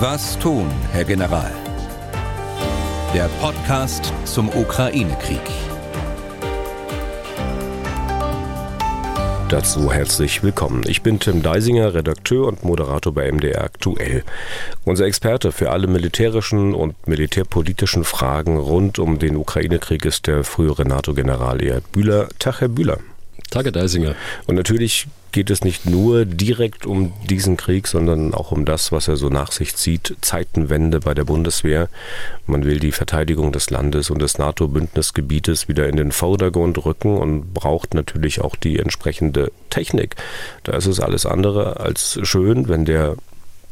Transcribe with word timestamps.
Was 0.00 0.38
tun, 0.38 0.70
Herr 0.92 1.02
General? 1.02 1.50
Der 3.12 3.28
Podcast 3.40 4.12
zum 4.26 4.48
Ukraine-Krieg. 4.48 5.40
Dazu 9.48 9.90
herzlich 9.92 10.44
willkommen. 10.44 10.84
Ich 10.86 11.02
bin 11.02 11.18
Tim 11.18 11.42
Deisinger, 11.42 11.94
Redakteur 11.94 12.46
und 12.46 12.62
Moderator 12.62 13.12
bei 13.12 13.32
MDR 13.32 13.64
Aktuell. 13.64 14.22
Unser 14.84 15.06
Experte 15.06 15.50
für 15.50 15.72
alle 15.72 15.88
militärischen 15.88 16.74
und 16.74 17.08
militärpolitischen 17.08 18.04
Fragen 18.04 18.56
rund 18.56 19.00
um 19.00 19.18
den 19.18 19.36
Ukraine-Krieg 19.36 20.04
ist 20.04 20.28
der 20.28 20.44
frühere 20.44 20.84
NATO-General 20.84 21.60
Erhard 21.60 21.90
Bühler. 21.90 22.28
Tag, 22.38 22.60
Herr 22.60 22.68
Bühler. 22.68 22.98
Tage 23.50 23.72
Deisinger. 23.72 24.14
Und 24.46 24.54
natürlich 24.54 25.06
geht 25.32 25.50
es 25.50 25.62
nicht 25.62 25.86
nur 25.86 26.24
direkt 26.24 26.86
um 26.86 27.12
diesen 27.28 27.56
Krieg, 27.56 27.86
sondern 27.86 28.34
auch 28.34 28.50
um 28.50 28.64
das, 28.64 28.92
was 28.92 29.08
er 29.08 29.16
so 29.16 29.28
nach 29.28 29.52
sich 29.52 29.76
zieht. 29.76 30.16
Zeitenwende 30.20 31.00
bei 31.00 31.14
der 31.14 31.24
Bundeswehr. 31.24 31.88
Man 32.46 32.64
will 32.64 32.80
die 32.80 32.92
Verteidigung 32.92 33.52
des 33.52 33.70
Landes 33.70 34.10
und 34.10 34.20
des 34.20 34.38
NATO-Bündnisgebietes 34.38 35.68
wieder 35.68 35.88
in 35.88 35.96
den 35.96 36.12
Vordergrund 36.12 36.84
rücken 36.84 37.18
und 37.18 37.52
braucht 37.54 37.94
natürlich 37.94 38.40
auch 38.40 38.56
die 38.56 38.78
entsprechende 38.78 39.52
Technik. 39.70 40.16
Da 40.64 40.76
ist 40.76 40.86
es 40.86 41.00
alles 41.00 41.26
andere 41.26 41.80
als 41.80 42.18
schön, 42.22 42.68
wenn 42.68 42.84
der 42.84 43.16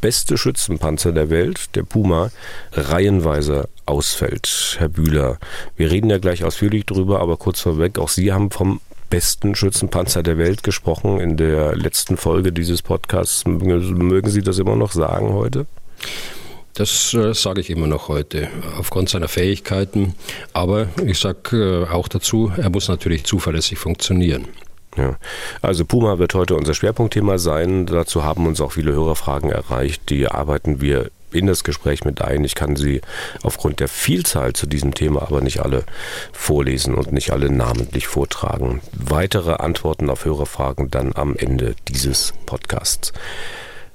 beste 0.00 0.36
Schützenpanzer 0.36 1.12
der 1.12 1.30
Welt, 1.30 1.74
der 1.74 1.82
Puma, 1.82 2.30
reihenweise 2.72 3.68
ausfällt. 3.86 4.76
Herr 4.78 4.88
Bühler, 4.88 5.38
wir 5.76 5.90
reden 5.90 6.10
ja 6.10 6.18
gleich 6.18 6.44
ausführlich 6.44 6.84
drüber, 6.86 7.20
aber 7.20 7.36
kurz 7.36 7.60
vorweg, 7.60 7.98
auch 7.98 8.08
Sie 8.08 8.32
haben 8.32 8.50
vom 8.50 8.80
besten 9.10 9.54
Schützenpanzer 9.54 10.22
der 10.22 10.38
Welt 10.38 10.62
gesprochen 10.62 11.20
in 11.20 11.36
der 11.36 11.76
letzten 11.76 12.16
Folge 12.16 12.52
dieses 12.52 12.82
Podcasts. 12.82 13.44
Mögen 13.46 14.30
Sie 14.30 14.42
das 14.42 14.58
immer 14.58 14.76
noch 14.76 14.92
sagen 14.92 15.32
heute? 15.32 15.66
Das 16.74 17.14
äh, 17.14 17.32
sage 17.32 17.62
ich 17.62 17.70
immer 17.70 17.86
noch 17.86 18.08
heute, 18.08 18.48
aufgrund 18.78 19.08
seiner 19.08 19.28
Fähigkeiten. 19.28 20.14
Aber 20.52 20.88
ich 21.04 21.18
sage 21.18 21.86
äh, 21.88 21.92
auch 21.92 22.06
dazu, 22.08 22.52
er 22.54 22.68
muss 22.68 22.88
natürlich 22.88 23.24
zuverlässig 23.24 23.78
funktionieren. 23.78 24.48
Ja. 24.96 25.16
Also 25.62 25.84
Puma 25.84 26.18
wird 26.18 26.34
heute 26.34 26.54
unser 26.54 26.74
Schwerpunktthema 26.74 27.38
sein. 27.38 27.86
Dazu 27.86 28.24
haben 28.24 28.46
uns 28.46 28.60
auch 28.60 28.72
viele 28.72 28.92
Hörerfragen 28.92 29.50
erreicht. 29.50 30.10
Die 30.10 30.26
arbeiten 30.26 30.80
wir 30.80 31.10
in 31.36 31.46
das 31.46 31.64
Gespräch 31.64 32.04
mit 32.04 32.22
ein. 32.22 32.44
Ich 32.44 32.54
kann 32.54 32.76
sie 32.76 33.00
aufgrund 33.42 33.80
der 33.80 33.88
Vielzahl 33.88 34.52
zu 34.52 34.66
diesem 34.66 34.94
Thema 34.94 35.22
aber 35.22 35.40
nicht 35.40 35.60
alle 35.60 35.84
vorlesen 36.32 36.94
und 36.94 37.12
nicht 37.12 37.30
alle 37.30 37.50
namentlich 37.50 38.06
vortragen. 38.06 38.80
Weitere 38.92 39.54
Antworten 39.54 40.10
auf 40.10 40.24
Hörerfragen 40.24 40.90
dann 40.90 41.12
am 41.14 41.36
Ende 41.36 41.74
dieses 41.88 42.32
Podcasts. 42.46 43.12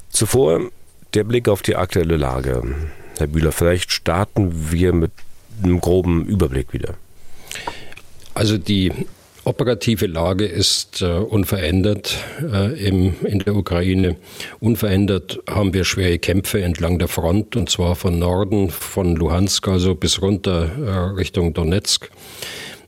Zuvor 0.10 0.62
der 1.14 1.24
Blick 1.24 1.50
auf 1.50 1.62
die 1.62 1.76
aktuelle 1.76 2.18
Lage. 2.18 2.64
Herr 3.18 3.28
Bühler, 3.28 3.52
vielleicht 3.52 3.92
starten 3.92 4.72
wir 4.72 4.94
mit 4.94 5.12
einem 5.64 5.82
groben 5.82 6.26
Überblick 6.26 6.74
wieder. 6.74 6.96
Also 8.34 8.58
die 8.58 8.92
operative 9.44 10.08
Lage 10.08 10.46
ist 10.46 11.02
äh, 11.02 11.06
unverändert 11.06 12.18
äh, 12.42 12.88
im, 12.88 13.16
in 13.24 13.40
der 13.40 13.56
Ukraine. 13.56 14.16
Unverändert 14.60 15.40
haben 15.50 15.74
wir 15.74 15.84
schwere 15.84 16.20
Kämpfe 16.20 16.62
entlang 16.62 17.00
der 17.00 17.08
Front 17.08 17.56
und 17.56 17.70
zwar 17.70 17.96
von 17.96 18.20
Norden, 18.20 18.70
von 18.70 19.16
Luhansk 19.16 19.68
also 19.68 19.96
bis 19.96 20.22
runter 20.22 20.70
äh, 20.84 21.16
Richtung 21.16 21.54
Donetsk. 21.54 22.10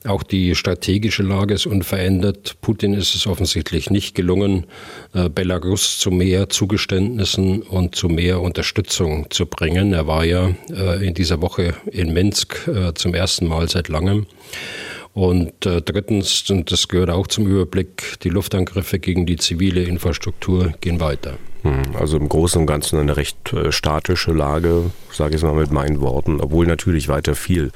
Auch 0.06 0.22
die 0.22 0.54
strategische 0.54 1.22
Lage 1.22 1.54
ist 1.54 1.64
unverändert. 1.64 2.56
Putin 2.60 2.92
ist 2.92 3.14
es 3.14 3.26
offensichtlich 3.26 3.88
nicht 3.88 4.14
gelungen, 4.14 4.66
äh, 5.14 5.30
Belarus 5.30 5.98
zu 5.98 6.10
mehr 6.10 6.50
Zugeständnissen 6.50 7.62
und 7.62 7.94
zu 7.94 8.10
mehr 8.10 8.42
Unterstützung 8.42 9.30
zu 9.30 9.46
bringen. 9.46 9.94
Er 9.94 10.06
war 10.06 10.26
ja 10.26 10.50
äh, 10.70 11.06
in 11.06 11.14
dieser 11.14 11.40
Woche 11.40 11.74
in 11.90 12.12
Minsk 12.12 12.68
äh, 12.68 12.92
zum 12.92 13.14
ersten 13.14 13.46
Mal 13.46 13.66
seit 13.70 13.88
langem. 13.88 14.26
Und 15.14 15.64
äh, 15.64 15.80
drittens, 15.80 16.50
und 16.50 16.72
das 16.72 16.88
gehört 16.88 17.08
auch 17.08 17.28
zum 17.28 17.46
Überblick, 17.46 18.18
die 18.22 18.30
Luftangriffe 18.30 18.98
gegen 18.98 19.26
die 19.26 19.36
zivile 19.36 19.84
Infrastruktur 19.84 20.74
gehen 20.80 20.98
weiter. 20.98 21.38
Hm, 21.62 21.96
also 21.96 22.16
im 22.16 22.28
Großen 22.28 22.60
und 22.60 22.66
Ganzen 22.66 22.98
eine 22.98 23.16
recht 23.16 23.52
äh, 23.52 23.70
statische 23.70 24.32
Lage, 24.32 24.90
sage 25.12 25.30
ich 25.30 25.36
es 25.36 25.42
mal 25.42 25.54
mit 25.54 25.70
meinen 25.70 26.00
Worten, 26.00 26.40
obwohl 26.40 26.66
natürlich 26.66 27.06
weiter 27.06 27.36
viel 27.36 27.70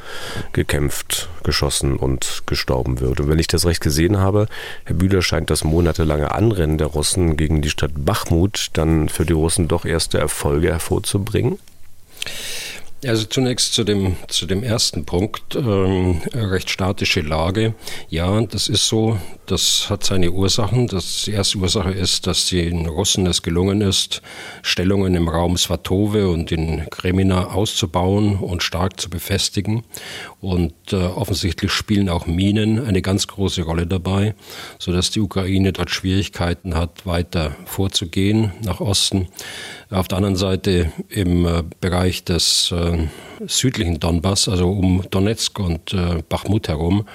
gekämpft, 0.52 1.28
geschossen 1.44 1.96
und 1.96 2.42
gestorben 2.46 2.98
wird. 2.98 3.20
Und 3.20 3.28
wenn 3.28 3.38
ich 3.38 3.46
das 3.46 3.66
recht 3.66 3.80
gesehen 3.80 4.18
habe, 4.18 4.48
Herr 4.84 4.96
Bühler 4.96 5.22
scheint 5.22 5.48
das 5.48 5.62
monatelange 5.62 6.32
Anrennen 6.32 6.76
der 6.76 6.88
Russen 6.88 7.36
gegen 7.36 7.62
die 7.62 7.70
Stadt 7.70 7.92
Bachmut 7.96 8.66
dann 8.72 9.08
für 9.08 9.24
die 9.24 9.32
Russen 9.32 9.68
doch 9.68 9.84
erste 9.84 10.18
Erfolge 10.18 10.72
hervorzubringen. 10.72 11.58
Also 13.06 13.26
zunächst 13.26 13.74
zu 13.74 13.84
dem, 13.84 14.16
zu 14.26 14.44
dem 14.44 14.64
ersten 14.64 15.04
Punkt, 15.04 15.54
ähm, 15.54 16.20
recht 16.34 16.68
statische 16.68 17.20
Lage. 17.20 17.74
Ja, 18.08 18.40
das 18.40 18.66
ist 18.66 18.88
so, 18.88 19.20
das 19.46 19.88
hat 19.88 20.02
seine 20.02 20.32
Ursachen. 20.32 20.88
Das, 20.88 21.22
die 21.22 21.30
erste 21.30 21.58
Ursache 21.58 21.92
ist, 21.92 22.26
dass 22.26 22.48
den 22.48 22.86
Russen 22.86 23.24
es 23.26 23.42
gelungen 23.42 23.82
ist, 23.82 24.20
Stellungen 24.62 25.14
im 25.14 25.28
Raum 25.28 25.56
Svatove 25.56 26.28
und 26.28 26.50
in 26.50 26.90
Kremina 26.90 27.52
auszubauen 27.52 28.34
und 28.36 28.64
stark 28.64 28.98
zu 29.00 29.08
befestigen. 29.08 29.84
Und 30.40 30.74
äh, 30.92 30.96
offensichtlich 30.96 31.70
spielen 31.70 32.08
auch 32.08 32.26
Minen 32.26 32.84
eine 32.84 33.00
ganz 33.00 33.28
große 33.28 33.62
Rolle 33.62 33.86
dabei, 33.86 34.34
sodass 34.80 35.12
die 35.12 35.20
Ukraine 35.20 35.72
dort 35.72 35.90
Schwierigkeiten 35.90 36.74
hat, 36.74 37.06
weiter 37.06 37.54
vorzugehen 37.64 38.52
nach 38.64 38.80
Osten. 38.80 39.28
Auf 39.90 40.06
der 40.06 40.18
anderen 40.18 40.36
Seite 40.36 40.92
im 41.08 41.46
äh, 41.46 41.62
Bereich 41.80 42.22
des 42.22 42.72
äh, 42.72 43.08
südlichen 43.46 43.98
Donbass, 43.98 44.46
also 44.46 44.68
um 44.68 45.02
Donetsk 45.10 45.58
und 45.60 45.94
äh, 45.94 46.22
Bachmut 46.28 46.68
herum, 46.68 47.06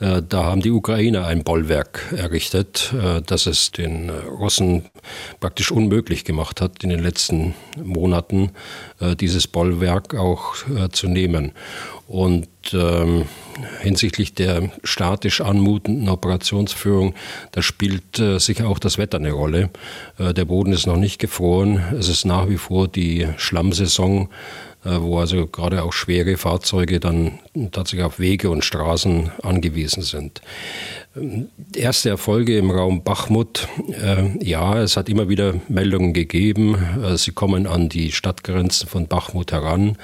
da 0.00 0.44
haben 0.44 0.62
die 0.62 0.70
Ukrainer 0.70 1.26
ein 1.26 1.44
Bollwerk 1.44 2.14
errichtet, 2.16 2.94
das 3.26 3.44
es 3.44 3.70
den 3.70 4.08
Russen 4.08 4.86
praktisch 5.40 5.70
unmöglich 5.70 6.24
gemacht 6.24 6.62
hat, 6.62 6.82
in 6.82 6.88
den 6.88 7.00
letzten 7.00 7.54
Monaten 7.76 8.52
dieses 9.20 9.46
Bollwerk 9.46 10.14
auch 10.14 10.54
zu 10.92 11.06
nehmen. 11.06 11.52
Und 12.08 12.48
ähm, 12.72 13.26
hinsichtlich 13.80 14.34
der 14.34 14.70
statisch 14.84 15.40
anmutenden 15.40 16.08
Operationsführung, 16.08 17.14
da 17.52 17.62
spielt 17.62 18.18
äh, 18.18 18.38
sicher 18.38 18.68
auch 18.68 18.78
das 18.78 18.98
Wetter 18.98 19.18
eine 19.18 19.32
Rolle. 19.32 19.70
Äh, 20.18 20.34
der 20.34 20.44
Boden 20.44 20.72
ist 20.72 20.86
noch 20.86 20.96
nicht 20.96 21.18
gefroren. 21.18 21.82
Es 21.98 22.08
ist 22.08 22.24
nach 22.24 22.48
wie 22.48 22.58
vor 22.58 22.88
die 22.88 23.28
Schlammsaison. 23.36 24.28
Äh, 24.82 25.02
wo 25.02 25.18
also 25.18 25.46
gerade 25.46 25.82
auch 25.82 25.92
schwere 25.92 26.38
Fahrzeuge 26.38 27.00
dann 27.00 27.38
tatsächlich 27.70 28.04
auf 28.04 28.18
Wege 28.18 28.48
und 28.48 28.64
Straßen 28.64 29.30
angewiesen 29.42 30.02
sind. 30.02 30.40
Erste 31.74 32.08
Erfolge 32.08 32.56
im 32.56 32.70
Raum 32.70 33.02
Bachmut, 33.02 33.66
äh, 33.88 34.28
ja, 34.44 34.80
es 34.80 34.96
hat 34.96 35.08
immer 35.08 35.28
wieder 35.28 35.54
Meldungen 35.66 36.12
gegeben. 36.12 36.76
Äh, 37.02 37.16
sie 37.16 37.32
kommen 37.32 37.66
an 37.66 37.88
die 37.88 38.12
Stadtgrenzen 38.12 38.88
von 38.88 39.08
Bachmut 39.08 39.50
heran. 39.50 39.98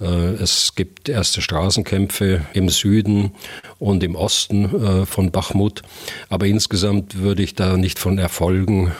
Äh, 0.00 0.06
es 0.06 0.74
gibt 0.74 1.10
erste 1.10 1.42
Straßenkämpfe 1.42 2.40
im 2.54 2.70
Süden 2.70 3.32
und 3.78 4.02
im 4.02 4.14
Osten 4.14 5.04
von 5.06 5.30
Bachmut. 5.30 5.82
Aber 6.30 6.46
insgesamt 6.46 7.18
würde 7.18 7.42
ich 7.42 7.54
da 7.54 7.76
nicht 7.76 7.98
von 7.98 8.16
Erfolgen 8.16 8.92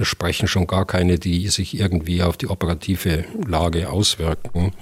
sprechen, 0.00 0.48
schon 0.48 0.66
gar 0.66 0.86
keine, 0.86 1.18
die 1.18 1.48
sich 1.48 1.78
irgendwie 1.78 2.22
auf 2.22 2.38
die 2.38 2.46
operative 2.48 3.24
Lage 3.46 3.90
auswirken. 3.90 4.72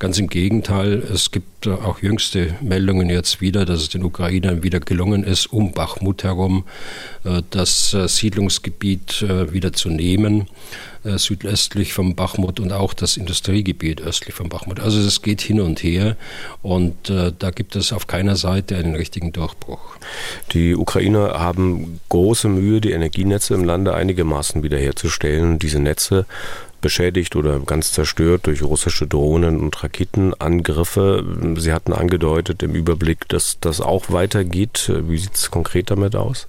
Ganz 0.00 0.18
im 0.18 0.26
Gegenteil, 0.26 0.94
es 0.94 1.30
gibt 1.30 1.68
auch 1.68 2.02
jüngste 2.02 2.56
Meldungen 2.60 3.08
jetzt 3.08 3.40
wieder, 3.40 3.64
dass 3.64 3.82
es 3.82 3.88
den 3.88 4.02
Ukrainern 4.02 4.64
wieder 4.64 4.80
gelungen 4.80 5.22
ist, 5.22 5.51
um 5.52 5.72
Bachmut 5.72 6.24
herum 6.24 6.64
das 7.50 7.90
Siedlungsgebiet 7.90 9.22
wieder 9.52 9.72
zu 9.72 9.90
nehmen. 9.90 10.48
Äh, 11.04 11.18
südöstlich 11.18 11.94
vom 11.94 12.14
Bachmut 12.14 12.60
und 12.60 12.70
auch 12.70 12.94
das 12.94 13.16
Industriegebiet 13.16 14.00
östlich 14.00 14.36
vom 14.36 14.48
Bachmut. 14.48 14.78
Also 14.78 15.00
es 15.00 15.20
geht 15.20 15.40
hin 15.40 15.60
und 15.60 15.82
her 15.82 16.16
und 16.62 17.10
äh, 17.10 17.32
da 17.36 17.50
gibt 17.50 17.74
es 17.74 17.92
auf 17.92 18.06
keiner 18.06 18.36
Seite 18.36 18.76
einen 18.76 18.94
richtigen 18.94 19.32
Durchbruch. 19.32 19.96
Die 20.52 20.76
Ukrainer 20.76 21.40
haben 21.40 21.98
große 22.08 22.46
Mühe, 22.46 22.80
die 22.80 22.92
Energienetze 22.92 23.54
im 23.54 23.64
Lande 23.64 23.94
einigermaßen 23.94 24.62
wiederherzustellen. 24.62 25.58
Diese 25.58 25.80
Netze 25.80 26.24
beschädigt 26.82 27.34
oder 27.34 27.58
ganz 27.60 27.92
zerstört 27.92 28.46
durch 28.46 28.62
russische 28.62 29.06
Drohnen 29.06 29.60
und 29.60 29.82
Raketenangriffe. 29.82 31.24
Sie 31.56 31.72
hatten 31.72 31.94
angedeutet 31.94 32.62
im 32.62 32.74
Überblick, 32.74 33.26
dass 33.28 33.58
das 33.60 33.80
auch 33.80 34.10
weitergeht. 34.10 34.92
Wie 35.08 35.16
sieht 35.16 35.34
es 35.34 35.50
konkret 35.50 35.90
damit 35.90 36.14
aus? 36.14 36.46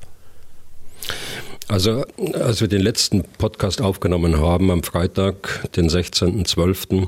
Also, 1.70 2.04
als 2.34 2.60
wir 2.60 2.68
den 2.68 2.82
letzten 2.82 3.24
Podcast 3.24 3.82
aufgenommen 3.82 4.40
haben, 4.40 4.70
am 4.70 4.84
Freitag, 4.84 5.70
den 5.76 5.90
16.12., 5.90 7.08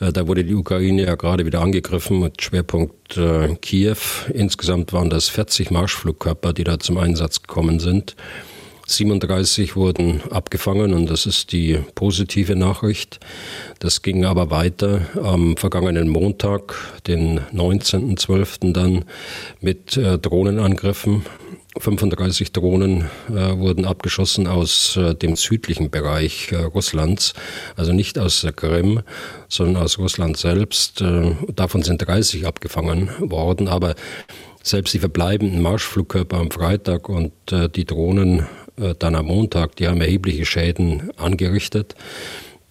äh, 0.00 0.12
da 0.12 0.26
wurde 0.26 0.44
die 0.44 0.54
Ukraine 0.54 1.04
ja 1.04 1.14
gerade 1.14 1.44
wieder 1.44 1.60
angegriffen 1.60 2.20
mit 2.20 2.40
Schwerpunkt 2.40 3.18
äh, 3.18 3.54
Kiew. 3.56 3.98
Insgesamt 4.32 4.92
waren 4.94 5.10
das 5.10 5.28
40 5.28 5.70
Marschflugkörper, 5.70 6.54
die 6.54 6.64
da 6.64 6.78
zum 6.78 6.96
Einsatz 6.96 7.42
gekommen 7.42 7.80
sind. 7.80 8.16
37 8.96 9.76
wurden 9.76 10.22
abgefangen 10.30 10.94
und 10.94 11.10
das 11.10 11.26
ist 11.26 11.52
die 11.52 11.78
positive 11.94 12.56
Nachricht. 12.56 13.20
Das 13.78 14.02
ging 14.02 14.24
aber 14.24 14.50
weiter 14.50 15.02
am 15.22 15.56
vergangenen 15.56 16.08
Montag, 16.08 16.74
den 17.06 17.40
19.12. 17.52 18.72
dann 18.72 19.04
mit 19.60 19.96
äh, 19.96 20.18
Drohnenangriffen 20.18 21.22
35 21.78 22.52
Drohnen 22.52 23.08
äh, 23.30 23.56
wurden 23.56 23.86
abgeschossen 23.86 24.46
aus 24.46 24.96
äh, 24.96 25.14
dem 25.14 25.36
südlichen 25.36 25.90
Bereich 25.90 26.52
äh, 26.52 26.56
Russlands, 26.56 27.32
also 27.76 27.92
nicht 27.92 28.18
aus 28.18 28.42
der 28.42 28.52
Krim, 28.52 29.00
sondern 29.48 29.82
aus 29.82 29.98
Russland 29.98 30.36
selbst. 30.36 31.00
Äh, 31.00 31.34
davon 31.54 31.82
sind 31.82 32.06
30 32.06 32.46
abgefangen 32.46 33.08
worden, 33.18 33.68
aber 33.68 33.94
selbst 34.62 34.92
die 34.94 34.98
verbleibenden 34.98 35.62
Marschflugkörper 35.62 36.36
am 36.36 36.50
Freitag 36.50 37.08
und 37.08 37.32
äh, 37.50 37.68
die 37.68 37.86
Drohnen 37.86 38.46
dann 38.98 39.14
am 39.14 39.26
Montag, 39.26 39.76
die 39.76 39.86
haben 39.86 40.00
erhebliche 40.00 40.46
Schäden 40.46 41.10
angerichtet. 41.16 41.94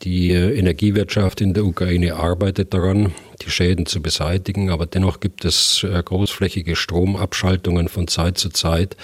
Die 0.03 0.31
Energiewirtschaft 0.31 1.41
in 1.41 1.53
der 1.53 1.63
Ukraine 1.63 2.15
arbeitet 2.15 2.73
daran, 2.73 3.13
die 3.43 3.51
Schäden 3.51 3.85
zu 3.85 4.01
beseitigen, 4.01 4.71
aber 4.71 4.87
dennoch 4.87 5.19
gibt 5.19 5.45
es 5.45 5.83
äh, 5.83 6.01
großflächige 6.03 6.75
Stromabschaltungen 6.75 7.87
von 7.87 8.07
Zeit 8.07 8.39
zu 8.39 8.49
Zeit, 8.49 8.97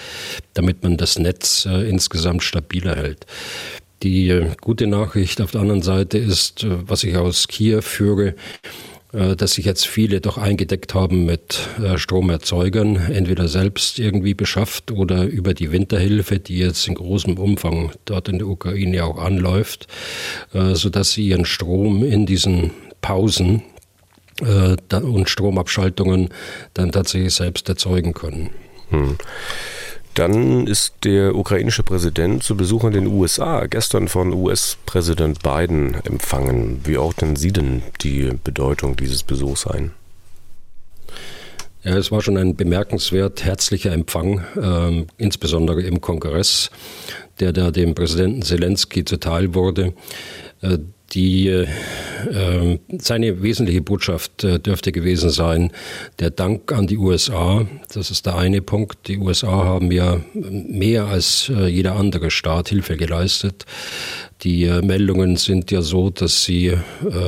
damit 0.54 0.82
man 0.82 0.96
das 0.96 1.18
Netz 1.18 1.66
äh, 1.66 1.88
insgesamt 1.88 2.42
stabiler 2.42 2.96
hält. 2.96 3.26
Die 4.02 4.28
äh, 4.28 4.50
gute 4.60 4.88
Nachricht 4.88 5.40
auf 5.40 5.52
der 5.52 5.60
anderen 5.60 5.82
Seite 5.82 6.18
ist, 6.18 6.66
was 6.68 7.04
ich 7.04 7.16
aus 7.16 7.46
Kiew 7.46 7.82
führe, 7.82 8.28
äh, 8.28 8.34
dass 9.12 9.52
sich 9.52 9.64
jetzt 9.64 9.86
viele 9.86 10.20
doch 10.20 10.36
eingedeckt 10.36 10.94
haben 10.94 11.24
mit 11.24 11.60
äh, 11.82 11.96
Stromerzeugern, 11.96 12.96
entweder 12.96 13.48
selbst 13.48 13.98
irgendwie 13.98 14.34
beschafft 14.34 14.90
oder 14.90 15.24
über 15.24 15.54
die 15.54 15.72
Winterhilfe, 15.72 16.38
die 16.38 16.58
jetzt 16.58 16.86
in 16.88 16.94
großem 16.94 17.38
Umfang 17.38 17.92
dort 18.04 18.28
in 18.28 18.38
der 18.38 18.48
Ukraine 18.48 19.04
auch 19.04 19.18
anläuft, 19.18 19.86
äh, 20.52 20.74
sodass 20.74 21.12
sie 21.12 21.28
ihren 21.28 21.46
Strom 21.46 22.04
in 22.04 22.26
diesen 22.26 22.72
Pausen 23.00 23.62
und 24.40 25.28
Stromabschaltungen 25.28 26.28
dann 26.72 26.92
tatsächlich 26.92 27.34
selbst 27.34 27.68
erzeugen 27.68 28.14
können. 28.14 28.50
Hm. 28.90 29.16
Dann 30.18 30.66
ist 30.66 30.94
der 31.04 31.36
ukrainische 31.36 31.84
Präsident 31.84 32.42
zu 32.42 32.56
Besuch 32.56 32.82
in 32.82 32.90
den 32.90 33.06
USA 33.06 33.66
gestern 33.66 34.08
von 34.08 34.32
US-Präsident 34.32 35.44
Biden 35.44 35.94
empfangen. 35.94 36.80
Wie 36.82 36.96
ordnen 36.96 37.36
Sie 37.36 37.52
denn 37.52 37.82
die 38.00 38.32
Bedeutung 38.42 38.96
dieses 38.96 39.22
Besuchs 39.22 39.64
ein? 39.68 39.92
Ja, 41.84 41.96
es 41.96 42.10
war 42.10 42.20
schon 42.20 42.36
ein 42.36 42.56
bemerkenswert 42.56 43.44
herzlicher 43.44 43.92
Empfang, 43.92 44.44
äh, 44.56 45.06
insbesondere 45.18 45.82
im 45.82 46.00
Kongress, 46.00 46.72
der 47.38 47.52
da 47.52 47.70
dem 47.70 47.94
Präsidenten 47.94 48.42
Zelensky 48.42 49.04
zuteil 49.04 49.54
wurde. 49.54 49.94
Äh, 50.62 50.78
die, 51.12 51.48
äh, 51.48 51.66
ähm, 52.30 52.80
seine 52.98 53.42
wesentliche 53.42 53.80
Botschaft 53.80 54.44
äh, 54.44 54.58
dürfte 54.58 54.92
gewesen 54.92 55.30
sein, 55.30 55.72
der 56.18 56.30
Dank 56.30 56.72
an 56.72 56.86
die 56.86 56.98
USA. 56.98 57.66
Das 57.92 58.10
ist 58.10 58.26
der 58.26 58.36
eine 58.36 58.60
Punkt. 58.60 59.08
Die 59.08 59.18
USA 59.18 59.64
haben 59.64 59.90
ja 59.90 60.20
mehr 60.34 61.06
als 61.06 61.50
äh, 61.54 61.66
jeder 61.66 61.96
andere 61.96 62.30
Staat 62.30 62.68
Hilfe 62.68 62.96
geleistet. 62.96 63.64
Die 64.42 64.64
äh, 64.64 64.82
Meldungen 64.82 65.36
sind 65.36 65.72
ja 65.72 65.82
so, 65.82 66.10
dass 66.10 66.44
sie 66.44 66.66
äh, 66.68 66.78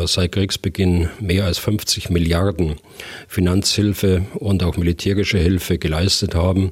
seit 0.06 0.30
Kriegsbeginn 0.30 1.08
mehr 1.18 1.44
als 1.44 1.58
50 1.58 2.08
Milliarden 2.08 2.76
Finanzhilfe 3.26 4.26
und 4.34 4.62
auch 4.62 4.76
militärische 4.76 5.38
Hilfe 5.38 5.78
geleistet 5.78 6.36
haben. 6.36 6.70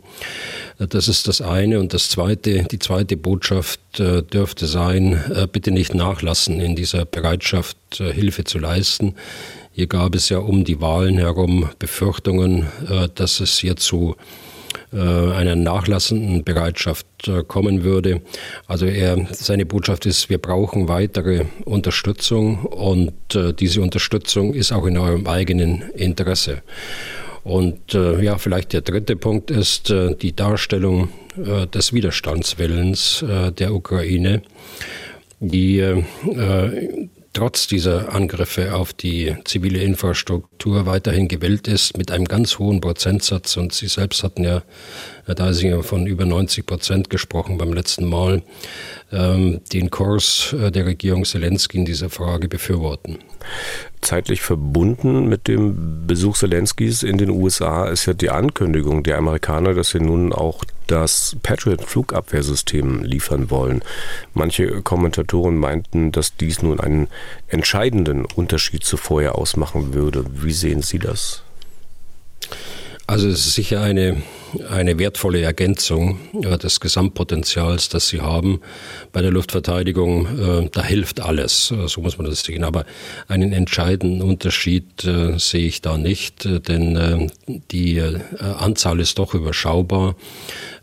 Das 0.78 1.08
ist 1.08 1.26
das 1.26 1.40
eine. 1.40 1.80
Und 1.80 1.92
das 1.92 2.08
zweite, 2.08 2.62
die 2.62 2.78
zweite 2.78 3.16
Botschaft 3.16 3.80
äh, 3.98 4.22
dürfte 4.22 4.66
sein, 4.66 5.20
äh, 5.34 5.48
bitte 5.50 5.72
nicht 5.72 5.94
nachlassen 5.94 6.60
in 6.60 6.76
dieser 6.76 7.04
Bereitschaft, 7.04 7.76
äh, 7.98 8.12
Hilfe 8.12 8.44
zu 8.44 8.58
leisten. 8.60 9.16
Hier 9.72 9.88
gab 9.88 10.14
es 10.14 10.28
ja 10.28 10.38
um 10.38 10.62
die 10.62 10.80
Wahlen 10.80 11.18
herum 11.18 11.68
Befürchtungen, 11.78 12.66
dass 13.14 13.38
es 13.38 13.58
hier 13.58 13.76
zu 13.76 14.16
einer 14.92 15.54
nachlassenden 15.54 16.44
Bereitschaft 16.44 17.06
kommen 17.46 17.84
würde. 17.84 18.22
Also 18.66 18.86
er, 18.86 19.26
seine 19.32 19.66
Botschaft 19.66 20.06
ist, 20.06 20.30
wir 20.30 20.38
brauchen 20.38 20.88
weitere 20.88 21.44
Unterstützung 21.64 22.64
und 22.64 23.12
diese 23.58 23.82
Unterstützung 23.82 24.54
ist 24.54 24.72
auch 24.72 24.86
in 24.86 24.96
eurem 24.96 25.26
eigenen 25.26 25.82
Interesse. 25.90 26.62
Und 27.48 27.94
äh, 27.94 28.22
ja, 28.22 28.36
vielleicht 28.36 28.74
der 28.74 28.82
dritte 28.82 29.16
Punkt 29.16 29.50
ist 29.50 29.88
äh, 29.88 30.14
die 30.14 30.36
Darstellung 30.36 31.08
äh, 31.36 31.66
des 31.66 31.94
Widerstandswillens 31.94 33.22
äh, 33.22 33.52
der 33.52 33.72
Ukraine, 33.72 34.42
die 35.40 35.78
äh, 35.78 36.02
trotz 37.32 37.66
dieser 37.66 38.14
Angriffe 38.14 38.74
auf 38.74 38.92
die 38.92 39.34
zivile 39.44 39.80
Infrastruktur 39.82 40.86
weiterhin 40.86 41.28
gewillt 41.28 41.68
ist, 41.68 41.96
mit 41.96 42.10
einem 42.10 42.24
ganz 42.24 42.58
hohen 42.58 42.80
Prozentsatz. 42.80 43.56
Und 43.56 43.72
Sie 43.72 43.88
selbst 43.88 44.22
hatten 44.22 44.44
ja, 44.44 44.62
Herr 45.28 45.34
Deisinger, 45.34 45.82
von 45.82 46.06
über 46.06 46.24
90 46.24 46.64
Prozent 46.64 47.10
gesprochen 47.10 47.58
beim 47.58 47.72
letzten 47.72 48.06
Mal, 48.06 48.42
ähm, 49.12 49.60
den 49.72 49.90
Kurs 49.90 50.54
äh, 50.54 50.70
der 50.72 50.86
Regierung 50.86 51.24
Zelensky 51.24 51.76
in 51.76 51.84
dieser 51.84 52.10
Frage 52.10 52.48
befürworten 52.48 53.18
zeitlich 54.00 54.40
verbunden 54.40 55.28
mit 55.28 55.48
dem 55.48 56.06
Besuch 56.06 56.36
Zelenskys 56.36 57.02
in 57.02 57.18
den 57.18 57.30
USA 57.30 57.86
ist 57.88 58.06
ja 58.06 58.14
die 58.14 58.30
Ankündigung 58.30 59.02
der 59.02 59.18
Amerikaner, 59.18 59.74
dass 59.74 59.90
sie 59.90 60.00
nun 60.00 60.32
auch 60.32 60.64
das 60.86 61.36
Patriot-Flugabwehrsystem 61.42 63.02
liefern 63.02 63.50
wollen. 63.50 63.82
Manche 64.34 64.82
Kommentatoren 64.82 65.56
meinten, 65.56 66.12
dass 66.12 66.36
dies 66.36 66.62
nun 66.62 66.80
einen 66.80 67.08
entscheidenden 67.48 68.24
Unterschied 68.24 68.84
zu 68.84 68.96
vorher 68.96 69.34
ausmachen 69.34 69.92
würde. 69.92 70.24
Wie 70.32 70.52
sehen 70.52 70.82
Sie 70.82 70.98
das? 70.98 71.42
Also 73.06 73.28
es 73.28 73.46
ist 73.46 73.54
sicher 73.54 73.80
eine, 73.80 74.22
eine 74.70 74.98
wertvolle 74.98 75.42
Ergänzung 75.42 76.18
äh, 76.42 76.58
des 76.58 76.80
Gesamtpotenzials, 76.80 77.88
das 77.88 78.08
Sie 78.08 78.20
haben 78.20 78.60
bei 79.12 79.22
der 79.22 79.30
Luftverteidigung. 79.30 80.26
Äh, 80.26 80.68
da 80.72 80.82
hilft 80.82 81.20
alles, 81.20 81.70
äh, 81.70 81.88
so 81.88 82.00
muss 82.00 82.18
man 82.18 82.26
das 82.26 82.42
sehen. 82.42 82.64
Aber 82.64 82.84
einen 83.28 83.52
entscheidenden 83.52 84.22
Unterschied 84.22 84.84
sehe 85.36 85.66
ich 85.66 85.82
da 85.82 85.96
nicht, 85.96 86.44
denn 86.68 87.30
die 87.70 88.02
Anzahl 88.40 89.00
ist 89.00 89.18
doch 89.18 89.34
überschaubar. 89.34 90.16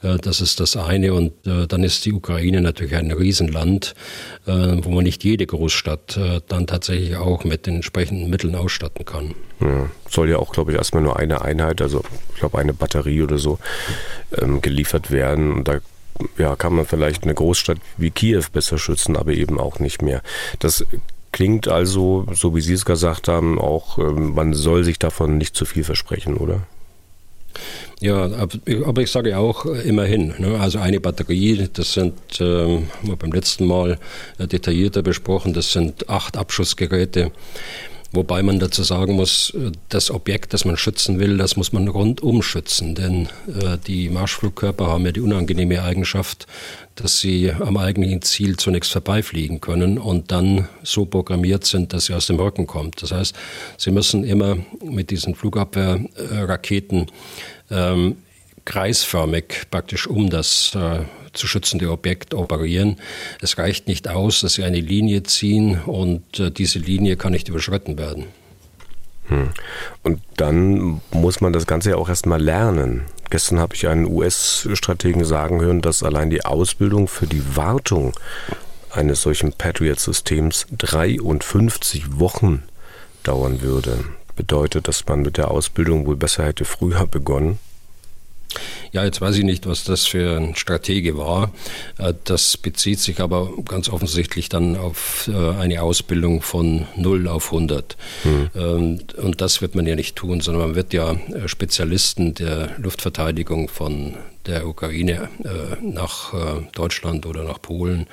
Das 0.02 0.42
ist 0.42 0.60
das 0.60 0.78
eine. 0.78 1.14
Und 1.14 1.34
dann 1.44 1.84
ist 1.84 2.06
die 2.06 2.14
Ukraine 2.14 2.62
natürlich 2.62 2.96
ein 2.96 3.12
Riesenland, 3.12 3.96
wo 4.46 4.90
man 4.90 5.04
nicht 5.04 5.24
jede 5.24 5.46
Großstadt 5.46 6.20
dann 6.48 6.68
tatsächlich 6.68 7.16
auch 7.18 7.44
mit 7.44 7.66
den 7.66 7.76
entsprechenden 7.76 8.30
Mitteln 8.30 8.56
ausstatten 8.56 9.06
kann. 9.06 9.36
Ja, 9.60 9.90
soll 10.10 10.30
ja 10.30 10.38
auch, 10.38 10.52
glaube 10.52 10.72
ich, 10.72 10.78
erstmal 10.78 11.04
nur 11.04 11.18
eine 11.18 11.42
Einheit, 11.42 11.82
also 11.82 12.04
ich 12.34 12.40
glaube 12.40 12.58
eine 12.58 12.74
Batterie 12.74 13.22
oder 13.22 13.38
so, 13.38 13.55
ähm, 14.38 14.62
geliefert 14.62 15.12
werden. 15.12 15.52
Und 15.52 15.68
da 15.68 15.80
ja, 16.38 16.56
kann 16.56 16.74
man 16.74 16.86
vielleicht 16.86 17.24
eine 17.24 17.34
Großstadt 17.34 17.78
wie 17.98 18.12
Kiew 18.12 18.44
besser 18.52 18.78
schützen, 18.78 19.16
aber 19.16 19.34
eben 19.34 19.60
auch 19.60 19.80
nicht 19.80 20.02
mehr. 20.02 20.22
Das 20.60 20.86
klingt 21.32 21.68
also, 21.68 22.26
so 22.34 22.56
wie 22.56 22.62
Sie 22.62 22.74
es 22.74 22.86
gesagt 22.86 23.28
haben, 23.28 23.60
auch, 23.60 23.98
ähm, 23.98 24.34
man 24.34 24.54
soll 24.54 24.84
sich 24.84 25.00
davon 25.00 25.38
nicht 25.38 25.56
zu 25.56 25.66
viel 25.66 25.84
versprechen, 25.84 26.38
oder? 26.38 26.62
Ja, 28.02 28.30
aber 28.86 29.02
ich 29.02 29.12
sage 29.12 29.38
auch 29.38 29.66
äh, 29.66 29.82
immerhin. 29.82 30.34
Ne? 30.38 30.60
Also 30.60 30.80
eine 30.80 31.00
Batterie, 31.00 31.70
das 31.72 31.94
sind, 31.94 32.14
ähm, 32.40 32.88
beim 33.20 33.32
letzten 33.32 33.66
Mal 33.66 33.98
äh, 34.38 34.48
detaillierter 34.48 35.02
besprochen, 35.02 35.54
das 35.54 35.72
sind 35.72 36.10
acht 36.10 36.38
Abschussgeräte. 36.38 37.32
Wobei 38.16 38.42
man 38.44 38.60
dazu 38.60 38.82
sagen 38.84 39.14
muss, 39.14 39.54
äh, 39.56 39.72
das 39.90 40.10
Objekt, 40.10 40.54
das 40.54 40.66
man 40.66 40.78
schützen 40.78 41.20
will, 41.20 41.38
das 41.38 41.58
muss 41.58 41.74
man 41.74 41.88
rundum 41.88 42.42
schützen. 42.42 42.96
Denn 42.96 43.28
äh, 43.48 43.78
die 43.86 44.10
Marschflugkörper 44.10 44.88
haben 44.88 45.06
ja 45.06 45.12
die 45.12 45.22
unangenehme 45.22 45.84
Eigenschaft, 45.84 46.48
dass 46.96 47.20
sie 47.20 47.52
am 47.52 47.76
eigentlichen 47.78 48.22
Ziel 48.22 48.56
zunächst 48.58 48.94
vorbeifliegen 48.94 49.60
können 49.60 49.98
und 49.98 50.32
dann 50.32 50.70
so 50.82 51.06
programmiert 51.06 51.66
sind, 51.66 51.92
dass 51.92 52.06
sie 52.06 52.14
aus 52.14 52.28
dem 52.28 52.40
Rücken 52.40 52.68
kommt. 52.68 53.02
Das 53.02 53.12
heißt, 53.12 53.36
sie 53.78 53.92
müssen 53.92 54.24
immer 54.24 54.58
mit 54.82 55.12
diesen 55.12 55.36
Flugabwehrraketen 55.36 57.08
ähm, 57.70 58.16
kreisförmig 58.64 59.70
praktisch 59.70 60.08
um 60.08 60.30
das 60.30 60.74
äh, 60.74 61.02
zu 61.36 61.48
schützende 61.48 61.92
Objekt 61.92 62.34
operieren. 62.34 62.98
Es 63.42 63.58
reicht 63.58 63.88
nicht 63.88 64.08
aus, 64.08 64.42
dass 64.42 64.54
Sie 64.54 64.64
eine 64.64 64.80
Linie 64.80 65.24
ziehen 65.24 65.82
und 65.86 66.40
äh, 66.40 66.52
diese 66.52 66.80
Linie 66.80 67.18
kann 67.18 67.34
nicht 67.34 67.50
überschritten 67.50 67.98
werden. 67.98 68.26
Hm. 69.28 69.50
Und 70.04 70.22
dann 70.38 71.02
muss 71.12 71.42
man 71.42 71.54
das 71.54 71.66
Ganze 71.66 71.92
ja 71.92 71.96
auch 71.98 72.10
erstmal 72.10 72.42
lernen. 72.42 73.06
Gestern 73.30 73.60
habe 73.60 73.76
ich 73.76 73.88
einen 73.88 74.06
US-Strategen 74.06 75.26
sagen 75.26 75.62
hören, 75.62 75.82
dass 75.82 76.04
allein 76.04 76.30
die 76.30 76.46
Ausbildung 76.46 77.08
für 77.08 77.26
die 77.26 77.56
Wartung 77.56 78.14
eines 78.92 79.22
solchen 79.22 79.52
Patriot-Systems 79.52 80.68
53 80.78 82.20
Wochen 82.20 82.64
dauern 83.24 83.62
würde. 83.62 84.06
Bedeutet, 84.36 84.88
dass 84.88 85.06
man 85.08 85.22
mit 85.22 85.38
der 85.38 85.50
Ausbildung 85.50 86.06
wohl 86.06 86.18
besser 86.18 86.46
hätte 86.46 86.66
früher 86.66 87.08
begonnen? 87.08 87.58
Ja, 88.92 89.04
jetzt 89.04 89.20
weiß 89.20 89.36
ich 89.38 89.44
nicht, 89.44 89.68
was 89.68 89.84
das 89.84 90.06
für 90.06 90.38
ein 90.38 90.56
Stratege 90.56 91.18
war. 91.18 91.52
Äh, 91.98 92.14
das 92.24 92.58
bezieht 92.58 93.00
sich 93.00 93.20
aber 93.20 93.50
ganz 93.68 93.90
offensichtlich 93.90 94.50
dann 94.50 94.78
auf 94.78 95.30
äh, 95.32 95.52
eine 95.60 95.82
Ausbildung 95.82 96.42
von 96.42 96.88
0 96.96 97.28
auf 97.28 97.52
100. 97.52 97.98
Mhm. 98.24 99.00
Und 99.18 99.42
das 99.42 99.62
wird 99.62 99.76
man 99.76 99.86
ja 99.86 99.96
nicht 99.96 100.16
tun, 100.16 100.42
sondern 100.42 100.68
man 100.68 100.76
wird 100.76 100.94
ja 100.94 101.12
äh, 101.12 101.48
Spezialisten 101.48 102.36
der 102.36 102.72
Luftverteidigung 102.78 103.68
von 103.68 104.16
der 104.46 104.68
Ukraine 104.68 105.30
nach 105.82 106.36
Deutschland 106.76 107.26
oder 107.26 107.44
nach 107.44 107.60
Polen 107.60 108.06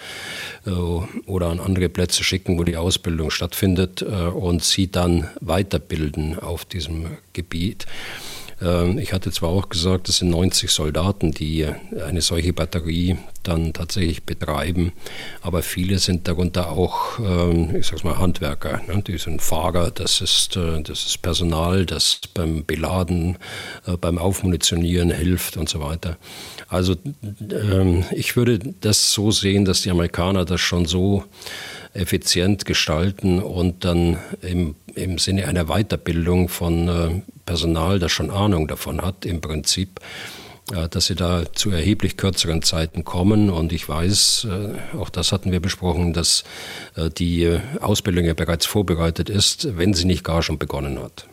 oder 1.26 1.48
an 1.48 1.60
andere 1.60 1.90
Plätze 1.90 2.24
schicken, 2.24 2.58
wo 2.58 2.64
die 2.64 2.78
Ausbildung 2.78 3.30
stattfindet 3.30 4.00
und 4.00 4.64
sie 4.64 4.90
dann 4.90 5.28
weiterbilden 5.42 6.38
auf 6.38 6.64
diesem 6.64 7.18
Gebiet. 7.34 7.84
Ähm, 8.62 8.98
ich 8.98 9.12
hatte 9.12 9.30
zwar 9.32 9.50
auch 9.50 9.68
gesagt, 9.68 10.08
es 10.08 10.18
sind 10.18 10.30
90 10.30 10.70
Soldaten, 10.70 11.32
die 11.32 11.66
eine 12.06 12.20
solche 12.20 12.52
Batterie 12.52 13.16
dann 13.42 13.72
tatsächlich 13.72 14.22
betreiben, 14.22 14.92
aber 15.40 15.62
viele 15.62 15.98
sind 15.98 16.28
darunter 16.28 16.70
auch, 16.70 17.18
ähm, 17.18 17.74
ich 17.74 17.86
sag's 17.86 18.04
mal, 18.04 18.18
Handwerker. 18.18 18.80
Ne? 18.86 19.02
Die 19.02 19.18
sind 19.18 19.42
Fahrer, 19.42 19.90
das 19.90 20.20
ist, 20.20 20.56
äh, 20.56 20.80
das 20.82 21.06
ist 21.06 21.22
Personal, 21.22 21.84
das 21.86 22.20
beim 22.34 22.64
Beladen, 22.64 23.38
äh, 23.86 23.96
beim 23.96 24.18
Aufmunitionieren 24.18 25.10
hilft 25.10 25.56
und 25.56 25.68
so 25.68 25.80
weiter. 25.80 26.16
Also 26.68 26.94
ähm, 27.50 28.04
ich 28.12 28.36
würde 28.36 28.58
das 28.58 29.12
so 29.12 29.30
sehen, 29.30 29.64
dass 29.64 29.82
die 29.82 29.90
Amerikaner 29.90 30.44
das 30.44 30.60
schon 30.60 30.86
so 30.86 31.24
effizient 31.94 32.64
gestalten 32.64 33.38
und 33.40 33.84
dann 33.84 34.16
im, 34.40 34.76
im 34.94 35.18
Sinne 35.18 35.46
einer 35.46 35.66
Weiterbildung 35.66 36.48
von 36.48 36.88
äh, 36.88 37.10
Personal, 37.52 37.98
das 37.98 38.10
schon 38.10 38.30
Ahnung 38.30 38.66
davon 38.66 39.02
hat, 39.02 39.26
im 39.26 39.42
Prinzip, 39.42 40.00
äh, 40.74 40.88
dass 40.88 41.04
sie 41.04 41.14
da 41.14 41.44
zu 41.52 41.70
erheblich 41.70 42.16
kürzeren 42.16 42.62
Zeiten 42.62 43.04
kommen. 43.04 43.50
Und 43.50 43.74
ich 43.74 43.86
weiß, 43.86 44.46
äh, 44.48 44.96
auch 44.96 45.10
das 45.10 45.32
hatten 45.32 45.52
wir 45.52 45.60
besprochen, 45.60 46.14
dass 46.14 46.44
die 47.18 47.58
Ausbildung 47.82 48.24
ja 48.24 48.32
bereits 48.32 48.64
vorbereitet 48.64 49.28
ist, 49.28 49.76
wenn 49.76 49.92
sie 49.92 50.06
nicht 50.06 50.24
gar 50.24 50.42
schon 50.42 50.56
begonnen 50.56 50.98
hat. 50.98 51.26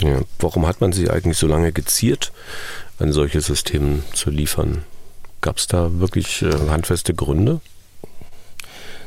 Ja, 0.00 0.20
warum 0.38 0.64
hat 0.68 0.80
man 0.80 0.92
sich 0.92 1.10
eigentlich 1.10 1.38
so 1.38 1.48
lange 1.48 1.72
geziert, 1.72 2.30
ein 3.00 3.12
solches 3.12 3.46
System 3.46 4.04
zu 4.12 4.30
liefern? 4.30 4.84
Gab 5.40 5.58
es 5.58 5.66
da 5.66 5.98
wirklich 5.98 6.44
handfeste 6.68 7.14
Gründe? 7.14 7.60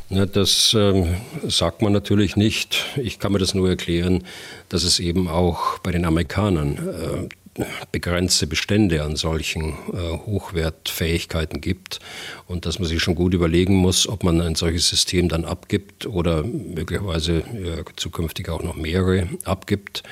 Ja, 0.09 0.25
das 0.25 0.75
ähm, 0.77 1.15
sagt 1.47 1.81
man 1.81 1.93
natürlich 1.93 2.35
nicht. 2.35 2.85
Ich 2.97 3.19
kann 3.19 3.31
mir 3.31 3.39
das 3.39 3.53
nur 3.53 3.69
erklären, 3.69 4.23
dass 4.69 4.83
es 4.83 4.99
eben 4.99 5.27
auch 5.27 5.79
bei 5.79 5.91
den 5.91 6.05
Amerikanern 6.05 6.77
äh, 6.77 7.63
begrenzte 7.91 8.47
Bestände 8.47 9.03
an 9.03 9.15
solchen 9.15 9.73
äh, 9.93 10.17
Hochwertfähigkeiten 10.25 11.61
gibt 11.61 11.99
und 12.47 12.65
dass 12.65 12.79
man 12.79 12.87
sich 12.87 13.01
schon 13.01 13.15
gut 13.15 13.33
überlegen 13.33 13.75
muss, 13.75 14.07
ob 14.07 14.23
man 14.23 14.41
ein 14.41 14.55
solches 14.55 14.87
System 14.87 15.29
dann 15.29 15.45
abgibt 15.45 16.05
oder 16.05 16.43
möglicherweise 16.43 17.43
ja, 17.63 17.83
zukünftig 17.95 18.49
auch 18.49 18.63
noch 18.63 18.75
mehrere 18.75 19.29
abgibt. 19.45 20.03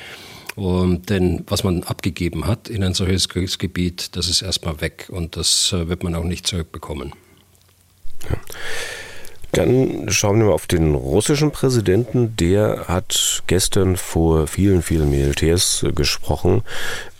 Und 0.55 1.09
denn 1.09 1.43
was 1.47 1.63
man 1.63 1.83
abgegeben 1.83 2.45
hat 2.45 2.69
in 2.69 2.83
ein 2.83 2.93
solches 2.93 3.29
Kriegsgebiet, 3.29 4.15
das 4.15 4.27
ist 4.27 4.41
erstmal 4.41 4.81
weg 4.81 5.07
und 5.09 5.35
das 5.37 5.73
äh, 5.73 5.87
wird 5.87 6.03
man 6.03 6.15
auch 6.15 6.23
nicht 6.25 6.45
zurückbekommen. 6.45 7.13
Ja. 8.29 8.37
Dann 9.51 10.09
schauen 10.09 10.39
wir 10.39 10.47
mal 10.47 10.53
auf 10.53 10.67
den 10.67 10.95
russischen 10.95 11.51
Präsidenten. 11.51 12.35
Der 12.37 12.85
hat 12.87 13.43
gestern 13.47 13.97
vor 13.97 14.47
vielen, 14.47 14.81
vielen 14.81 15.09
Militärs 15.09 15.83
äh, 15.83 15.91
gesprochen. 15.91 16.61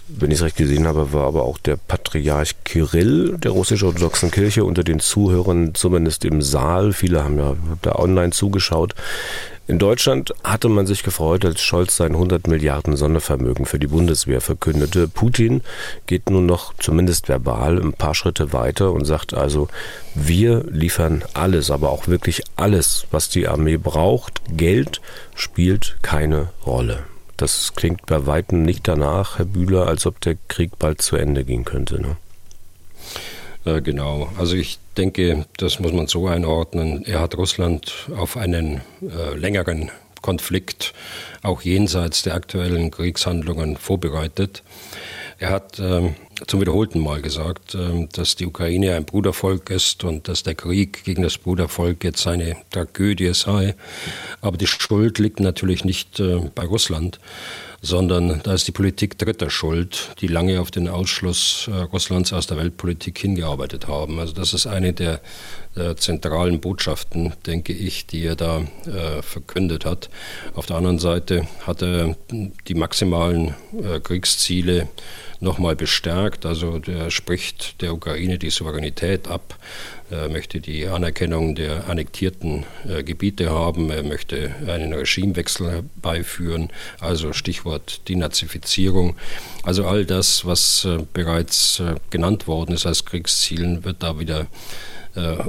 Wenn 0.07 0.31
ich 0.31 0.38
es 0.38 0.43
recht 0.43 0.57
gesehen 0.57 0.88
habe, 0.88 1.13
war 1.13 1.27
aber 1.27 1.43
auch 1.43 1.57
der 1.57 1.77
Patriarch 1.77 2.55
Kirill 2.65 3.38
der 3.38 3.51
russisch-orthodoxen 3.51 4.29
Kirche 4.29 4.65
unter 4.65 4.83
den 4.83 5.00
Zuhörern, 5.00 5.73
zumindest 5.73 6.25
im 6.25 6.41
Saal. 6.41 6.91
Viele 6.91 7.23
haben 7.23 7.38
ja 7.38 7.55
da 7.81 7.95
online 7.95 8.31
zugeschaut. 8.31 8.93
In 9.71 9.79
Deutschland 9.79 10.33
hatte 10.43 10.67
man 10.67 10.85
sich 10.85 11.01
gefreut, 11.01 11.45
als 11.45 11.61
Scholz 11.61 11.95
sein 11.95 12.11
100 12.11 12.45
Milliarden 12.45 12.97
Sondervermögen 12.97 13.65
für 13.65 13.79
die 13.79 13.87
Bundeswehr 13.87 14.41
verkündete. 14.41 15.07
Putin 15.07 15.61
geht 16.07 16.29
nun 16.29 16.45
noch, 16.45 16.73
zumindest 16.77 17.29
verbal, 17.29 17.81
ein 17.81 17.93
paar 17.93 18.13
Schritte 18.13 18.51
weiter 18.51 18.91
und 18.91 19.05
sagt 19.05 19.33
also, 19.33 19.69
wir 20.13 20.65
liefern 20.69 21.23
alles, 21.33 21.71
aber 21.71 21.91
auch 21.91 22.09
wirklich 22.09 22.43
alles, 22.57 23.07
was 23.11 23.29
die 23.29 23.47
Armee 23.47 23.77
braucht. 23.77 24.41
Geld 24.57 24.99
spielt 25.35 25.95
keine 26.01 26.49
Rolle. 26.65 27.03
Das 27.37 27.71
klingt 27.73 28.05
bei 28.07 28.27
weitem 28.27 28.63
nicht 28.63 28.89
danach, 28.89 29.37
Herr 29.37 29.45
Bühler, 29.45 29.87
als 29.87 30.05
ob 30.05 30.19
der 30.19 30.35
Krieg 30.49 30.79
bald 30.79 31.01
zu 31.01 31.15
Ende 31.15 31.45
gehen 31.45 31.63
könnte. 31.63 32.01
Ne? 32.01 32.17
Äh, 33.65 33.81
genau. 33.81 34.29
Also 34.37 34.55
ich 34.55 34.79
denke, 34.97 35.45
das 35.57 35.79
muss 35.79 35.93
man 35.93 36.07
so 36.07 36.27
einordnen. 36.27 37.03
Er 37.05 37.19
hat 37.21 37.37
Russland 37.37 38.09
auf 38.15 38.37
einen 38.37 38.81
äh, 39.01 39.35
längeren 39.35 39.91
Konflikt, 40.21 40.93
auch 41.41 41.61
jenseits 41.61 42.23
der 42.23 42.35
aktuellen 42.35 42.91
Kriegshandlungen, 42.91 43.77
vorbereitet. 43.77 44.63
Er 45.39 45.49
hat 45.49 45.79
äh, 45.79 46.13
zum 46.45 46.61
wiederholten 46.61 46.99
Mal 46.99 47.21
gesagt, 47.21 47.73
äh, 47.73 48.07
dass 48.13 48.35
die 48.35 48.45
Ukraine 48.45 48.95
ein 48.95 49.05
Brudervolk 49.05 49.71
ist 49.71 50.03
und 50.03 50.27
dass 50.27 50.43
der 50.43 50.55
Krieg 50.55 51.03
gegen 51.03 51.23
das 51.23 51.39
Brudervolk 51.39 52.03
jetzt 52.03 52.27
eine 52.27 52.55
Tragödie 52.69 53.33
sei. 53.33 53.75
Aber 54.41 54.57
die 54.57 54.67
Schuld 54.67 55.17
liegt 55.17 55.39
natürlich 55.39 55.83
nicht 55.83 56.19
äh, 56.19 56.41
bei 56.53 56.65
Russland, 56.65 57.19
sondern 57.81 58.41
da 58.43 58.53
ist 58.53 58.67
die 58.67 58.71
Politik 58.71 59.17
dritter 59.17 59.50
schuld, 59.50 60.15
die 60.21 60.27
lange 60.27 60.61
auf 60.61 60.69
den 60.69 60.88
Ausschluss 60.88 61.67
äh, 61.67 61.75
Russlands 61.75 62.31
aus 62.31 62.45
der 62.45 62.57
Weltpolitik 62.57 63.17
hingearbeitet 63.17 63.88
haben. 63.88 64.19
Also 64.19 64.33
das 64.33 64.53
ist 64.53 64.67
eine 64.67 64.93
der, 64.93 65.19
der 65.75 65.97
zentralen 65.97 66.59
Botschaften, 66.59 67.33
denke 67.47 67.73
ich, 67.73 68.05
die 68.05 68.23
er 68.23 68.35
da 68.35 68.59
äh, 68.85 69.21
verkündet 69.23 69.85
hat. 69.85 70.09
Auf 70.53 70.67
der 70.67 70.77
anderen 70.77 71.00
Seite 71.00 71.47
hat 71.65 71.81
er 71.81 72.15
die 72.67 72.75
maximalen 72.75 73.55
äh, 73.73 74.00
Kriegsziele 74.00 74.88
nochmal 75.41 75.75
bestärkt. 75.75 76.45
Also 76.45 76.79
der 76.79 77.12
spricht 77.12 77.81
der 77.81 77.93
Ukraine 77.93 78.38
die 78.38 78.50
Souveränität 78.50 79.27
ab. 79.27 79.57
Er 80.10 80.29
möchte 80.29 80.60
die 80.60 80.88
Anerkennung 80.88 81.55
der 81.55 81.88
annektierten 81.88 82.65
äh, 82.88 83.03
Gebiete 83.03 83.50
haben. 83.50 83.89
Er 83.89 84.03
möchte 84.03 84.53
einen 84.67 84.93
Regimewechsel 84.93 85.71
herbeiführen. 85.71 86.69
Also 87.00 87.33
Stichwort 87.33 88.07
Denazifizierung. 88.10 89.15
Also 89.63 89.86
all 89.86 90.05
das, 90.05 90.45
was 90.45 90.86
äh, 90.86 91.00
bereits 91.13 91.79
äh, 91.79 91.95
genannt 92.10 92.48
worden 92.48 92.75
ist 92.75 92.86
als 92.86 93.05
Kriegszielen, 93.05 93.83
wird 93.83 94.03
da 94.03 94.19
wieder 94.19 94.48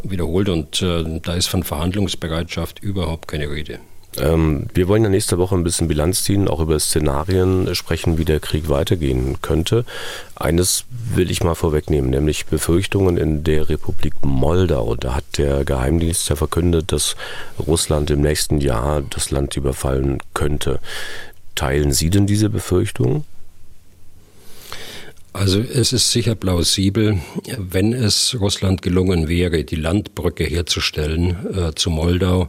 wiederholt. 0.03 0.49
Und 0.49 0.83
da 0.83 1.35
ist 1.35 1.47
von 1.47 1.63
Verhandlungsbereitschaft 1.63 2.81
überhaupt 2.81 3.29
keine 3.29 3.49
Rede. 3.49 3.79
Ähm, 4.19 4.67
wir 4.75 4.89
wollen 4.89 5.05
ja 5.05 5.09
nächste 5.09 5.39
Woche 5.39 5.55
ein 5.55 5.65
bisschen 5.65 5.89
Bilanz 5.89 6.25
ziehen, 6.25 6.49
auch 6.49 6.61
über 6.61 6.79
Szenarien 6.79 7.75
sprechen, 7.75 8.19
wie 8.19 8.25
der 8.25 8.41
Krieg 8.41 8.69
weitergehen 8.69 9.39
könnte. 9.41 9.85
Eines 10.35 10.85
will 11.15 11.31
ich 11.31 11.43
mal 11.43 11.55
vorwegnehmen, 11.55 12.11
nämlich 12.11 12.47
Befürchtungen 12.47 13.17
in 13.17 13.45
der 13.45 13.69
Republik 13.69 14.15
Moldau. 14.23 14.97
Da 14.97 15.15
hat 15.15 15.25
der 15.39 15.65
Geheimdienst 15.65 16.29
ja 16.29 16.37
verkündet, 16.37 16.93
dass 16.93 17.17
Russland 17.59 18.11
im 18.11 18.21
nächsten 18.21 18.59
Jahr 18.59 19.03
das 19.03 19.31
Land 19.31 19.57
überfallen 19.57 20.19
könnte. 20.35 20.81
Teilen 21.55 21.93
Sie 21.93 22.11
denn 22.11 22.27
diese 22.27 22.51
Befürchtungen? 22.51 23.25
Also 25.35 25.61
es 25.61 25.95
ist 25.95 26.11
sicher 26.11 26.35
plausibel, 26.35 27.19
wenn 27.57 27.95
es 27.95 28.37
Russland 28.39 28.83
gelungen 28.83 29.29
wäre, 29.29 29.65
die 29.65 29.77
Landbrücke 29.77 30.45
herzustellen 30.45 31.37
äh, 31.57 31.75
zu 31.75 31.89
Moldau, 31.89 32.49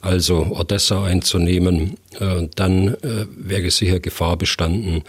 also 0.00 0.46
Odessa 0.50 1.04
einzunehmen, 1.04 1.98
äh, 2.18 2.48
dann 2.56 2.94
äh, 3.02 3.26
wäre 3.36 3.70
sicher 3.70 4.00
Gefahr 4.00 4.38
bestanden, 4.38 5.02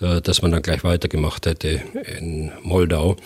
äh, 0.00 0.22
dass 0.22 0.40
man 0.40 0.52
dann 0.52 0.62
gleich 0.62 0.82
weitergemacht 0.82 1.44
hätte 1.44 1.82
in 2.18 2.50
Moldau. 2.62 3.16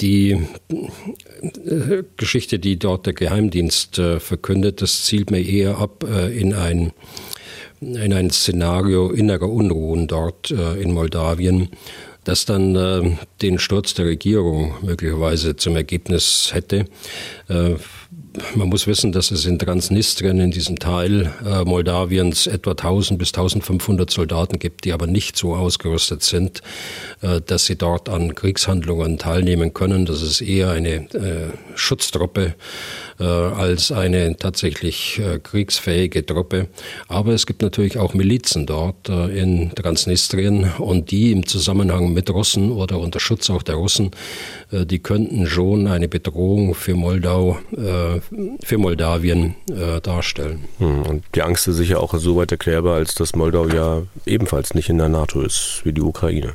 Die 0.00 0.30
äh, 0.70 2.04
Geschichte, 2.16 2.58
die 2.58 2.78
dort 2.78 3.04
der 3.04 3.12
Geheimdienst 3.12 3.98
äh, 3.98 4.18
verkündet, 4.18 4.80
das 4.80 5.04
zielt 5.04 5.30
mir 5.30 5.46
eher 5.46 5.76
ab 5.78 6.04
in 6.04 6.54
ein 6.54 6.92
in 7.80 8.12
ein 8.12 8.28
Szenario 8.30 9.12
innerer 9.12 9.48
Unruhen 9.48 10.08
dort 10.08 10.50
in 10.50 10.92
Moldawien, 10.92 11.68
das 12.28 12.44
dann 12.44 12.76
äh, 12.76 13.16
den 13.40 13.58
Sturz 13.58 13.94
der 13.94 14.04
Regierung 14.04 14.74
möglicherweise 14.82 15.56
zum 15.56 15.76
Ergebnis 15.76 16.50
hätte. 16.52 16.84
Äh, 17.48 17.76
man 18.54 18.68
muss 18.68 18.86
wissen, 18.86 19.12
dass 19.12 19.30
es 19.30 19.46
in 19.46 19.58
Transnistrien, 19.58 20.38
in 20.38 20.50
diesem 20.50 20.78
Teil 20.78 21.32
äh, 21.44 21.64
Moldawiens, 21.64 22.46
etwa 22.46 22.72
1000 22.72 23.18
bis 23.18 23.28
1500 23.28 24.10
Soldaten 24.10 24.58
gibt, 24.58 24.84
die 24.84 24.92
aber 24.92 25.06
nicht 25.06 25.38
so 25.38 25.54
ausgerüstet 25.54 26.22
sind, 26.22 26.60
äh, 27.22 27.40
dass 27.40 27.64
sie 27.64 27.76
dort 27.76 28.10
an 28.10 28.34
Kriegshandlungen 28.34 29.16
teilnehmen 29.16 29.72
können. 29.72 30.04
Das 30.04 30.20
ist 30.20 30.42
eher 30.42 30.70
eine 30.70 31.10
äh, 31.14 31.50
Schutztruppe 31.76 32.54
als 33.24 33.90
eine 33.92 34.36
tatsächlich 34.36 35.18
äh, 35.18 35.38
kriegsfähige 35.38 36.24
Truppe. 36.24 36.68
Aber 37.08 37.32
es 37.32 37.46
gibt 37.46 37.62
natürlich 37.62 37.98
auch 37.98 38.14
Milizen 38.14 38.66
dort 38.66 39.08
äh, 39.08 39.38
in 39.38 39.74
Transnistrien 39.74 40.72
und 40.78 41.10
die 41.10 41.32
im 41.32 41.46
Zusammenhang 41.46 42.12
mit 42.12 42.30
Russen 42.30 42.70
oder 42.70 42.98
unter 42.98 43.20
Schutz 43.20 43.50
auch 43.50 43.62
der 43.62 43.76
Russen, 43.76 44.10
äh, 44.70 44.86
die 44.86 45.00
könnten 45.00 45.46
schon 45.46 45.86
eine 45.86 46.08
Bedrohung 46.08 46.74
für 46.74 46.94
Moldau, 46.94 47.58
äh, 47.72 48.20
für 48.64 48.78
Moldawien 48.78 49.54
äh, 49.70 50.00
darstellen. 50.00 50.64
Hm, 50.78 51.02
und 51.02 51.24
die 51.34 51.42
Angst 51.42 51.66
ist 51.68 51.76
sicher 51.76 52.00
auch 52.00 52.14
soweit 52.14 52.52
erklärbar, 52.52 52.96
als 52.96 53.14
dass 53.14 53.34
Moldau 53.34 53.68
ja 53.68 54.02
ebenfalls 54.26 54.74
nicht 54.74 54.88
in 54.88 54.98
der 54.98 55.08
NATO 55.08 55.40
ist 55.42 55.80
wie 55.84 55.92
die 55.92 56.02
Ukraine. 56.02 56.54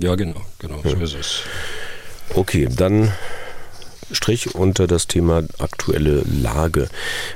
Ja, 0.00 0.14
genau, 0.14 0.40
genau, 0.58 0.80
so 0.82 0.96
ist 0.96 1.14
es. 1.14 1.42
Okay, 2.34 2.68
dann 2.74 3.12
Strich 4.12 4.54
unter 4.54 4.86
das 4.86 5.06
Thema 5.06 5.42
aktuelle 5.58 6.22
Lage. 6.24 6.88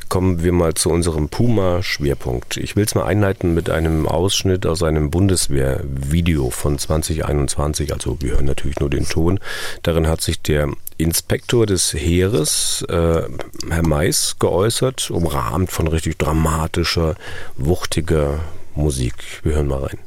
Kommen 0.08 0.42
wir 0.42 0.52
mal 0.52 0.74
zu 0.74 0.90
unserem 0.90 1.28
Puma-Schwerpunkt. 1.28 2.56
Ich 2.56 2.76
will 2.76 2.84
es 2.84 2.94
mal 2.94 3.04
einleiten 3.04 3.54
mit 3.54 3.70
einem 3.70 4.06
Ausschnitt 4.06 4.66
aus 4.66 4.82
einem 4.82 5.10
Bundeswehr-Video 5.10 6.50
von 6.50 6.78
2021. 6.78 7.92
Also 7.92 8.18
wir 8.20 8.32
hören 8.32 8.46
natürlich 8.46 8.78
nur 8.80 8.90
den 8.90 9.08
Ton. 9.08 9.40
Darin 9.82 10.06
hat 10.06 10.20
sich 10.20 10.40
der 10.42 10.68
Inspektor 10.96 11.66
des 11.66 11.94
Heeres, 11.94 12.84
äh, 12.88 13.22
Herr 13.70 13.86
Mais, 13.86 14.36
geäußert, 14.38 15.10
umrahmt 15.10 15.72
von 15.72 15.88
richtig 15.88 16.18
dramatischer, 16.18 17.16
wuchtiger 17.56 18.40
Musik. 18.74 19.14
Wir 19.42 19.54
hören 19.54 19.68
mal 19.68 19.84
rein. 19.84 19.98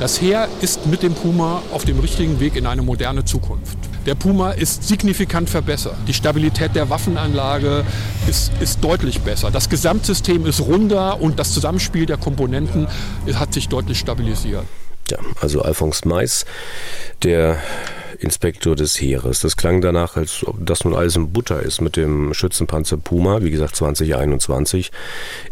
Das 0.00 0.20
Heer 0.20 0.48
ist 0.60 0.86
mit 0.86 1.04
dem 1.04 1.14
Puma 1.14 1.62
auf 1.72 1.84
dem 1.84 2.00
richtigen 2.00 2.40
Weg 2.40 2.56
in 2.56 2.66
eine 2.66 2.82
moderne 2.82 3.24
Zukunft. 3.24 3.78
Der 4.06 4.16
Puma 4.16 4.50
ist 4.50 4.86
signifikant 4.86 5.48
verbessert. 5.48 5.94
Die 6.08 6.12
Stabilität 6.12 6.74
der 6.74 6.90
Waffenanlage 6.90 7.86
ist, 8.28 8.52
ist 8.60 8.82
deutlich 8.82 9.20
besser. 9.20 9.52
Das 9.52 9.70
Gesamtsystem 9.70 10.46
ist 10.46 10.60
runder 10.60 11.20
und 11.20 11.38
das 11.38 11.52
Zusammenspiel 11.52 12.06
der 12.06 12.16
Komponenten 12.16 12.88
hat 13.34 13.54
sich 13.54 13.68
deutlich 13.68 13.98
stabilisiert. 14.00 14.64
Ja, 15.10 15.18
also 15.40 15.62
Alphonse 15.62 16.08
Mais, 16.08 16.44
der 17.22 17.58
Inspektor 18.24 18.74
des 18.74 19.00
Heeres. 19.00 19.40
Das 19.40 19.56
klang 19.56 19.80
danach, 19.80 20.16
als 20.16 20.44
ob 20.46 20.56
das 20.64 20.84
nun 20.84 20.94
alles 20.94 21.16
in 21.16 21.32
Butter 21.32 21.62
ist 21.62 21.80
mit 21.80 21.96
dem 21.96 22.34
Schützenpanzer 22.34 22.96
Puma, 22.96 23.42
wie 23.42 23.50
gesagt 23.50 23.76
2021. 23.76 24.90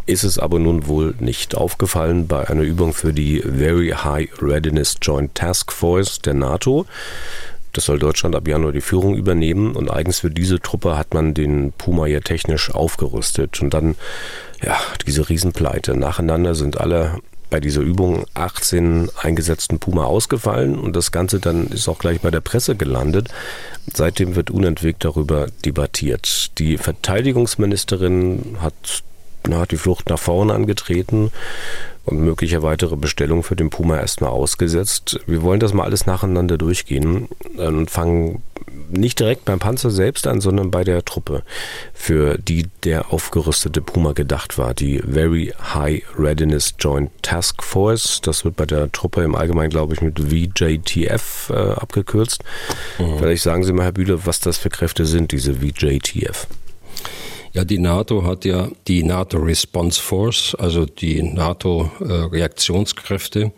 Ist 0.07 0.25
es 0.25 0.39
aber 0.39 0.59
nun 0.59 0.87
wohl 0.87 1.15
nicht 1.21 1.55
aufgefallen 1.55 2.27
bei 2.27 2.49
einer 2.49 2.63
Übung 2.63 2.95
für 2.95 3.13
die 3.13 3.41
Very 3.41 3.91
High 3.91 4.31
Readiness 4.41 4.97
Joint 5.01 5.35
Task 5.35 5.71
Force 5.73 6.19
der 6.21 6.35
NATO. 6.35 6.87
Das 7.73 7.87
soll 7.87 7.99
Deutschland 7.99 8.37
ab 8.37 8.47
Januar 8.47 8.73
die 8.73 8.83
Führung 8.83 9.17
übernehmen 9.17 9.77
und 9.77 9.91
eigens 9.91 10.21
für 10.21 10.31
diese 10.31 10.61
Truppe 10.61 10.99
hat 10.99 11.15
man 11.15 11.33
den 11.33 11.73
Puma 11.73 12.07
ja 12.07 12.21
technisch 12.21 12.71
aufgerüstet. 12.71 13.63
Und 13.63 13.73
dann, 13.73 13.97
ja, 14.63 14.79
diese 15.07 15.29
Riesenpleite. 15.29 15.97
Nacheinander 15.97 16.55
sind 16.55 16.79
alle 16.79 17.19
bei 17.53 17.61
dieser 17.61 17.83
Übung 17.83 18.25
18 18.33 19.11
eingesetzten 19.21 19.79
Puma 19.79 20.05
ausgefallen 20.07 20.79
und 20.79 20.97
das 20.97 21.13
Ganze 21.13 21.39
dann 21.39 21.67
ist 21.67 21.87
auch 21.87 21.99
gleich 21.99 22.23
bei 22.23 22.31
der 22.31 22.41
Presse 22.41 22.77
gelandet. 22.77 23.29
Seitdem 23.93 24.37
wird 24.37 24.51
unentwegt 24.51 25.05
darüber 25.05 25.49
debattiert. 25.63 26.59
Die 26.59 26.79
Verteidigungsministerin 26.79 28.57
hat, 28.59 29.03
hat 29.51 29.71
die 29.71 29.77
Flucht 29.77 30.09
nach 30.09 30.19
vorne 30.19 30.55
angetreten 30.55 31.31
und 32.07 32.21
mögliche 32.21 32.63
weitere 32.63 32.97
Bestellungen 32.97 33.43
für 33.43 33.55
den 33.55 33.69
Puma 33.69 33.99
erstmal 33.99 34.31
ausgesetzt. 34.31 35.21
Wir 35.27 35.43
wollen 35.43 35.61
das 35.61 35.75
mal 35.75 35.85
alles 35.85 36.07
nacheinander 36.07 36.57
durchgehen 36.57 37.29
und 37.59 37.91
fangen 37.91 38.43
nicht 38.91 39.21
direkt 39.21 39.45
beim 39.45 39.59
Panzer 39.59 39.91
selbst 39.91 40.27
an, 40.27 40.41
sondern 40.41 40.71
bei 40.71 40.85
der 40.85 41.05
Truppe, 41.05 41.43
für 41.93 42.39
die 42.39 42.69
der 42.85 43.13
aufgerüstete 43.13 43.81
Puma 43.81 44.13
gedacht 44.13 44.59
war. 44.59 44.75
Die 44.75 44.99
Very 44.99 45.53
High 45.75 46.03
Readiness 46.19 46.75
Joint 46.79 47.11
Task 47.23 47.63
Force. 47.63 48.21
Das 48.23 48.45
wird 48.45 48.57
bei 48.57 48.67
der 48.67 48.91
Truppe 48.93 49.23
im 49.23 49.35
Allgemeinen, 49.35 49.71
glaube 49.71 49.95
ich, 49.95 50.01
mit 50.01 50.19
VJTF 50.19 51.51
äh, 51.51 51.55
abgekürzt. 51.55 52.43
Mhm. 52.99 53.19
Vielleicht 53.19 53.43
sagen 53.43 53.65
Sie 53.65 53.73
mal, 53.73 53.85
Herr 53.85 53.93
Bühler, 53.93 54.27
was 54.27 54.41
das 54.41 54.59
für 54.59 54.71
Kräfte 54.71 55.07
sind, 55.07 55.33
diese 55.33 55.55
VJTF. 55.55 56.47
Ja, 57.53 57.65
die 57.65 57.79
NATO 57.79 58.25
hat 58.25 58.47
ja 58.47 58.69
die 58.89 59.03
NATO 59.03 59.37
Response 59.37 60.01
Force, 60.01 60.57
also 60.59 60.87
die 60.87 61.23
NATO 61.23 61.91
äh, 62.01 62.05
Reaktionskräfte. 62.05 63.53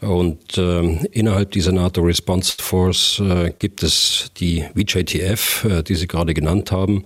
Und 0.00 0.56
äh, 0.56 0.82
innerhalb 1.10 1.50
dieser 1.50 1.72
NATO 1.72 2.02
Response 2.02 2.54
Force 2.58 3.20
äh, 3.20 3.52
gibt 3.58 3.82
es 3.82 4.30
die 4.36 4.64
VJTF, 4.76 5.64
äh, 5.64 5.82
die 5.82 5.96
Sie 5.96 6.06
gerade 6.06 6.34
genannt 6.34 6.70
haben, 6.70 7.04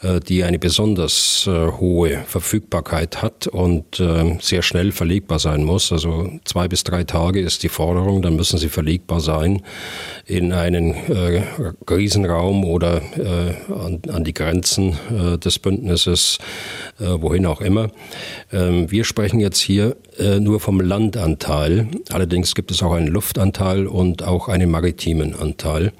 äh, 0.00 0.18
die 0.20 0.42
eine 0.42 0.58
besonders 0.58 1.46
äh, 1.46 1.72
hohe 1.72 2.24
Verfügbarkeit 2.26 3.20
hat 3.20 3.48
und 3.48 4.00
äh, 4.00 4.38
sehr 4.40 4.62
schnell 4.62 4.92
verlegbar 4.92 5.38
sein 5.38 5.64
muss. 5.64 5.92
Also 5.92 6.30
zwei 6.44 6.68
bis 6.68 6.84
drei 6.84 7.04
Tage 7.04 7.40
ist 7.40 7.62
die 7.62 7.68
Forderung, 7.68 8.22
dann 8.22 8.36
müssen 8.36 8.58
sie 8.58 8.68
verlegbar 8.68 9.20
sein 9.20 9.62
in 10.26 10.52
einen 10.52 10.94
äh, 10.94 11.42
Krisenraum 11.84 12.64
oder 12.64 13.02
äh, 13.18 13.72
an, 13.72 14.00
an, 14.08 14.24
die 14.24 14.34
Grenzen 14.34 14.96
äh, 15.10 15.38
des 15.38 15.58
Bündnisses, 15.58 16.38
äh, 16.98 17.04
wohin 17.04 17.44
auch 17.44 17.60
immer. 17.60 17.90
Ähm, 18.52 18.90
wir 18.90 19.04
sprechen 19.04 19.40
jetzt 19.40 19.60
hier 19.60 19.96
äh, 20.18 20.40
nur 20.40 20.60
vom 20.60 20.80
Landanteil. 20.80 21.88
Allerdings 22.22 22.54
gibt 22.54 22.70
es 22.70 22.84
auch 22.84 22.92
einen 22.92 23.08
Luftanteil 23.08 23.88
und 23.88 24.22
auch 24.22 24.46
einen 24.46 24.70
maritimen 24.70 25.34
Anteil. 25.34 25.92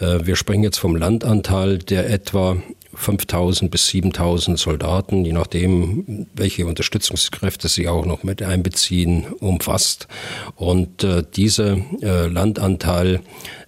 Äh, 0.00 0.26
wir 0.26 0.34
sprechen 0.34 0.64
jetzt 0.64 0.78
vom 0.78 0.96
Landanteil, 0.96 1.78
der 1.78 2.10
etwa 2.10 2.56
5000 2.94 3.70
bis 3.70 3.86
7000 3.86 4.58
Soldaten, 4.58 5.24
je 5.24 5.32
nachdem, 5.32 6.26
welche 6.34 6.66
Unterstützungskräfte 6.66 7.68
sie 7.68 7.86
auch 7.86 8.06
noch 8.06 8.24
mit 8.24 8.42
einbeziehen, 8.42 9.26
umfasst. 9.38 10.08
Und 10.56 11.04
äh, 11.04 11.22
dieser 11.36 11.76
äh, 12.02 12.26
Landanteil, 12.26 13.20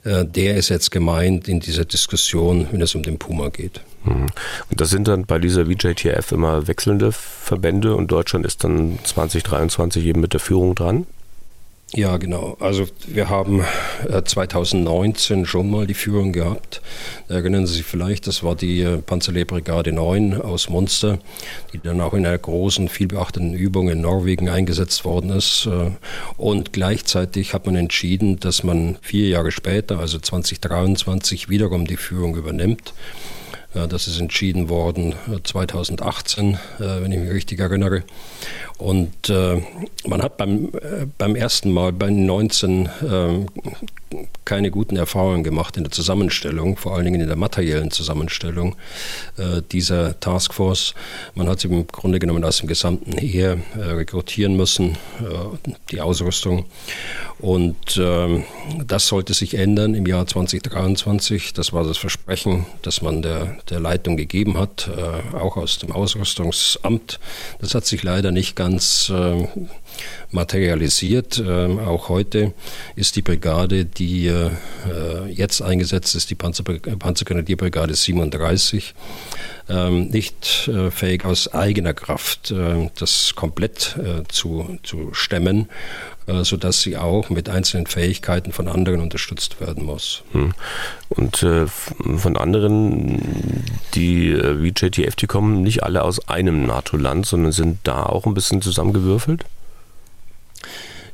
äh, 0.03 0.25
der 0.25 0.57
ist 0.57 0.71
jetzt 0.71 0.91
gemeint 0.91 1.47
in 1.47 1.61
dieser 1.61 1.85
Diskussion, 1.85 2.67
wenn 2.73 2.83
es 2.83 2.97
um 2.97 3.05
den 3.05 3.21
Puma 3.21 3.51
geht. 3.51 3.83
Mhm. 4.03 4.27
Und 4.69 4.81
das 4.81 4.91
sind 4.91 5.07
dann 5.07 5.27
bei 5.27 5.39
dieser 5.39 5.67
VJTF 5.67 6.33
immer 6.33 6.67
wechselnde 6.67 7.13
Verbände 7.13 7.95
und 7.95 8.11
Deutschland 8.11 8.45
ist 8.47 8.65
dann 8.65 8.99
2023 9.05 10.05
eben 10.07 10.21
mit 10.21 10.33
der 10.33 10.41
Führung 10.41 10.75
dran? 10.75 11.07
Ja, 11.95 12.19
genau. 12.19 12.59
Also 12.61 12.87
wir 13.07 13.31
haben 13.31 13.65
2019 14.25 15.43
äh, 15.43 15.47
schon 15.47 15.71
mal 15.71 15.87
die 15.87 15.95
Führung 15.95 16.33
gehabt. 16.33 16.83
Erinnern 17.29 17.67
Sie 17.67 17.77
sich 17.77 17.87
vielleicht, 17.87 18.27
das 18.27 18.43
war 18.43 18.55
die 18.55 18.83
äh, 18.83 18.99
Panzerlehrbrigade 18.99 19.93
9 19.93 20.39
aus 20.39 20.69
Munster, 20.69 21.19
die 21.73 21.79
dann 21.79 22.03
auch 22.03 22.13
in 22.13 22.27
einer 22.27 22.37
großen, 22.37 22.91
vielbeachteten 22.91 23.55
Übung 23.55 23.89
in 23.89 24.03
Norwegen 24.03 24.51
eingesetzt 24.51 25.07
worden 25.07 25.31
ist. 25.31 25.65
Äh, 25.65 25.93
und 26.37 26.75
gleichzeitig 26.75 27.55
hat 27.55 27.65
man 27.65 27.75
entschieden, 27.75 28.39
dass 28.39 28.63
man 28.63 28.99
vier 29.01 29.29
Jahre 29.29 29.51
später, 29.51 29.99
also 29.99 30.19
2023, 30.19 31.49
wiederum 31.49 31.87
die 31.87 31.97
Führung 31.97 32.37
übernimmt. 32.37 32.93
Das 33.75 34.09
ist 34.09 34.19
entschieden 34.19 34.71
worden 34.71 35.15
2018, 35.45 36.59
wenn 36.79 37.13
ich 37.13 37.19
mich 37.19 37.31
richtig 37.31 37.61
erinnere. 37.61 38.03
Und 38.79 39.29
äh, 39.29 39.61
man 40.07 40.23
hat 40.23 40.37
beim, 40.37 40.67
äh, 40.67 41.07
beim 41.19 41.35
ersten 41.35 41.73
Mal 41.73 41.93
bei 41.93 42.11
19 42.11 42.87
äh, 42.87 43.47
keine 44.45 44.71
guten 44.71 44.97
Erfahrungen 44.97 45.45
gemacht 45.45 45.77
in 45.77 45.85
der 45.85 45.91
Zusammenstellung, 45.91 46.77
vor 46.79 46.95
allen 46.95 47.05
Dingen 47.05 47.21
in 47.21 47.27
der 47.27 47.37
materiellen 47.37 47.91
Zusammenstellung 47.91 48.77
äh, 49.37 49.61
dieser 49.73 50.19
Taskforce. 50.21 50.95
Man 51.35 51.49
hat 51.49 51.61
sie 51.61 51.69
im 51.69 51.87
Grunde 51.87 52.19
genommen 52.19 52.43
aus 52.45 52.59
dem 52.59 52.69
gesamten 52.69 53.13
Heer 53.19 53.59
äh, 53.77 53.81
rekrutieren 53.81 54.57
müssen, 54.57 54.93
äh, 55.21 55.73
die 55.91 56.01
Ausrüstung. 56.01 56.65
Und 57.41 58.01
ähm, 58.03 58.45
das 58.87 59.07
sollte 59.07 59.35
sich 59.35 59.55
ändern 59.55 59.95
im 59.95 60.07
Jahr 60.07 60.27
2023. 60.27 61.53
Das 61.53 61.75
war 61.75 61.85
das 61.85 61.99
Versprechen, 61.99 62.65
das 62.83 63.03
man 63.03 63.21
der, 63.21 63.59
der 63.69 63.81
Leitung 63.81 64.17
gegeben 64.17 64.59
hat, 64.59 64.91
auch 65.35 65.57
aus 65.57 65.79
dem 65.79 65.93
Ausrüstungsamt. 65.93 67.21
Das 67.61 67.77
hat 67.77 67.87
sich 67.87 68.03
leider 68.03 68.33
nicht 68.33 68.57
ganz 68.57 68.68
ganz 68.69 69.11
äh, 69.15 69.47
materialisiert. 70.31 71.43
Ähm, 71.45 71.79
auch 71.79 72.11
heute 72.11 72.53
ist 72.97 73.17
die 73.17 73.23
Brigade, 73.23 73.87
die 73.87 74.27
äh, 74.27 74.51
jetzt 75.31 75.63
eingesetzt 75.63 76.15
ist, 76.15 76.29
die 76.29 76.35
Panzer, 76.35 76.65
Panzergrenadierbrigade 76.65 77.95
37, 77.95 78.95
ähm, 79.71 80.09
nicht 80.09 80.69
äh, 80.69 80.91
fähig 80.91 81.25
aus 81.25 81.49
eigener 81.55 81.95
Kraft 81.95 82.51
äh, 82.51 82.91
das 82.97 83.35
komplett 83.35 83.97
äh, 83.97 84.25
zu, 84.29 84.79
zu 84.83 85.15
stemmen 85.15 85.63
äh, 85.63 86.18
sodass 86.43 86.83
sie 86.83 86.97
auch 86.97 87.31
mit 87.31 87.49
einzelnen 87.49 87.87
Fähigkeiten 87.87 88.53
von 88.53 88.69
anderen 88.69 89.01
unterstützt 89.01 89.61
werden 89.61 89.85
muss. 89.85 90.23
Hm. 90.33 90.53
Und 91.09 91.43
äh, 91.43 91.67
von 91.67 92.37
anderen, 92.37 93.65
die 93.95 94.29
äh, 94.31 94.63
wie 94.63 94.69
JTF, 94.69 95.17
die 95.17 95.27
kommen 95.27 95.63
nicht 95.63 95.83
alle 95.83 96.03
aus 96.03 96.29
einem 96.29 96.67
NATO-Land, 96.67 97.27
sondern 97.27 97.53
sind 97.53 97.79
da 97.85 98.05
auch 98.05 98.27
ein 98.27 98.35
bisschen 98.35 98.63
zusammengewürfelt? 98.63 99.45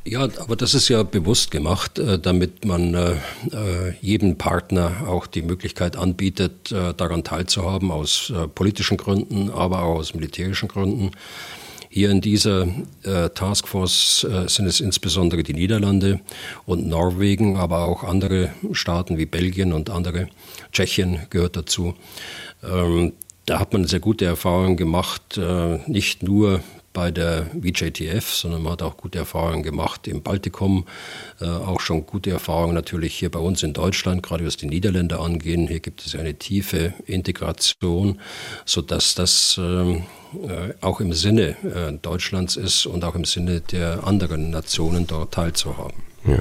Ja, 0.07 0.29
aber 0.37 0.55
das 0.55 0.75
ist 0.75 0.87
ja 0.89 1.01
bewusst 1.01 1.49
gemacht, 1.49 1.97
äh, 1.97 2.19
damit 2.19 2.63
man 2.63 2.93
äh, 2.93 3.13
äh, 3.51 3.93
jedem 4.01 4.37
Partner 4.37 5.07
auch 5.07 5.25
die 5.25 5.41
Möglichkeit 5.41 5.97
anbietet, 5.97 6.71
daran 6.71 7.23
teilzuhaben, 7.23 7.91
aus 7.91 8.31
politischen 8.53 8.97
Gründen, 8.97 9.49
aber 9.49 9.83
auch 9.83 9.95
aus 9.95 10.13
militärischen 10.13 10.67
Gründen. 10.67 11.11
Hier 11.95 12.09
in 12.09 12.19
dieser 12.19 12.67
Taskforce 13.35 14.27
sind 14.47 14.65
es 14.65 14.81
insbesondere 14.81 15.43
die 15.43 15.53
Niederlande 15.53 16.19
und 16.65 16.85
Norwegen, 16.89 17.55
aber 17.55 17.85
auch 17.85 18.03
andere 18.03 18.49
Staaten 18.73 19.17
wie 19.17 19.25
Belgien 19.25 19.71
und 19.71 19.89
andere. 19.89 20.27
Tschechien 20.73 21.19
gehört 21.29 21.55
dazu. 21.55 21.95
Ähm, 22.69 23.13
da 23.45 23.59
hat 23.59 23.73
man 23.73 23.85
sehr 23.85 23.99
gute 23.99 24.25
Erfahrungen 24.25 24.77
gemacht, 24.77 25.39
nicht 25.87 26.23
nur 26.23 26.61
bei 26.95 27.11
der 27.11 27.45
VJTF, 27.61 28.33
sondern 28.33 28.63
man 28.63 28.71
hat 28.71 28.81
auch 28.81 28.97
gute 28.97 29.19
Erfahrungen 29.19 29.61
gemacht 29.61 30.07
im 30.07 30.23
Baltikum, 30.23 30.85
äh, 31.39 31.45
auch 31.45 31.81
schon 31.81 32.07
gute 32.07 32.31
Erfahrungen 32.31 32.73
natürlich 32.73 33.13
hier 33.13 33.29
bei 33.29 33.37
uns 33.37 33.61
in 33.61 33.73
Deutschland, 33.73 34.23
gerade 34.23 34.45
was 34.45 34.57
die 34.57 34.65
Niederländer 34.65 35.19
angehen. 35.19 35.67
Hier 35.67 35.81
gibt 35.81 36.03
es 36.03 36.15
eine 36.15 36.33
tiefe 36.33 36.93
Integration, 37.05 38.19
sodass 38.65 39.13
das 39.13 39.59
ähm, 39.61 40.05
äh, 40.33 40.73
auch 40.81 41.01
im 41.01 41.13
Sinne 41.13 41.55
äh, 41.63 41.93
Deutschlands 42.01 42.55
ist 42.55 42.87
und 42.87 43.03
auch 43.03 43.13
im 43.13 43.25
Sinne 43.25 43.59
der 43.59 44.07
anderen 44.07 44.49
Nationen 44.49 45.05
dort 45.05 45.33
teilzuhaben. 45.33 46.14
Ja. 46.27 46.39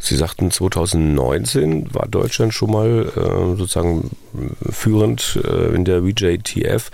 Sie 0.00 0.16
sagten, 0.16 0.50
2019 0.50 1.94
war 1.94 2.08
Deutschland 2.08 2.54
schon 2.54 2.70
mal 2.70 3.12
äh, 3.14 3.56
sozusagen 3.56 4.10
führend 4.70 5.38
äh, 5.44 5.74
in 5.74 5.84
der 5.84 6.02
VJTF. 6.02 6.90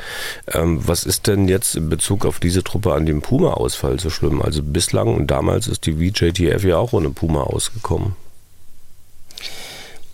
Ähm, 0.52 0.80
was 0.86 1.04
ist 1.04 1.28
denn 1.28 1.48
jetzt 1.48 1.76
in 1.76 1.88
Bezug 1.88 2.26
auf 2.26 2.40
diese 2.40 2.64
Truppe 2.64 2.94
an 2.94 3.06
dem 3.06 3.22
Puma-Ausfall 3.22 4.00
so 4.00 4.10
schlimm? 4.10 4.42
Also 4.42 4.62
bislang 4.62 5.14
und 5.14 5.30
damals 5.30 5.68
ist 5.68 5.86
die 5.86 5.94
VJTF 5.94 6.64
ja 6.64 6.78
auch 6.78 6.92
ohne 6.92 7.10
Puma 7.10 7.42
ausgekommen. 7.42 8.16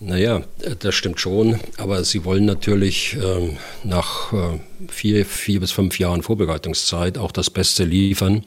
Naja, 0.01 0.43
das 0.79 0.95
stimmt 0.95 1.19
schon, 1.19 1.59
aber 1.77 2.05
Sie 2.05 2.25
wollen 2.25 2.45
natürlich 2.45 3.17
ähm, 3.21 3.57
nach 3.83 4.33
äh, 4.33 4.61
vier, 4.89 5.27
vier 5.27 5.59
bis 5.59 5.73
fünf 5.73 5.99
Jahren 5.99 6.23
Vorbereitungszeit 6.23 7.19
auch 7.19 7.33
das 7.33 7.51
Beste 7.51 7.85
liefern. 7.85 8.45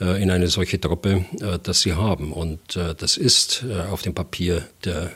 Äh, 0.00 0.22
in 0.22 0.30
eine 0.30 0.48
solche 0.48 0.80
Truppe, 0.80 1.26
äh, 1.40 1.58
das 1.62 1.82
sie 1.82 1.92
haben. 1.92 2.32
Und 2.32 2.76
äh, 2.76 2.94
das 2.94 3.16
ist 3.16 3.64
auf 3.90 4.02
dem 4.02 4.14
Papier 4.14 4.66
der, 4.84 5.10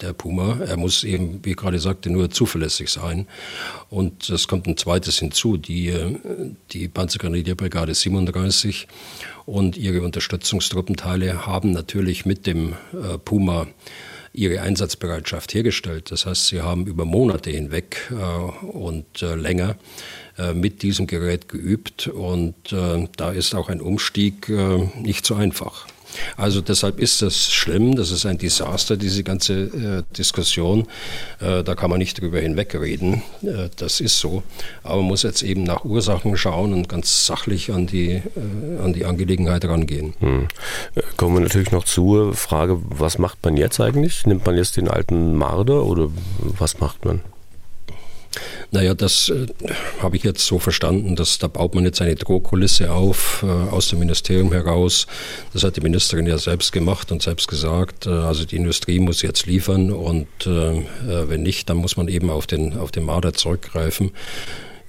der 0.00 0.12
Puma. 0.12 0.58
Er 0.60 0.76
muss 0.76 1.04
eben, 1.04 1.44
wie 1.44 1.50
ich 1.50 1.56
gerade 1.56 1.78
sagte, 1.78 2.10
nur 2.10 2.30
zuverlässig 2.30 2.88
sein. 2.90 3.26
Und 3.88 4.28
es 4.30 4.46
kommt 4.46 4.66
ein 4.66 4.76
zweites 4.76 5.18
hinzu, 5.18 5.56
die, 5.56 5.92
die 6.70 6.88
Panzergrenadierbrigade 6.88 7.94
37 7.94 8.86
und 9.46 9.76
ihre 9.76 10.02
Unterstützungstruppenteile 10.02 11.46
haben 11.46 11.72
natürlich 11.72 12.24
mit 12.24 12.46
dem 12.46 12.74
Puma 13.24 13.66
ihre 14.32 14.60
Einsatzbereitschaft 14.60 15.54
hergestellt. 15.54 16.10
Das 16.10 16.26
heißt, 16.26 16.48
sie 16.48 16.60
haben 16.60 16.86
über 16.86 17.04
Monate 17.04 17.50
hinweg 17.50 18.10
äh, 18.10 18.14
und 18.66 19.22
äh, 19.22 19.34
länger 19.34 19.76
mit 20.54 20.82
diesem 20.82 21.06
Gerät 21.06 21.48
geübt 21.48 22.08
und 22.08 22.72
äh, 22.72 23.08
da 23.16 23.30
ist 23.30 23.54
auch 23.54 23.68
ein 23.68 23.80
Umstieg 23.80 24.48
äh, 24.48 24.88
nicht 25.00 25.26
so 25.26 25.34
einfach. 25.34 25.86
Also 26.36 26.60
deshalb 26.60 26.98
ist 26.98 27.22
das 27.22 27.52
schlimm, 27.52 27.94
das 27.96 28.10
ist 28.10 28.26
ein 28.26 28.38
Desaster, 28.38 28.96
diese 28.96 29.22
ganze 29.22 29.54
äh, 29.54 30.16
Diskussion. 30.16 30.86
Äh, 31.40 31.62
da 31.62 31.74
kann 31.74 31.90
man 31.90 31.98
nicht 31.98 32.20
drüber 32.20 32.40
hinwegreden, 32.40 33.22
äh, 33.42 33.68
das 33.76 34.00
ist 34.00 34.18
so. 34.18 34.42
Aber 34.82 34.96
man 34.96 35.06
muss 35.06 35.22
jetzt 35.22 35.42
eben 35.42 35.62
nach 35.62 35.84
Ursachen 35.84 36.36
schauen 36.36 36.72
und 36.72 36.88
ganz 36.88 37.26
sachlich 37.26 37.72
an 37.72 37.86
die, 37.86 38.10
äh, 38.10 38.82
an 38.82 38.92
die 38.92 39.04
Angelegenheit 39.04 39.64
rangehen. 39.64 40.14
Hm. 40.20 40.48
Äh, 40.94 41.02
kommen 41.16 41.36
wir 41.36 41.40
natürlich 41.40 41.72
noch 41.72 41.84
zur 41.84 42.34
Frage, 42.34 42.80
was 42.88 43.18
macht 43.18 43.38
man 43.44 43.56
jetzt 43.56 43.80
eigentlich? 43.80 44.26
Nimmt 44.26 44.46
man 44.46 44.56
jetzt 44.56 44.76
den 44.76 44.88
alten 44.88 45.34
Marder 45.34 45.84
oder 45.84 46.08
was 46.38 46.80
macht 46.80 47.04
man? 47.04 47.20
Naja, 48.70 48.94
das 48.94 49.28
äh, 49.28 49.46
habe 50.00 50.16
ich 50.16 50.22
jetzt 50.22 50.46
so 50.46 50.58
verstanden, 50.58 51.16
dass 51.16 51.38
da 51.38 51.48
baut 51.48 51.74
man 51.74 51.84
jetzt 51.84 52.00
eine 52.00 52.14
Drohkulisse 52.14 52.92
auf 52.92 53.42
äh, 53.42 53.46
aus 53.46 53.88
dem 53.88 53.98
Ministerium 53.98 54.52
heraus. 54.52 55.06
Das 55.52 55.64
hat 55.64 55.76
die 55.76 55.80
Ministerin 55.80 56.26
ja 56.26 56.38
selbst 56.38 56.72
gemacht 56.72 57.10
und 57.10 57.22
selbst 57.22 57.48
gesagt. 57.48 58.06
Äh, 58.06 58.10
also 58.10 58.44
die 58.44 58.56
Industrie 58.56 59.00
muss 59.00 59.22
jetzt 59.22 59.46
liefern 59.46 59.90
und 59.90 60.28
äh, 60.46 60.78
äh 60.78 60.84
wenn 61.28 61.42
nicht, 61.42 61.68
dann 61.68 61.78
muss 61.78 61.96
man 61.96 62.08
eben 62.08 62.30
auf 62.30 62.46
den, 62.46 62.78
auf 62.78 62.92
den 62.92 63.04
Marder 63.04 63.32
zurückgreifen. 63.32 64.12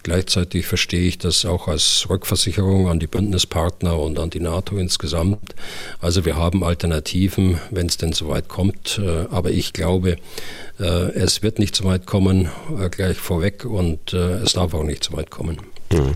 Gleichzeitig 0.03 0.65
verstehe 0.65 1.07
ich 1.07 1.17
das 1.19 1.45
auch 1.45 1.67
als 1.67 2.07
Rückversicherung 2.09 2.87
an 2.87 2.99
die 2.99 3.07
Bündnispartner 3.07 3.99
und 3.99 4.17
an 4.17 4.31
die 4.31 4.39
NATO 4.39 4.77
insgesamt. 4.77 5.53
Also 5.99 6.25
wir 6.25 6.35
haben 6.35 6.63
Alternativen, 6.63 7.59
wenn 7.69 7.85
es 7.85 7.97
denn 7.97 8.13
soweit 8.13 8.47
kommt. 8.47 8.99
Äh, 9.03 9.27
aber 9.29 9.51
ich 9.51 9.73
glaube, 9.73 10.17
äh, 10.79 10.83
es 10.83 11.43
wird 11.43 11.59
nicht 11.59 11.75
so 11.75 11.83
weit 11.83 12.05
kommen, 12.07 12.49
äh, 12.79 12.89
gleich 12.89 13.17
vorweg, 13.17 13.65
und 13.65 14.13
es 14.13 14.53
darf 14.53 14.73
auch 14.73 14.83
nicht 14.83 15.03
so 15.03 15.13
weit 15.13 15.29
kommen. 15.29 15.57
Mhm. 15.91 16.15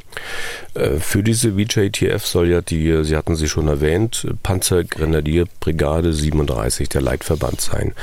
Für 0.99 1.23
diese 1.23 1.53
VJTF 1.53 2.25
soll 2.25 2.49
ja 2.49 2.59
die, 2.59 3.05
Sie 3.05 3.15
hatten 3.15 3.35
sie 3.37 3.47
schon 3.47 3.69
erwähnt, 3.69 4.27
Panzergrenadierbrigade 4.43 6.11
37 6.11 6.89
der 6.89 7.01
Leitverband 7.01 7.61
sein. 7.61 7.93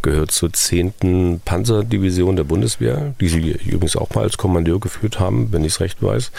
Gehört 0.00 0.30
zur 0.30 0.50
10. 0.50 1.42
Panzerdivision 1.44 2.36
der 2.36 2.44
Bundeswehr, 2.44 3.14
die 3.20 3.28
Sie 3.28 3.50
übrigens 3.66 3.96
auch 3.96 4.14
mal 4.14 4.22
als 4.22 4.38
Kommandeur 4.38 4.80
geführt 4.80 5.20
haben, 5.20 5.52
wenn 5.52 5.62
ich 5.64 5.74
es 5.74 5.80
recht 5.80 6.02
weiß. 6.02 6.32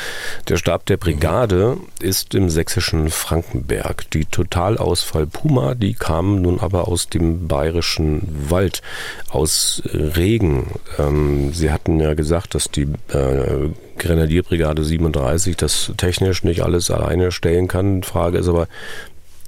Der 0.47 0.58
Stab 0.58 0.88
der 0.88 0.97
Brigade 0.97 1.77
ist 2.01 2.34
im 2.34 2.49
sächsischen 2.49 3.10
Frankenberg. 3.10 4.10
Die 4.12 4.25
Totalausfall 4.25 5.27
Puma, 5.27 5.75
die 5.75 5.93
kam 5.93 6.41
nun 6.41 6.60
aber 6.60 6.88
aus 6.88 7.10
dem 7.10 7.47
bayerischen 7.47 8.49
Wald, 8.49 8.82
aus 9.29 9.82
Regen. 9.86 10.71
Ähm, 10.97 11.53
Sie 11.53 11.71
hatten 11.71 11.99
ja 11.99 12.13
gesagt, 12.13 12.56
dass 12.56 12.69
die 12.71 12.88
äh, 13.10 13.69
Grenadierbrigade 13.97 14.84
37 14.84 15.56
das 15.56 15.91
technisch 15.97 16.43
nicht 16.43 16.62
alles 16.63 16.91
alleine 16.91 17.32
stellen 17.32 17.67
kann. 17.67 18.03
Frage 18.03 18.38
ist 18.38 18.47
aber, 18.47 18.67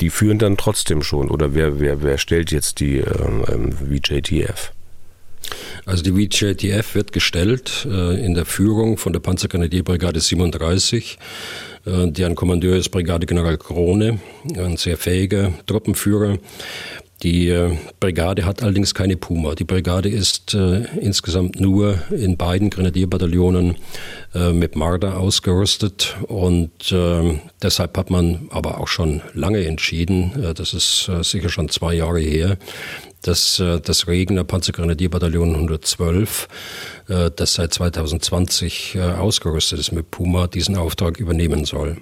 die 0.01 0.09
führen 0.09 0.39
dann 0.39 0.57
trotzdem 0.57 1.01
schon 1.01 1.29
oder 1.29 1.53
wer, 1.53 1.79
wer, 1.79 2.03
wer 2.03 2.17
stellt 2.17 2.51
jetzt 2.51 2.79
die 2.79 2.97
ähm, 2.97 3.71
VJTF? 3.71 4.71
Also 5.85 6.03
die 6.03 6.11
VJTF 6.11 6.95
wird 6.95 7.11
gestellt 7.11 7.87
äh, 7.89 8.25
in 8.25 8.33
der 8.33 8.45
Führung 8.45 8.97
von 8.97 9.13
der 9.13 9.19
Panzergrenadierbrigade 9.19 10.19
37. 10.19 11.19
Äh, 11.85 12.11
deren 12.11 12.35
Kommandeur 12.35 12.75
ist 12.75 12.89
Brigadegeneral 12.89 13.57
Krone, 13.57 14.19
ein 14.57 14.77
sehr 14.77 14.97
fähiger 14.97 15.53
Truppenführer. 15.67 16.39
Die 17.23 17.47
äh, 17.47 17.77
Brigade 17.99 18.45
hat 18.45 18.61
allerdings 18.61 18.93
keine 18.93 19.15
Puma. 19.15 19.55
Die 19.55 19.63
Brigade 19.63 20.09
ist 20.09 20.53
äh, 20.53 20.83
insgesamt 20.99 21.59
nur 21.59 21.99
in 22.11 22.35
beiden 22.35 22.69
Grenadierbataillonen 22.69 23.77
äh, 24.33 24.51
mit 24.51 24.75
Marder 24.75 25.17
ausgerüstet 25.17 26.17
und 26.27 26.91
äh, 26.91 27.39
deshalb 27.61 27.97
hat 27.97 28.09
man 28.09 28.49
aber 28.51 28.79
auch 28.79 28.89
schon 28.89 29.21
lange 29.33 29.65
entschieden, 29.65 30.43
äh, 30.43 30.53
das 30.53 30.73
ist 30.73 31.07
äh, 31.07 31.23
sicher 31.23 31.49
schon 31.49 31.69
zwei 31.69 31.93
Jahre 31.93 32.19
her, 32.19 32.57
dass 33.21 33.57
das 33.57 34.07
Regner 34.07 34.43
Panzergrenadierbataillon 34.43 35.55
112, 35.55 36.47
das 37.07 37.55
seit 37.55 37.73
2020 37.73 38.99
ausgerüstet 38.99 39.79
ist 39.79 39.91
mit 39.91 40.11
Puma, 40.11 40.45
diesen 40.45 40.75
Auftrag 40.75 41.19
übernehmen 41.19 41.65
soll. 41.65 41.97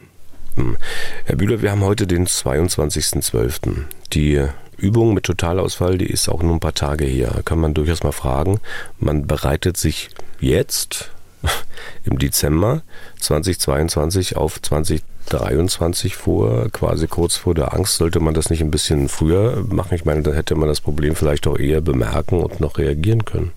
Hm. 0.55 0.75
Herr 1.23 1.37
Bühler, 1.37 1.61
wir 1.61 1.71
haben 1.71 1.81
heute 1.81 2.07
den 2.07 2.27
22.12. 2.27 3.85
Die 4.11 4.45
Übung 4.83 5.13
mit 5.13 5.23
Totalausfall, 5.23 5.97
die 5.97 6.09
ist 6.09 6.27
auch 6.27 6.43
nur 6.43 6.53
ein 6.53 6.59
paar 6.59 6.73
Tage 6.73 7.05
her. 7.05 7.41
Kann 7.45 7.59
man 7.59 7.73
durchaus 7.73 8.03
mal 8.03 8.11
fragen. 8.11 8.59
Man 8.99 9.25
bereitet 9.25 9.77
sich 9.77 10.09
jetzt 10.39 11.09
im 12.03 12.19
Dezember 12.19 12.81
2022 13.19 14.35
auf 14.35 14.61
2023 14.61 16.15
vor, 16.15 16.69
quasi 16.71 17.07
kurz 17.07 17.37
vor 17.37 17.55
der 17.55 17.73
Angst. 17.73 17.95
Sollte 17.95 18.19
man 18.19 18.33
das 18.33 18.49
nicht 18.49 18.61
ein 18.61 18.71
bisschen 18.71 19.07
früher 19.07 19.63
machen? 19.69 19.95
Ich 19.95 20.03
meine, 20.03 20.21
dann 20.21 20.33
hätte 20.33 20.55
man 20.55 20.67
das 20.67 20.81
Problem 20.81 21.15
vielleicht 21.15 21.47
auch 21.47 21.57
eher 21.57 21.79
bemerken 21.79 22.41
und 22.41 22.59
noch 22.59 22.77
reagieren 22.77 23.23
können. 23.23 23.51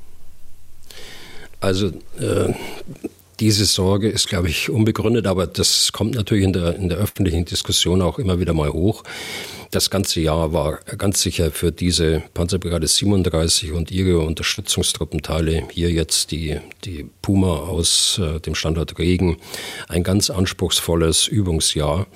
Also 1.60 1.88
äh, 2.20 2.52
diese 3.40 3.64
Sorge 3.64 4.08
ist, 4.08 4.28
glaube 4.28 4.48
ich, 4.48 4.70
unbegründet, 4.70 5.26
aber 5.26 5.46
das 5.46 5.92
kommt 5.92 6.14
natürlich 6.14 6.44
in 6.44 6.52
der, 6.52 6.76
in 6.76 6.88
der 6.88 6.98
öffentlichen 6.98 7.44
Diskussion 7.44 8.00
auch 8.00 8.18
immer 8.18 8.38
wieder 8.38 8.54
mal 8.54 8.70
hoch. 8.70 9.02
Das 9.76 9.90
ganze 9.90 10.20
Jahr 10.20 10.54
war 10.54 10.78
ganz 10.96 11.20
sicher 11.20 11.50
für 11.50 11.70
diese 11.70 12.22
Panzerbrigade 12.32 12.86
37 12.86 13.72
und 13.72 13.90
ihre 13.90 14.20
Unterstützungstruppenteile, 14.20 15.64
hier 15.70 15.90
jetzt 15.90 16.30
die, 16.30 16.58
die 16.86 17.04
Puma 17.20 17.56
aus 17.56 18.18
äh, 18.18 18.40
dem 18.40 18.54
Standort 18.54 18.98
Regen, 18.98 19.36
ein 19.88 20.02
ganz 20.02 20.30
anspruchsvolles 20.30 21.26
Übungsjahr. 21.26 22.06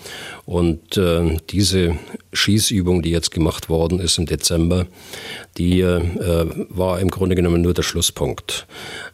Und 0.46 0.96
äh, 0.96 1.36
diese 1.50 1.98
Schießübung, 2.32 3.02
die 3.02 3.10
jetzt 3.10 3.30
gemacht 3.30 3.68
worden 3.68 3.98
ist 4.00 4.18
im 4.18 4.26
Dezember, 4.26 4.86
die 5.58 5.80
äh, 5.80 6.00
war 6.68 7.00
im 7.00 7.10
Grunde 7.10 7.34
genommen 7.34 7.62
nur 7.62 7.74
der 7.74 7.82
Schlusspunkt. 7.82 8.66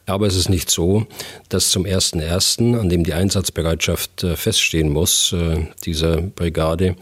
Aber 0.08 0.26
es 0.26 0.36
ist 0.36 0.48
nicht 0.48 0.70
so, 0.70 1.06
dass 1.48 1.70
zum 1.70 1.84
1.1., 1.84 2.78
an 2.78 2.88
dem 2.88 3.02
die 3.02 3.14
Einsatzbereitschaft 3.14 4.22
äh, 4.22 4.36
feststehen 4.36 4.90
muss, 4.90 5.32
äh, 5.32 5.66
dieser 5.84 6.18
Brigade, 6.18 6.94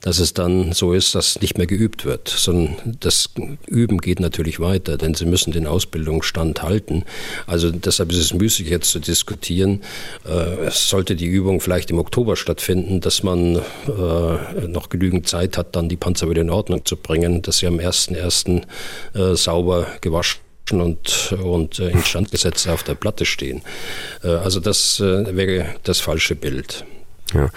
dass 0.00 0.18
es 0.18 0.34
dann 0.34 0.72
so 0.72 0.92
ist, 0.92 1.14
dass 1.14 1.40
nicht 1.40 1.56
mehr 1.58 1.68
geübt 1.68 2.04
wird, 2.04 2.28
sondern 2.28 2.96
das 2.98 3.30
Üben 3.66 3.98
geht 3.98 4.18
natürlich 4.18 4.58
weiter, 4.58 4.96
denn 4.96 5.14
sie 5.14 5.26
müssen 5.26 5.52
den 5.52 5.66
Ausbildungsstand 5.66 6.62
halten. 6.62 7.04
Also 7.46 7.70
deshalb 7.70 8.10
ist 8.10 8.18
es 8.18 8.34
müßig 8.34 8.68
jetzt 8.68 8.90
zu 8.90 8.98
diskutieren, 8.98 9.82
äh, 10.24 10.70
sollte 10.70 11.14
die 11.14 11.26
Übung 11.26 11.60
vielleicht 11.60 11.90
im 11.90 11.98
Oktober 11.98 12.34
stattfinden, 12.36 13.00
dass 13.00 13.22
man 13.22 13.56
äh, 13.56 14.66
noch 14.66 14.88
genügend 14.88 15.28
Zeit 15.28 15.57
hat, 15.58 15.76
dann 15.76 15.88
die 15.88 15.96
Panzer 15.96 16.30
wieder 16.30 16.42
in 16.42 16.50
Ordnung 16.50 16.84
zu 16.84 16.96
bringen, 16.96 17.42
dass 17.42 17.58
sie 17.58 17.66
am 17.66 17.78
1.1. 17.78 18.62
Äh, 19.14 19.36
sauber 19.36 19.86
gewaschen 20.00 20.40
und, 20.72 21.34
und 21.42 21.78
äh, 21.78 21.90
instand 21.90 22.30
gesetzt 22.30 22.68
auf 22.68 22.82
der 22.82 22.94
Platte 22.94 23.24
stehen. 23.26 23.62
Äh, 24.22 24.28
also 24.28 24.60
das 24.60 25.00
äh, 25.00 25.36
wäre 25.36 25.66
das 25.82 26.00
falsche 26.00 26.34
Bild. 26.34 26.84
Ja. 27.34 27.50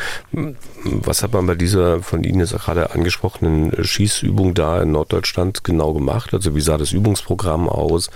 Was 0.84 1.23
hat 1.23 1.31
man 1.31 1.47
bei 1.47 1.55
dieser 1.55 2.01
von 2.01 2.25
Ihnen 2.25 2.41
jetzt 2.41 2.53
gerade 2.53 2.91
angesprochenen 2.91 3.71
Schießübung 3.84 4.53
da 4.53 4.81
in 4.81 4.91
Norddeutschland 4.91 5.63
genau 5.63 5.93
gemacht? 5.93 6.34
Also 6.34 6.55
wie 6.55 6.62
sah 6.62 6.77
das 6.77 6.91
Übungsprogramm 6.91 7.69
aus? 7.69 8.10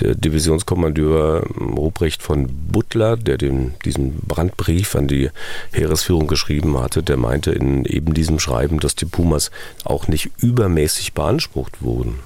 Der 0.00 0.14
Divisionskommandeur 0.14 1.46
Ruprecht 1.58 2.22
von 2.22 2.48
Butler, 2.70 3.16
der 3.16 3.38
den, 3.38 3.74
diesen 3.84 4.20
Brandbrief 4.20 4.94
an 4.94 5.08
die 5.08 5.30
Heeresführung 5.72 6.26
geschrieben 6.26 6.78
hatte, 6.78 7.02
der 7.02 7.16
meinte 7.16 7.50
in 7.52 7.86
eben 7.86 8.12
diesem 8.12 8.38
Schreiben, 8.38 8.78
dass 8.78 8.94
die 8.94 9.06
Pumas 9.06 9.50
auch 9.84 10.06
nicht 10.06 10.30
übermäßig 10.38 11.14
beansprucht 11.14 11.82
wurden. 11.82 12.20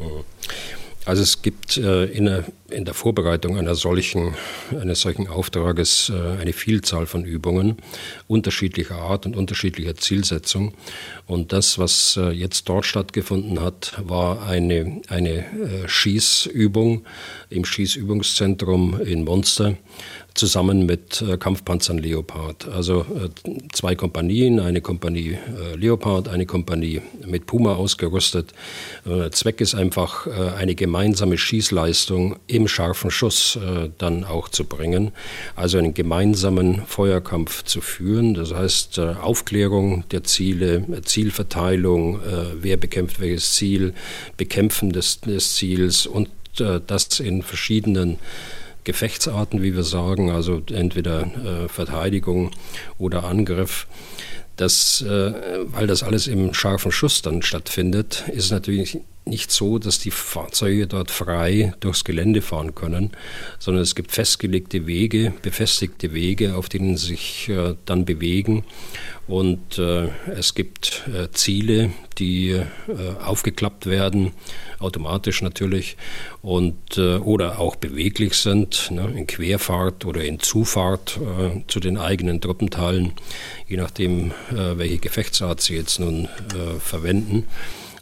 Mhm. 0.00 0.24
Also 1.08 1.22
es 1.22 1.40
gibt 1.40 1.78
äh, 1.78 2.04
in, 2.04 2.26
der, 2.26 2.44
in, 2.68 2.84
der, 2.84 2.92
Vorbereitung 2.92 3.56
einer 3.56 3.74
solchen, 3.74 4.34
eines 4.78 5.00
solchen 5.00 5.26
Auftrages 5.26 6.12
äh, 6.14 6.38
eine 6.38 6.52
Vielzahl 6.52 7.06
von 7.06 7.24
Übungen 7.24 7.78
unterschiedlicher 8.26 8.96
Art 8.96 9.24
und 9.24 9.34
unterschiedlicher 9.34 9.94
Zielsetzung. 9.94 10.74
Und 11.26 11.54
das, 11.54 11.78
was 11.78 12.18
äh, 12.18 12.28
jetzt 12.28 12.68
dort 12.68 12.84
stattgefunden 12.84 13.62
hat, 13.62 13.94
war 14.04 14.46
eine, 14.46 15.00
eine 15.08 15.46
Schießübung 15.86 17.06
im 17.48 17.64
Schießübungszentrum 17.64 19.00
in 19.00 19.24
Monster 19.24 19.78
zusammen 20.38 20.86
mit 20.86 21.20
äh, 21.20 21.36
Kampfpanzern 21.36 21.98
Leopard. 21.98 22.68
Also 22.68 23.00
äh, 23.00 23.28
zwei 23.72 23.94
Kompanien, 23.94 24.60
eine 24.60 24.80
Kompanie 24.80 25.32
äh, 25.32 25.74
Leopard, 25.76 26.28
eine 26.28 26.46
Kompanie 26.46 27.02
mit 27.26 27.46
Puma 27.46 27.74
ausgerüstet. 27.74 28.54
Äh, 29.04 29.30
Zweck 29.30 29.60
ist 29.60 29.74
einfach, 29.74 30.26
äh, 30.26 30.30
eine 30.56 30.74
gemeinsame 30.74 31.36
Schießleistung 31.36 32.36
im 32.46 32.68
scharfen 32.68 33.10
Schuss 33.10 33.56
äh, 33.56 33.90
dann 33.98 34.24
auch 34.24 34.48
zu 34.48 34.64
bringen. 34.64 35.10
Also 35.56 35.78
einen 35.78 35.92
gemeinsamen 35.92 36.82
Feuerkampf 36.86 37.64
zu 37.64 37.80
führen. 37.80 38.34
Das 38.34 38.54
heißt 38.54 38.98
Aufklärung 38.98 40.04
der 40.10 40.22
Ziele, 40.22 40.84
Zielverteilung, 41.04 42.20
wer 42.60 42.76
bekämpft 42.76 43.20
welches 43.20 43.54
Ziel, 43.54 43.94
Bekämpfen 44.36 44.92
des, 44.92 45.20
des 45.20 45.56
Ziels 45.56 46.06
und 46.06 46.28
das 46.54 47.20
in 47.20 47.42
verschiedenen 47.42 48.18
Gefechtsarten, 48.88 49.62
wie 49.62 49.76
wir 49.76 49.82
sagen, 49.82 50.30
also 50.30 50.62
entweder 50.72 51.20
äh, 51.20 51.68
Verteidigung 51.68 52.52
oder 52.96 53.24
Angriff. 53.24 53.86
Das, 54.56 55.02
äh, 55.02 55.32
weil 55.66 55.86
das 55.86 56.02
alles 56.02 56.26
im 56.26 56.54
scharfen 56.54 56.90
Schuss 56.90 57.20
dann 57.20 57.42
stattfindet, 57.42 58.24
ist 58.32 58.50
natürlich 58.50 58.98
nicht 59.28 59.50
so, 59.50 59.78
dass 59.78 59.98
die 59.98 60.10
Fahrzeuge 60.10 60.86
dort 60.86 61.10
frei 61.10 61.74
durchs 61.80 62.04
Gelände 62.04 62.42
fahren 62.42 62.74
können, 62.74 63.10
sondern 63.58 63.82
es 63.82 63.94
gibt 63.94 64.12
festgelegte 64.12 64.86
Wege, 64.86 65.32
befestigte 65.42 66.12
Wege, 66.12 66.56
auf 66.56 66.68
denen 66.68 66.96
sie 66.96 67.08
sich 67.08 67.48
äh, 67.48 67.74
dann 67.84 68.04
bewegen. 68.04 68.64
Und 69.26 69.78
äh, 69.78 70.08
es 70.34 70.54
gibt 70.54 71.02
äh, 71.14 71.30
Ziele, 71.32 71.90
die 72.16 72.52
äh, 72.52 72.64
aufgeklappt 73.22 73.84
werden, 73.84 74.32
automatisch 74.78 75.42
natürlich, 75.42 75.98
und, 76.40 76.96
äh, 76.96 77.16
oder 77.16 77.58
auch 77.58 77.76
beweglich 77.76 78.34
sind, 78.34 78.90
ne, 78.90 79.12
in 79.14 79.26
Querfahrt 79.26 80.06
oder 80.06 80.24
in 80.24 80.40
Zufahrt 80.40 81.18
äh, 81.18 81.60
zu 81.68 81.78
den 81.78 81.98
eigenen 81.98 82.40
Truppenteilen, 82.40 83.12
je 83.66 83.76
nachdem, 83.76 84.32
welche 84.50 84.98
Gefechtsart 84.98 85.60
sie 85.60 85.74
jetzt 85.74 86.00
nun 86.00 86.26
verwenden. 86.78 87.44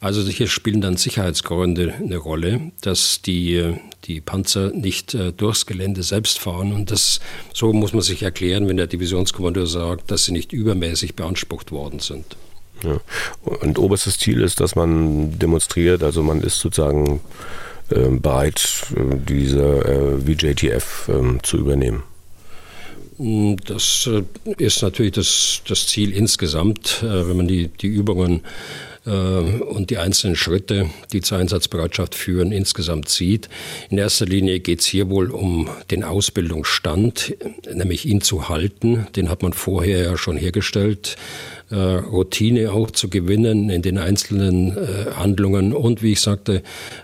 Also 0.07 0.23
hier 0.23 0.47
spielen 0.47 0.81
dann 0.81 0.97
Sicherheitsgründe 0.97 1.95
eine 1.95 2.19
Rolle, 2.19 2.71
dass 2.81 3.23
die, 3.23 3.75
die 4.05 4.21
Panzer 4.21 4.71
nicht 4.71 5.14
äh, 5.14 5.33
durchs 5.33 5.66
Gelände 5.66 6.05
selbst 6.05 6.38
fahren. 6.38 6.73
Und 6.73 6.92
das, 6.92 7.19
so 7.53 7.73
muss 7.73 7.92
man 7.92 8.03
sich 8.03 8.23
erklären, 8.23 8.69
wenn 8.69 8.77
der 8.77 8.87
Divisionskommandeur 8.87 9.66
sagt, 9.66 10.12
dass 10.12 10.25
sie 10.25 10.31
nicht 10.31 10.53
übermäßig 10.53 11.16
beansprucht 11.16 11.73
worden 11.73 11.99
sind. 11.99 12.37
Ja. 12.85 13.01
Und 13.42 13.81
oberstes 13.81 14.16
Ziel 14.21 14.42
ist, 14.42 14.61
dass 14.61 14.77
man 14.77 15.40
demonstriert, 15.40 16.05
also 16.05 16.23
man 16.23 16.40
ist 16.40 16.61
sozusagen 16.61 17.19
äh, 17.90 18.09
bereit, 18.09 18.85
äh, 18.95 19.16
diese 19.29 19.61
äh, 19.61 20.21
VJTF 20.21 21.09
ähm, 21.09 21.40
zu 21.42 21.57
übernehmen. 21.57 22.05
Mm, 23.19 23.57
das 23.66 24.09
äh, 24.09 24.23
ist 24.57 24.83
natürlich 24.83 25.14
das, 25.14 25.62
das 25.66 25.88
Ziel 25.88 26.12
insgesamt, 26.12 27.03
äh, 27.03 27.29
wenn 27.29 27.38
man 27.38 27.49
die, 27.49 27.66
die 27.66 27.88
Übungen 27.88 28.42
äh, 28.42 28.42
und 29.07 29.90
die 29.90 29.99
einzelnen 29.99 30.35
Schritte, 30.35 30.90
die 31.12 31.21
zur 31.21 31.38
Einsatzbereitschaft 31.38 32.14
führen, 32.14 32.51
insgesamt 32.51 33.09
sieht. 33.09 33.49
In 33.88 33.99
erster 33.99 34.27
Linie 34.27 34.59
geht 34.59 34.81
es 34.81 34.87
hier 34.87 35.09
wohl 35.09 35.31
um 35.31 35.69
den 35.92 36.03
Ausbildungsstand, 36.03 37.37
nämlich 37.73 38.05
ihn 38.07 38.21
zu 38.21 38.49
halten. 38.49 39.07
Den 39.14 39.31
hat 39.31 39.42
man 39.42 39.53
vorher 39.53 40.03
ja 40.03 40.16
schon 40.16 40.37
hergestellt. 40.37 41.16
Äh, 41.69 41.77
Routine 41.77 42.71
auch 42.71 42.92
zu 42.92 43.09
gewinnen 43.09 43.71
in 43.71 43.83
den 43.83 43.99
einzelnen 43.99 44.77
äh, 44.77 45.11
Handlungen. 45.16 45.73
Und 45.73 46.01
wie 46.01 46.12
ich 46.12 46.21
sagte, 46.21 46.62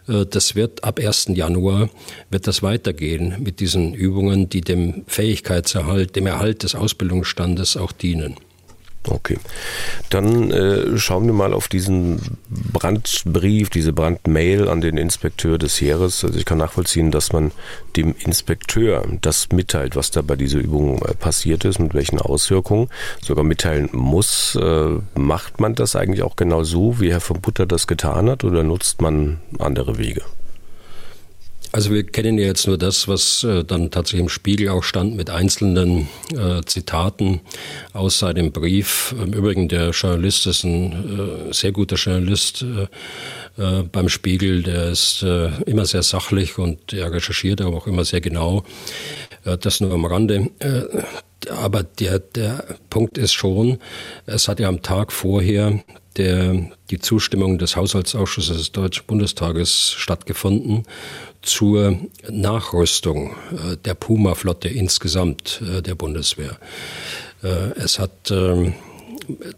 äh, 0.09 0.25
das 0.25 0.55
wird 0.55 0.85
ab 0.85 1.01
1. 1.01 1.31
Januar 1.35 1.91
wird 2.31 2.47
das 2.47 2.63
weitergehen 2.63 3.35
mit 3.41 3.59
diesen 3.59 3.93
Übungen, 3.93 4.49
die 4.49 4.61
dem 4.61 5.03
Fähigkeitserhalt, 5.09 6.15
dem 6.15 6.27
Erhalt 6.27 6.63
des 6.63 6.77
Ausbildungsstandes 6.77 7.77
auch 7.77 7.91
dienen. 7.91 8.37
Okay. 9.09 9.39
Dann 10.11 10.51
äh, 10.53 10.97
schauen 10.97 11.27
wir 11.27 11.33
mal 11.33 11.53
auf 11.53 11.67
diesen 11.67 12.39
Brandbrief, 12.49 13.69
diese 13.69 13.93
Brandmail 13.93 14.69
an 14.69 14.81
den 14.81 14.97
Inspekteur 14.97 15.59
des 15.59 15.81
Heeres. 15.81 16.25
Also 16.25 16.39
ich 16.39 16.45
kann 16.45 16.59
nachvollziehen, 16.59 17.11
dass 17.11 17.33
man 17.33 17.51
dem 17.97 18.15
Inspekteur 18.19 19.05
das 19.21 19.49
mitteilt, 19.51 19.97
was 19.97 20.13
da 20.13 20.23
bei 20.23 20.37
dieser 20.37 20.61
Übung 20.61 21.03
äh, 21.03 21.15
passiert 21.15 21.65
ist, 21.65 21.81
mit 21.81 21.95
welchen 21.95 22.21
Auswirkungen, 22.21 22.89
sogar 23.21 23.45
mitteilen 23.45 23.89
muss. 23.93 24.55
Äh, 24.55 24.99
macht 25.15 25.61
man 25.61 25.75
das 25.75 25.97
eigentlich 25.97 26.23
auch 26.23 26.37
genau 26.37 26.63
so, 26.63 27.01
wie 27.01 27.11
Herr 27.11 27.21
von 27.21 27.41
Butter 27.41 27.67
das 27.67 27.87
getan 27.87 28.31
hat, 28.31 28.45
oder 28.45 28.63
nutzt 28.63 29.03
man 29.03 29.41
andere 29.59 29.99
Wege? 29.99 30.23
Also 31.73 31.91
wir 31.91 32.05
kennen 32.05 32.37
ja 32.37 32.45
jetzt 32.45 32.67
nur 32.67 32.77
das, 32.77 33.09
was 33.09 33.45
äh, 33.45 33.65
dann 33.65 33.91
tatsächlich 33.91 34.21
im 34.21 34.29
Spiegel 34.29 34.69
auch 34.69 34.83
stand 34.83 35.17
mit 35.17 35.31
einzelnen 35.31 36.07
äh, 36.37 36.61
Zitaten 36.67 37.41
aus 37.95 38.19
seinem 38.19 38.53
Brief. 38.53 39.15
Im 39.19 39.33
Übrigen, 39.33 39.69
der 39.69 39.91
Journalist 39.91 40.47
ist 40.47 40.65
ein 40.65 41.49
äh, 41.49 41.53
sehr 41.55 41.73
guter 41.73 41.97
Journalist 41.97 42.63
äh, 42.63 42.83
äh, 43.63 43.83
beim 43.85 44.11
Spiegel. 44.11 44.63
Der 44.63 44.91
ist 44.91 45.23
äh, 45.23 45.49
immer 45.65 45.87
sehr 45.87 46.03
sachlich 46.03 46.59
und 46.59 46.93
er 46.93 47.11
recherchiert 47.11 47.63
aber 47.63 47.79
auch 47.79 47.87
immer 47.87 48.05
sehr 48.05 48.21
genau. 48.21 48.65
das 49.45 49.81
nur 49.81 49.93
am 49.93 50.05
Rande 50.05 50.51
aber 51.51 51.83
der, 51.83 52.21
der 52.21 52.65
Punkt 52.91 53.19
ist 53.19 53.33
schon, 53.33 53.79
es 54.27 54.47
hat 54.47 54.61
ja 54.61 54.69
am 54.69 54.83
Tag 54.83 55.13
vorher 55.13 55.83
der, 56.17 56.71
die 56.91 56.99
Zustimmung 56.99 57.59
des 57.59 57.75
Haushaltsausschusses 57.75 58.57
des 58.57 58.73
Deutschen 58.73 59.07
Bundestages 59.07 59.91
stattgefunden 59.91 60.85
zur 61.43 61.99
Nachrüstung 62.31 63.33
äh, 63.51 63.77
der 63.85 63.95
Puma-Flotte 63.95 64.69
insgesamt 64.69 65.61
äh, 65.63 65.83
der 65.83 65.95
Bundeswehr. 65.95 66.57
Äh, 67.43 67.79
es 67.79 67.99
hat 67.99 68.31
ähm, 68.31 68.75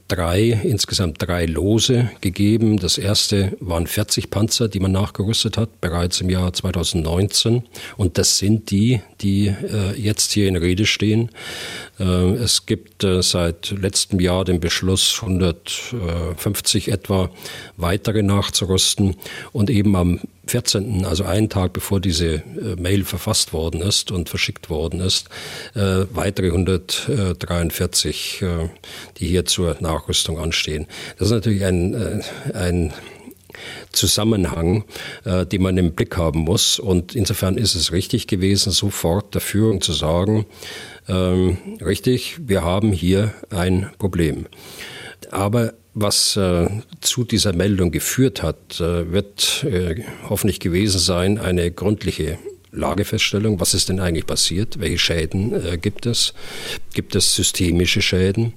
drei, 0.09 0.61
insgesamt 0.63 1.17
drei 1.21 1.47
Lose 1.47 2.11
gegeben. 2.21 2.79
Das 2.79 2.99
erste 2.99 3.57
waren 3.61 3.87
40 3.87 4.31
Panzer, 4.31 4.69
die 4.69 4.81
man 4.81 4.93
nachgerüstet 4.93 5.57
hat, 5.57 5.81
bereits 5.81 6.21
im 6.21 6.29
Jahr 6.29 6.53
2019. 6.53 7.63
Und 7.97 8.19
das 8.19 8.39
sind 8.39 8.71
die, 8.71 9.01
die 9.23 9.55
jetzt 9.97 10.33
hier 10.33 10.49
in 10.49 10.57
Rede 10.57 10.85
stehen. 10.85 11.31
Es 11.99 12.67
gibt 12.67 13.07
seit 13.21 13.71
letztem 13.71 14.21
Jahr 14.21 14.45
den 14.45 14.61
Beschluss, 14.61 15.21
150 15.23 16.93
etwa 16.93 17.31
weitere 17.79 18.23
nachzurüsten. 18.23 19.17
Und 19.53 19.71
eben 19.71 19.97
am 19.97 20.21
14., 20.47 21.05
also 21.05 21.25
einen 21.25 21.49
Tag 21.49 21.73
bevor 21.73 22.01
diese 22.01 22.35
äh, 22.35 22.77
Mail 22.79 23.05
verfasst 23.05 23.53
worden 23.53 23.81
ist 23.81 24.11
und 24.11 24.29
verschickt 24.29 24.71
worden 24.71 25.01
ist, 25.01 25.29
äh, 25.75 26.07
weitere 26.13 26.49
143, 26.49 28.43
äh, 28.43 28.69
die 29.19 29.27
hier 29.27 29.45
zur 29.45 29.77
Nachrüstung 29.81 30.39
anstehen. 30.39 30.87
Das 31.19 31.29
ist 31.29 31.33
natürlich 31.33 31.65
ein, 31.65 31.95
äh, 31.95 32.21
ein 32.55 32.93
Zusammenhang, 33.93 34.85
äh, 35.25 35.47
den 35.47 35.63
man 35.63 35.79
im 35.79 35.93
Blick 35.93 36.17
haben 36.17 36.41
muss. 36.41 36.79
Und 36.79 37.15
insofern 37.15 37.57
ist 37.57 37.75
es 37.75 37.93
richtig 37.93 38.27
gewesen, 38.27 38.73
sofort 38.73 39.35
der 39.35 39.41
Führung 39.41 39.81
zu 39.81 39.93
sagen, 39.93 40.47
ähm, 41.09 41.59
richtig, 41.85 42.39
wir 42.47 42.63
haben 42.63 42.93
hier 42.93 43.33
ein 43.51 43.91
Problem. 43.99 44.47
Aber 45.33 45.75
was 45.95 46.37
äh, 46.37 46.69
zu 47.01 47.25
dieser 47.25 47.53
Meldung 47.53 47.93
geführt 47.93 48.43
hat, 48.43 48.81
äh, 48.81 49.13
wird 49.13 49.65
äh, 49.65 50.03
hoffentlich 50.29 50.61
gewesen 50.61 50.99
sein, 50.99 51.39
eine 51.39 51.71
gründliche 51.71 52.39
Lagefeststellung. 52.73 53.61
Was 53.61 53.75
ist 53.75 53.89
denn 53.89 54.01
eigentlich 54.01 54.27
passiert? 54.27 54.81
Welche 54.81 54.99
Schäden 54.99 55.53
äh, 55.53 55.79
gibt 55.79 56.07
es? 56.07 56.35
Gibt 56.93 57.15
es 57.15 57.35
systemische 57.35 58.03
Schäden? 58.03 58.55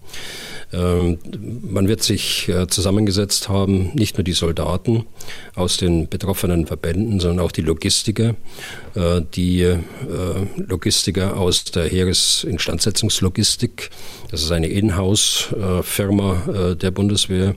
Ähm, 0.73 1.17
man 1.62 1.88
wird 1.88 2.03
sich 2.03 2.49
äh, 2.49 2.67
zusammengesetzt 2.67 3.47
haben, 3.47 3.91
nicht 3.93 4.17
nur 4.17 4.25
die 4.25 4.34
Soldaten 4.34 5.06
aus 5.56 5.77
den 5.77 6.10
betroffenen 6.10 6.67
Verbänden, 6.67 7.21
sondern 7.21 7.45
auch 7.45 7.53
die 7.53 7.62
Logistiker, 7.62 8.36
äh, 8.93 9.21
die 9.34 9.62
äh, 9.62 9.77
Logistiker 10.58 11.38
aus 11.38 11.63
der 11.65 11.88
Heeresinstandsetzungslogistik, 11.88 13.91
das 14.30 14.43
ist 14.43 14.51
eine 14.51 14.67
Inhouse-Firma 14.67 16.75
der 16.82 16.91
Bundeswehr, 16.91 17.56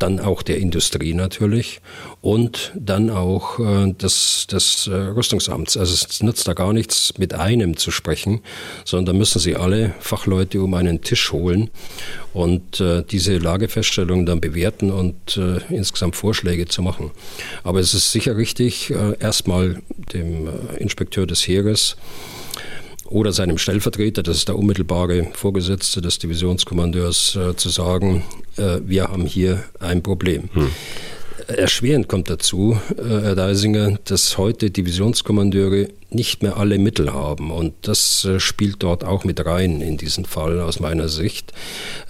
dann 0.00 0.18
auch 0.18 0.42
der 0.42 0.58
Industrie 0.58 1.14
natürlich 1.14 1.80
und 2.22 2.72
dann 2.74 3.08
auch 3.08 3.60
des, 3.92 4.48
des 4.48 4.90
Rüstungsamts. 4.90 5.76
Also 5.76 5.94
es 5.94 6.20
nützt 6.20 6.48
da 6.48 6.54
gar 6.54 6.72
nichts, 6.72 7.14
mit 7.18 7.34
einem 7.34 7.76
zu 7.76 7.92
sprechen, 7.92 8.40
sondern 8.84 9.14
da 9.14 9.18
müssen 9.18 9.38
Sie 9.38 9.54
alle 9.54 9.94
Fachleute 10.00 10.60
um 10.60 10.74
einen 10.74 11.02
Tisch 11.02 11.30
holen 11.30 11.70
und 12.38 12.78
äh, 12.78 13.02
diese 13.02 13.36
Lagefeststellung 13.38 14.24
dann 14.24 14.40
bewerten 14.40 14.92
und 14.92 15.36
äh, 15.36 15.58
insgesamt 15.74 16.14
Vorschläge 16.14 16.66
zu 16.66 16.82
machen. 16.82 17.10
Aber 17.64 17.80
es 17.80 17.94
ist 17.94 18.12
sicher 18.12 18.36
richtig, 18.36 18.90
äh, 18.90 19.18
erstmal 19.18 19.82
dem 20.12 20.46
äh, 20.46 20.76
Inspekteur 20.76 21.26
des 21.26 21.48
Heeres 21.48 21.96
oder 23.06 23.32
seinem 23.32 23.58
Stellvertreter, 23.58 24.22
das 24.22 24.36
ist 24.36 24.48
der 24.48 24.56
unmittelbare 24.56 25.26
Vorgesetzte 25.32 26.00
des 26.00 26.20
Divisionskommandeurs, 26.20 27.34
äh, 27.34 27.56
zu 27.56 27.70
sagen, 27.70 28.22
äh, 28.56 28.78
wir 28.84 29.08
haben 29.08 29.26
hier 29.26 29.64
ein 29.80 30.04
Problem. 30.04 30.48
Hm. 30.52 30.70
Erschwerend 31.48 32.08
kommt 32.08 32.28
dazu, 32.28 32.78
äh, 32.98 33.02
Herr 33.02 33.34
Deisinger, 33.34 33.98
dass 34.04 34.36
heute 34.36 34.70
Divisionskommandeure 34.70 35.88
nicht 36.10 36.42
mehr 36.42 36.58
alle 36.58 36.78
Mittel 36.78 37.14
haben. 37.14 37.50
Und 37.50 37.72
das 37.82 38.26
äh, 38.26 38.38
spielt 38.38 38.82
dort 38.82 39.02
auch 39.02 39.24
mit 39.24 39.44
rein 39.46 39.80
in 39.80 39.96
diesen 39.96 40.26
Fall 40.26 40.60
aus 40.60 40.78
meiner 40.78 41.08
Sicht. 41.08 41.54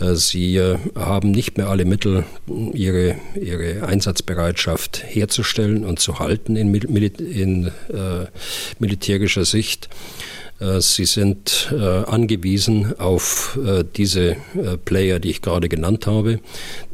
Äh, 0.00 0.16
sie 0.16 0.60
haben 0.96 1.30
nicht 1.30 1.56
mehr 1.56 1.68
alle 1.68 1.84
Mittel, 1.84 2.24
ihre, 2.74 3.14
ihre 3.40 3.86
Einsatzbereitschaft 3.86 5.04
herzustellen 5.06 5.84
und 5.84 6.00
zu 6.00 6.18
halten 6.18 6.56
in, 6.56 6.74
in 6.74 7.66
äh, 7.66 8.26
militärischer 8.80 9.44
Sicht. 9.44 9.88
Äh, 10.60 10.80
sie 10.80 11.04
sind 11.04 11.72
äh, 11.72 11.76
angewiesen 11.76 12.98
auf 12.98 13.58
äh, 13.64 13.84
diese 13.96 14.36
Player, 14.84 15.18
die 15.18 15.30
ich 15.30 15.42
gerade 15.42 15.68
genannt 15.68 16.06
habe. 16.06 16.40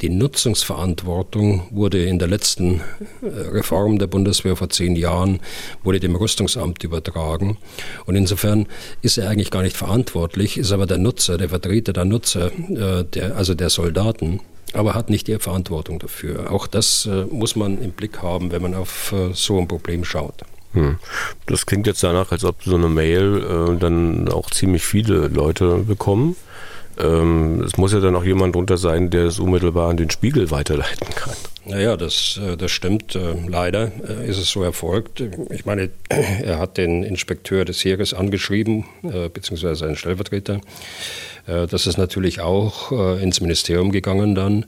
Die 0.01 0.09
Nutzungsverantwortung 0.09 1.67
wurde 1.71 2.03
in 2.03 2.19
der 2.19 2.27
letzten 2.27 2.81
Reform 3.21 3.99
der 3.99 4.07
Bundeswehr 4.07 4.55
vor 4.55 4.69
zehn 4.69 4.95
Jahren, 4.95 5.39
wurde 5.83 5.99
dem 5.99 6.15
Rüstungsamt 6.15 6.83
übertragen. 6.83 7.57
Und 8.05 8.15
insofern 8.15 8.67
ist 9.01 9.17
er 9.17 9.29
eigentlich 9.29 9.51
gar 9.51 9.63
nicht 9.63 9.77
verantwortlich, 9.77 10.57
ist 10.57 10.71
aber 10.71 10.85
der 10.85 10.97
Nutzer, 10.97 11.37
der 11.37 11.49
Vertreter 11.49 11.93
der 11.93 12.05
Nutzer, 12.05 12.51
der, 12.69 13.35
also 13.35 13.53
der 13.55 13.69
Soldaten, 13.69 14.41
aber 14.73 14.93
hat 14.93 15.09
nicht 15.09 15.27
die 15.27 15.37
Verantwortung 15.37 15.99
dafür. 15.99 16.51
Auch 16.51 16.67
das 16.67 17.09
muss 17.29 17.55
man 17.55 17.81
im 17.81 17.91
Blick 17.91 18.21
haben, 18.21 18.51
wenn 18.51 18.61
man 18.61 18.73
auf 18.73 19.13
so 19.33 19.59
ein 19.59 19.67
Problem 19.67 20.03
schaut. 20.03 20.43
Hm. 20.75 20.97
Das 21.47 21.65
klingt 21.65 21.87
jetzt 21.87 22.03
danach, 22.03 22.31
als 22.31 22.45
ob 22.45 22.63
so 22.63 22.75
eine 22.75 22.89
Mail 22.89 23.43
äh, 23.43 23.79
dann 23.79 24.29
auch 24.29 24.51
ziemlich 24.51 24.85
viele 24.85 25.27
Leute 25.27 25.79
bekommen. 25.79 26.35
Ähm, 26.97 27.61
es 27.65 27.77
muss 27.77 27.93
ja 27.93 27.99
dann 27.99 28.15
auch 28.15 28.23
jemand 28.23 28.55
drunter 28.55 28.77
sein, 28.77 29.09
der 29.09 29.25
es 29.25 29.39
unmittelbar 29.39 29.89
an 29.89 29.97
den 29.97 30.09
Spiegel 30.09 30.51
weiterleiten 30.51 31.07
kann. 31.15 31.33
Naja, 31.65 31.97
das, 31.97 32.39
äh, 32.41 32.55
das 32.55 32.71
stimmt. 32.71 33.15
Äh, 33.15 33.35
leider 33.47 33.91
äh, 34.07 34.29
ist 34.29 34.37
es 34.37 34.49
so 34.49 34.63
erfolgt. 34.63 35.21
Ich 35.49 35.65
meine, 35.65 35.89
er 36.09 36.59
hat 36.59 36.77
den 36.77 37.03
Inspekteur 37.03 37.65
des 37.65 37.83
Heeres 37.83 38.13
angeschrieben, 38.13 38.85
beziehungsweise 39.33 39.75
seinen 39.75 39.95
Stellvertreter. 39.95 40.61
Das 41.47 41.85
ist 41.85 41.97
natürlich 41.97 42.39
auch 42.39 42.91
ins 43.19 43.39
Ministerium 43.39 43.91
gegangen 43.91 44.33
dann, 44.33 44.65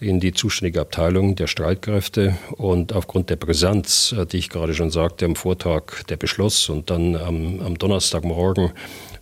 in 0.00 0.18
die 0.18 0.32
zuständige 0.32 0.80
Abteilung 0.80 1.36
der 1.36 1.46
Streitkräfte. 1.46 2.36
Und 2.56 2.92
aufgrund 2.94 3.30
der 3.30 3.36
Brisanz, 3.36 4.14
die 4.32 4.38
ich 4.38 4.48
gerade 4.48 4.74
schon 4.74 4.90
sagte, 4.90 5.26
am 5.26 5.36
Vortag 5.36 6.04
der 6.08 6.16
Beschluss 6.16 6.68
und 6.68 6.90
dann 6.90 7.16
am, 7.16 7.60
am 7.60 7.78
Donnerstagmorgen 7.78 8.72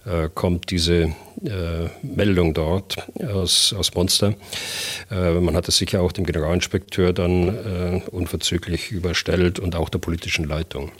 äh, 0.07 0.29
kommt 0.33 0.71
diese 0.71 1.14
äh, 1.45 1.88
Meldung 2.03 2.55
dort 2.55 2.97
aus, 3.23 3.75
aus 3.77 3.95
Monster. 3.95 4.35
Äh, 5.11 5.33
man 5.35 5.57
hat 5.57 5.69
es 5.69 5.77
sicher 5.77 6.01
auch 6.01 6.12
dem 6.12 6.25
Generalinspekteur 6.25 7.12
dann 7.12 7.49
äh, 7.49 8.01
unverzüglich 8.11 8.91
überstellt 8.93 9.59
und 9.59 9.75
auch 9.75 9.88
der 9.88 9.99
politischen 9.99 10.45
Leitung. 10.47 10.93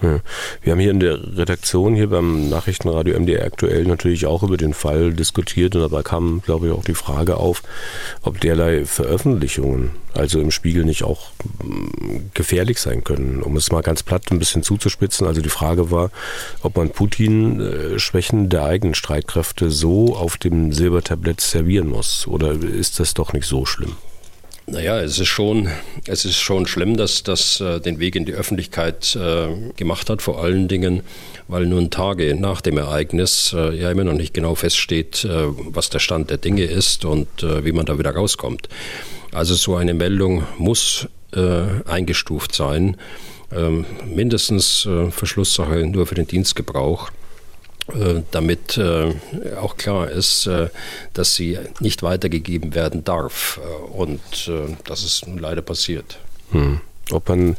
Wir 0.00 0.72
haben 0.72 0.80
hier 0.80 0.90
in 0.90 1.00
der 1.00 1.18
Redaktion, 1.36 1.94
hier 1.94 2.08
beim 2.08 2.48
Nachrichtenradio 2.48 3.18
MDR 3.18 3.46
aktuell 3.46 3.84
natürlich 3.84 4.26
auch 4.26 4.42
über 4.42 4.56
den 4.56 4.74
Fall 4.74 5.12
diskutiert 5.12 5.74
und 5.76 5.82
dabei 5.82 6.02
kam, 6.02 6.42
glaube 6.44 6.66
ich, 6.66 6.72
auch 6.72 6.84
die 6.84 6.94
Frage 6.94 7.36
auf, 7.36 7.62
ob 8.22 8.40
derlei 8.40 8.84
Veröffentlichungen, 8.84 9.92
also 10.12 10.40
im 10.40 10.50
Spiegel, 10.50 10.84
nicht 10.84 11.04
auch 11.04 11.30
mm, 11.62 12.30
gefährlich 12.34 12.80
sein 12.80 13.04
können. 13.04 13.42
Um 13.42 13.56
es 13.56 13.70
mal 13.70 13.82
ganz 13.82 14.02
platt 14.02 14.30
ein 14.30 14.38
bisschen 14.38 14.62
zuzuspitzen. 14.62 15.26
Also 15.26 15.40
die 15.40 15.48
Frage 15.48 15.90
war, 15.90 16.10
ob 16.62 16.76
man 16.76 16.90
Putin 16.90 17.60
äh, 17.60 17.98
Schwächen 17.98 18.48
der 18.48 18.64
eigenen 18.64 18.94
Streitkräfte 18.94 19.70
so 19.70 20.16
auf 20.16 20.36
dem 20.36 20.72
Silbertablett 20.72 21.40
servieren 21.40 21.88
muss. 21.88 22.26
Oder 22.26 22.52
ist 22.52 23.00
das 23.00 23.14
doch 23.14 23.32
nicht 23.32 23.46
so 23.46 23.64
schlimm? 23.64 23.96
Naja, 24.66 24.98
es 25.00 25.18
ist 25.18 25.28
schon, 25.28 25.68
es 26.06 26.24
ist 26.24 26.38
schon 26.38 26.66
schlimm, 26.66 26.96
dass 26.96 27.22
das 27.22 27.60
äh, 27.60 27.80
den 27.80 27.98
Weg 27.98 28.16
in 28.16 28.24
die 28.24 28.32
Öffentlichkeit 28.32 29.14
äh, 29.14 29.48
gemacht 29.76 30.08
hat, 30.08 30.22
vor 30.22 30.42
allen 30.42 30.68
Dingen, 30.68 31.02
weil 31.48 31.66
nun 31.66 31.90
Tage 31.90 32.34
nach 32.34 32.62
dem 32.62 32.78
Ereignis 32.78 33.54
äh, 33.54 33.76
ja 33.76 33.90
immer 33.90 34.04
noch 34.04 34.14
nicht 34.14 34.32
genau 34.32 34.54
feststeht, 34.54 35.26
äh, 35.26 35.48
was 35.66 35.90
der 35.90 35.98
Stand 35.98 36.30
der 36.30 36.38
Dinge 36.38 36.64
ist 36.64 37.04
und 37.04 37.42
äh, 37.42 37.62
wie 37.66 37.72
man 37.72 37.84
da 37.84 37.98
wieder 37.98 38.14
rauskommt. 38.14 38.70
Also 39.32 39.54
so 39.54 39.76
eine 39.76 39.92
Meldung 39.92 40.44
muss 40.56 41.08
äh, 41.34 41.64
eingestuft 41.84 42.54
sein, 42.54 42.96
ähm, 43.52 43.84
mindestens 44.06 44.88
Verschlusssache 45.10 45.86
nur 45.86 46.06
für 46.06 46.14
den 46.14 46.26
Dienstgebrauch. 46.26 47.10
Äh, 47.92 48.22
damit 48.30 48.78
äh, 48.78 49.12
auch 49.60 49.76
klar 49.76 50.10
ist, 50.10 50.46
äh, 50.46 50.68
dass 51.12 51.34
sie 51.34 51.58
nicht 51.80 52.02
weitergegeben 52.02 52.74
werden 52.74 53.04
darf. 53.04 53.60
Und 53.92 54.20
das 54.86 55.04
ist 55.04 55.26
nun 55.26 55.38
leider 55.38 55.62
passiert. 55.62 56.18
Hm. 56.50 56.80
Ob 57.10 57.28
man 57.28 57.56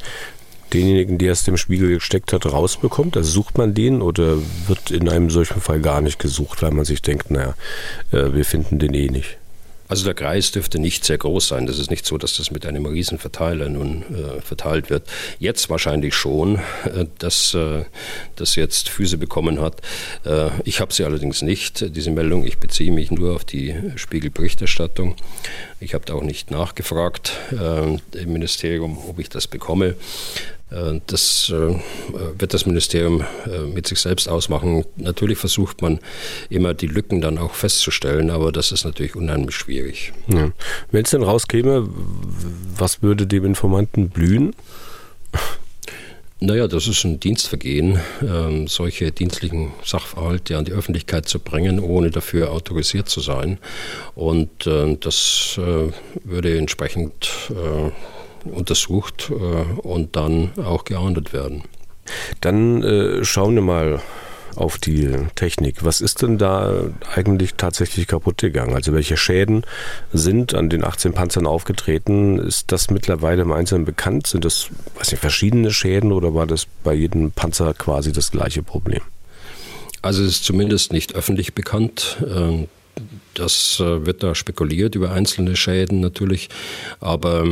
denjenigen, 0.73 1.19
der 1.19 1.31
es 1.31 1.43
dem 1.43 1.57
Spiegel 1.57 1.89
gesteckt 1.89 2.33
hat, 2.33 2.45
rausbekommt? 2.45 3.15
Also 3.17 3.29
sucht 3.29 3.57
man 3.57 3.73
den 3.73 4.01
oder 4.01 4.37
wird 4.67 4.89
in 4.89 5.07
einem 5.09 5.29
solchen 5.29 5.61
Fall 5.61 5.79
gar 5.79 6.01
nicht 6.01 6.17
gesucht, 6.17 6.63
weil 6.63 6.71
man 6.71 6.85
sich 6.85 7.01
denkt, 7.01 7.29
naja, 7.29 7.53
wir 8.11 8.43
finden 8.43 8.79
den 8.79 8.93
eh 8.93 9.09
nicht? 9.09 9.37
Also 9.87 10.05
der 10.05 10.15
Kreis 10.15 10.51
dürfte 10.51 10.79
nicht 10.79 11.05
sehr 11.05 11.17
groß 11.17 11.47
sein. 11.47 11.67
Das 11.67 11.77
ist 11.77 11.91
nicht 11.91 12.05
so, 12.05 12.17
dass 12.17 12.37
das 12.37 12.49
mit 12.49 12.65
einem 12.65 12.85
riesen 12.85 13.19
Verteiler 13.19 13.69
nun 13.69 14.03
äh, 14.03 14.41
verteilt 14.41 14.89
wird. 14.89 15.07
Jetzt 15.39 15.69
wahrscheinlich 15.69 16.15
schon, 16.15 16.55
äh, 16.85 17.05
dass 17.19 17.53
äh, 17.53 17.85
das 18.35 18.55
jetzt 18.55 18.89
Füße 18.89 19.17
bekommen 19.17 19.61
hat. 19.61 19.81
Äh, 20.25 20.49
ich 20.63 20.79
habe 20.79 20.93
sie 20.93 21.03
allerdings 21.03 21.43
nicht, 21.43 21.95
diese 21.95 22.09
Meldung. 22.11 22.45
Ich 22.45 22.57
beziehe 22.57 22.91
mich 22.91 23.11
nur 23.11 23.35
auf 23.35 23.45
die 23.45 23.75
Spiegelberichterstattung. 23.95 25.15
Ich 25.79 25.93
habe 25.93 26.05
da 26.05 26.15
auch 26.15 26.23
nicht 26.23 26.49
nachgefragt 26.49 27.33
äh, 27.51 28.19
im 28.19 28.33
Ministerium, 28.33 28.97
ob 29.07 29.19
ich 29.19 29.29
das 29.29 29.47
bekomme. 29.47 29.95
Äh, 30.71 30.99
das 31.07 31.49
äh, 31.49 31.75
wird 32.37 32.53
das 32.53 32.65
Ministerium 32.65 33.23
äh, 33.45 33.59
mit 33.61 33.87
sich 33.87 33.99
selbst 33.99 34.27
ausmachen. 34.27 34.85
Natürlich 34.95 35.37
versucht 35.37 35.81
man 35.81 35.99
immer 36.49 36.73
die 36.73 36.87
Lücken 36.87 37.21
dann 37.21 37.37
auch 37.37 37.53
festzustellen, 37.53 38.29
aber 38.29 38.51
das 38.51 38.71
ist 38.71 38.85
natürlich 38.85 39.15
unheimlich 39.15 39.55
schwierig. 39.55 40.13
Ja. 40.27 40.51
Wenn 40.91 41.03
es 41.03 41.11
denn 41.11 41.23
rauskäme, 41.23 41.87
was 42.77 43.01
würde 43.01 43.27
dem 43.27 43.45
Informanten 43.45 44.09
blühen? 44.09 44.55
Naja, 46.41 46.67
das 46.67 46.87
ist 46.87 47.05
ein 47.05 47.19
Dienstvergehen, 47.19 47.97
ähm, 48.21 48.67
solche 48.67 49.11
dienstlichen 49.11 49.71
Sachverhalte 49.85 50.57
an 50.57 50.65
die 50.65 50.73
Öffentlichkeit 50.73 51.29
zu 51.29 51.39
bringen, 51.39 51.79
ohne 51.79 52.11
dafür 52.11 52.51
autorisiert 52.51 53.07
zu 53.07 53.21
sein. 53.21 53.57
Und 54.15 54.67
äh, 54.67 54.97
das 54.99 55.57
äh, 55.57 55.91
würde 56.25 56.57
entsprechend 56.57 57.29
äh, 57.49 57.89
untersucht 58.45 59.31
äh, 59.31 59.79
und 59.81 60.15
dann 60.15 60.51
auch 60.57 60.85
geahndet 60.85 61.33
werden. 61.33 61.63
Dann 62.41 62.83
äh, 62.83 63.25
schauen 63.25 63.55
wir 63.55 63.61
mal 63.61 64.01
auf 64.55 64.77
die 64.77 65.09
Technik. 65.35 65.83
Was 65.83 66.01
ist 66.01 66.21
denn 66.21 66.37
da 66.37 66.85
eigentlich 67.13 67.55
tatsächlich 67.55 68.07
kaputt 68.07 68.37
gegangen? 68.37 68.73
Also 68.73 68.93
welche 68.93 69.17
Schäden 69.17 69.65
sind 70.13 70.53
an 70.53 70.69
den 70.69 70.83
18 70.83 71.13
Panzern 71.13 71.45
aufgetreten? 71.45 72.39
Ist 72.39 72.71
das 72.71 72.89
mittlerweile 72.89 73.41
im 73.41 73.51
Einzelnen 73.51 73.85
bekannt? 73.85 74.27
Sind 74.27 74.45
das 74.45 74.69
weiß 74.97 75.11
nicht, 75.11 75.19
verschiedene 75.19 75.71
Schäden 75.71 76.11
oder 76.11 76.33
war 76.33 76.47
das 76.47 76.67
bei 76.83 76.93
jedem 76.93 77.31
Panzer 77.31 77.73
quasi 77.73 78.11
das 78.11 78.31
gleiche 78.31 78.63
Problem? 78.63 79.01
Also 80.01 80.23
es 80.23 80.31
ist 80.31 80.45
zumindest 80.45 80.93
nicht 80.93 81.15
öffentlich 81.15 81.53
bekannt. 81.53 82.17
Das 83.33 83.79
äh, 83.81 84.05
wird 84.05 84.23
da 84.23 84.33
spekuliert 84.33 84.95
über 84.95 85.11
einzelne 85.11 85.55
Schäden 85.55 85.99
natürlich, 85.99 86.49
aber 86.99 87.45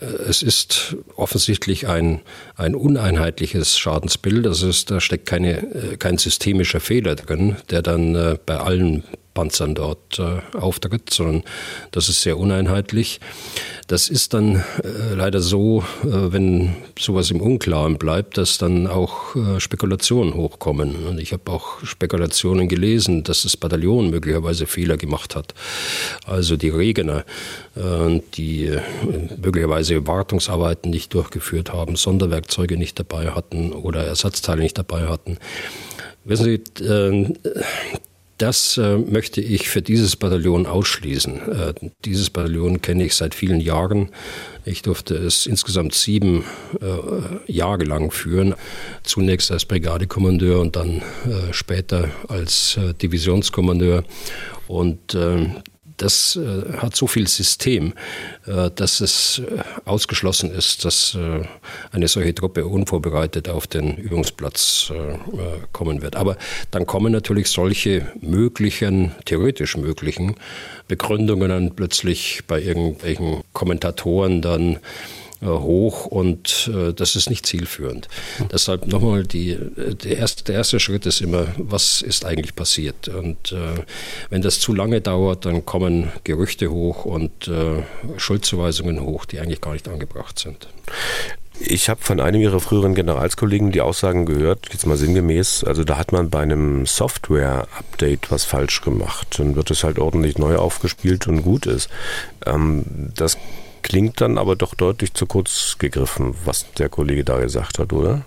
äh, 0.00 0.04
es 0.28 0.42
ist 0.42 0.96
offensichtlich 1.16 1.88
ein, 1.88 2.20
ein 2.56 2.74
uneinheitliches 2.74 3.78
Schadensbild. 3.78 4.46
Also 4.46 4.68
es, 4.68 4.86
da 4.86 5.00
steckt 5.00 5.26
keine, 5.26 5.58
äh, 5.74 5.96
kein 5.98 6.16
systemischer 6.16 6.80
Fehler 6.80 7.16
drin, 7.16 7.56
der 7.70 7.82
dann 7.82 8.14
äh, 8.14 8.38
bei 8.44 8.56
allen 8.56 9.04
Panzern 9.34 9.74
dort 9.74 10.18
äh, 10.18 10.40
auftritt, 10.56 11.10
sondern 11.10 11.42
das 11.90 12.08
ist 12.08 12.22
sehr 12.22 12.38
uneinheitlich. 12.38 13.20
Das 13.88 14.08
ist 14.08 14.32
dann 14.32 14.64
äh, 14.82 15.14
leider 15.14 15.40
so, 15.40 15.84
äh, 16.04 16.32
wenn 16.32 16.76
sowas 16.98 17.30
im 17.30 17.40
Unklaren 17.40 17.98
bleibt, 17.98 18.38
dass 18.38 18.56
dann 18.56 18.86
auch 18.86 19.36
äh, 19.36 19.60
Spekulationen 19.60 20.34
hochkommen. 20.34 21.06
Und 21.06 21.18
ich 21.20 21.32
habe 21.32 21.50
auch 21.50 21.84
Spekulationen 21.84 22.68
gelesen, 22.68 23.24
dass 23.24 23.42
das 23.42 23.56
Bataillon 23.56 24.10
möglicherweise 24.10 24.66
Fehler 24.66 24.96
gemacht 24.96 25.34
hat. 25.34 25.52
Also 26.26 26.56
die 26.56 26.70
Regener, 26.70 27.24
äh, 27.76 28.20
die 28.34 28.66
äh, 28.66 28.80
möglicherweise 29.36 30.06
Wartungsarbeiten 30.06 30.90
nicht 30.90 31.12
durchgeführt 31.12 31.72
haben, 31.72 31.96
Sonderwerkzeuge 31.96 32.76
nicht 32.76 32.98
dabei 32.98 33.32
hatten 33.32 33.72
oder 33.72 34.04
Ersatzteile 34.04 34.62
nicht 34.62 34.78
dabei 34.78 35.08
hatten. 35.08 35.38
Wissen 36.24 36.44
Sie, 36.44 36.62
das 38.38 38.78
äh, 38.78 38.98
möchte 38.98 39.40
ich 39.40 39.68
für 39.68 39.82
dieses 39.82 40.16
Bataillon 40.16 40.66
ausschließen. 40.66 41.52
Äh, 41.52 41.74
dieses 42.04 42.30
Bataillon 42.30 42.80
kenne 42.82 43.04
ich 43.04 43.14
seit 43.14 43.34
vielen 43.34 43.60
Jahren. 43.60 44.08
Ich 44.64 44.82
durfte 44.82 45.14
es 45.14 45.46
insgesamt 45.46 45.94
sieben 45.94 46.44
äh, 46.80 47.52
Jahre 47.52 47.84
lang 47.84 48.10
führen. 48.10 48.54
Zunächst 49.02 49.52
als 49.52 49.64
Brigadekommandeur 49.64 50.60
und 50.60 50.76
dann 50.76 51.02
äh, 51.26 51.52
später 51.52 52.10
als 52.28 52.76
äh, 52.76 52.94
Divisionskommandeur. 52.94 54.04
Und 54.66 55.14
ähm, 55.14 55.56
das 55.96 56.36
äh, 56.36 56.78
hat 56.78 56.96
so 56.96 57.06
viel 57.06 57.28
System, 57.28 57.94
äh, 58.46 58.70
dass 58.74 59.00
es 59.00 59.40
äh, 59.40 59.62
ausgeschlossen 59.84 60.50
ist, 60.50 60.84
dass 60.84 61.16
eine 61.92 62.08
solche 62.08 62.34
Truppe 62.34 62.66
unvorbereitet 62.66 63.48
auf 63.48 63.66
den 63.66 63.96
Übungsplatz 63.96 64.92
kommen 65.72 66.02
wird. 66.02 66.16
Aber 66.16 66.36
dann 66.70 66.86
kommen 66.86 67.12
natürlich 67.12 67.48
solche 67.48 68.06
möglichen, 68.20 69.12
theoretisch 69.24 69.76
möglichen 69.76 70.36
Begründungen 70.88 71.48
dann 71.48 71.74
plötzlich 71.74 72.42
bei 72.46 72.60
irgendwelchen 72.60 73.42
Kommentatoren 73.52 74.42
dann 74.42 74.78
hoch 75.46 76.06
und 76.06 76.70
äh, 76.72 76.92
das 76.92 77.16
ist 77.16 77.30
nicht 77.30 77.46
zielführend. 77.46 78.08
Deshalb 78.52 78.86
nochmal, 78.86 79.24
die, 79.24 79.58
die 80.02 80.12
erste, 80.12 80.44
der 80.44 80.56
erste 80.56 80.80
Schritt 80.80 81.06
ist 81.06 81.20
immer, 81.20 81.46
was 81.58 82.02
ist 82.02 82.24
eigentlich 82.24 82.54
passiert? 82.54 83.08
Und 83.08 83.52
äh, 83.52 83.82
wenn 84.30 84.42
das 84.42 84.60
zu 84.60 84.74
lange 84.74 85.00
dauert, 85.00 85.44
dann 85.46 85.64
kommen 85.64 86.10
Gerüchte 86.24 86.70
hoch 86.70 87.04
und 87.04 87.48
äh, 87.48 87.82
Schuldzuweisungen 88.16 89.00
hoch, 89.00 89.24
die 89.24 89.40
eigentlich 89.40 89.60
gar 89.60 89.72
nicht 89.72 89.88
angebracht 89.88 90.38
sind. 90.38 90.68
Ich 91.60 91.88
habe 91.88 92.02
von 92.02 92.18
einem 92.18 92.40
Ihrer 92.40 92.58
früheren 92.58 92.96
Generalskollegen 92.96 93.70
die 93.70 93.80
Aussagen 93.80 94.26
gehört, 94.26 94.70
jetzt 94.72 94.86
mal 94.86 94.96
sinngemäß, 94.96 95.62
also 95.62 95.84
da 95.84 95.96
hat 95.98 96.10
man 96.10 96.28
bei 96.28 96.40
einem 96.40 96.84
Software-Update 96.84 98.32
was 98.32 98.44
falsch 98.44 98.80
gemacht. 98.80 99.38
Dann 99.38 99.54
wird 99.54 99.70
es 99.70 99.84
halt 99.84 100.00
ordentlich 100.00 100.36
neu 100.36 100.56
aufgespielt 100.56 101.28
und 101.28 101.42
gut 101.42 101.66
ist. 101.66 101.88
Ähm, 102.44 102.84
das 103.14 103.38
klingt 103.84 104.20
dann 104.20 104.38
aber 104.38 104.56
doch 104.56 104.74
deutlich 104.74 105.14
zu 105.14 105.26
kurz 105.26 105.76
gegriffen, 105.78 106.34
was 106.44 106.66
der 106.72 106.88
Kollege 106.88 107.22
da 107.22 107.38
gesagt 107.38 107.78
hat, 107.78 107.92
oder? 107.92 108.24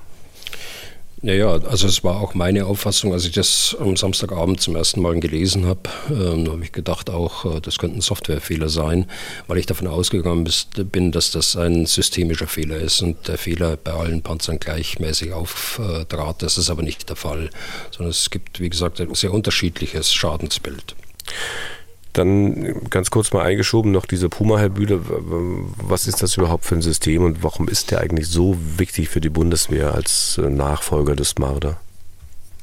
Naja, 1.24 1.50
also 1.50 1.88
es 1.88 2.04
war 2.04 2.22
auch 2.22 2.36
meine 2.36 2.68
Auffassung, 2.68 3.12
als 3.12 3.26
ich 3.26 3.32
das 3.32 3.76
am 3.80 3.98
Samstagabend 3.98 4.62
zum 4.62 4.76
ersten 4.76 5.02
Mal 5.02 5.20
gelesen 5.20 5.66
habe, 5.66 5.82
ähm, 6.12 6.48
habe 6.48 6.64
ich 6.64 6.72
gedacht 6.72 7.10
auch, 7.10 7.56
äh, 7.56 7.60
das 7.60 7.80
könnte 7.80 7.98
ein 7.98 8.02
Softwarefehler 8.02 8.70
sein, 8.70 9.10
weil 9.48 9.58
ich 9.58 9.66
davon 9.66 9.88
ausgegangen 9.88 10.48
bin, 10.76 11.12
dass 11.12 11.32
das 11.32 11.56
ein 11.56 11.88
systemischer 11.88 12.46
Fehler 12.46 12.78
ist 12.78 13.02
und 13.02 13.28
der 13.28 13.40
Fehler 13.40 13.78
bei 13.78 13.94
allen 13.94 14.22
Panzern 14.22 14.60
gleichmäßig 14.60 15.34
auftrat. 15.34 16.44
Das 16.44 16.60
ist 16.60 16.70
aber 16.70 16.84
nicht 16.84 17.10
der 17.10 17.16
Fall, 17.16 17.50
sondern 17.90 18.12
es 18.12 18.30
gibt, 18.30 18.60
wie 18.60 18.70
gesagt, 18.70 19.02
ein 19.02 19.16
sehr 19.16 19.34
unterschiedliches 19.34 20.14
Schadensbild. 20.14 20.96
Dann 22.18 22.90
ganz 22.90 23.12
kurz 23.12 23.32
mal 23.32 23.44
eingeschoben 23.44 23.92
noch 23.92 24.08
diese 24.08 24.28
Puma-Herbühle. 24.28 25.02
Was 25.78 26.08
ist 26.08 26.24
das 26.24 26.36
überhaupt 26.36 26.66
für 26.66 26.74
ein 26.74 26.82
System 26.82 27.24
und 27.24 27.44
warum 27.44 27.68
ist 27.68 27.92
der 27.92 28.02
eigentlich 28.02 28.28
so 28.28 28.58
wichtig 28.78 29.10
für 29.10 29.22
die 29.22 29.30
Bundeswehr 29.30 29.94
als 29.94 30.40
äh, 30.44 30.50
Nachfolger 30.50 31.16
des 31.16 31.38
Marder? 31.38 31.78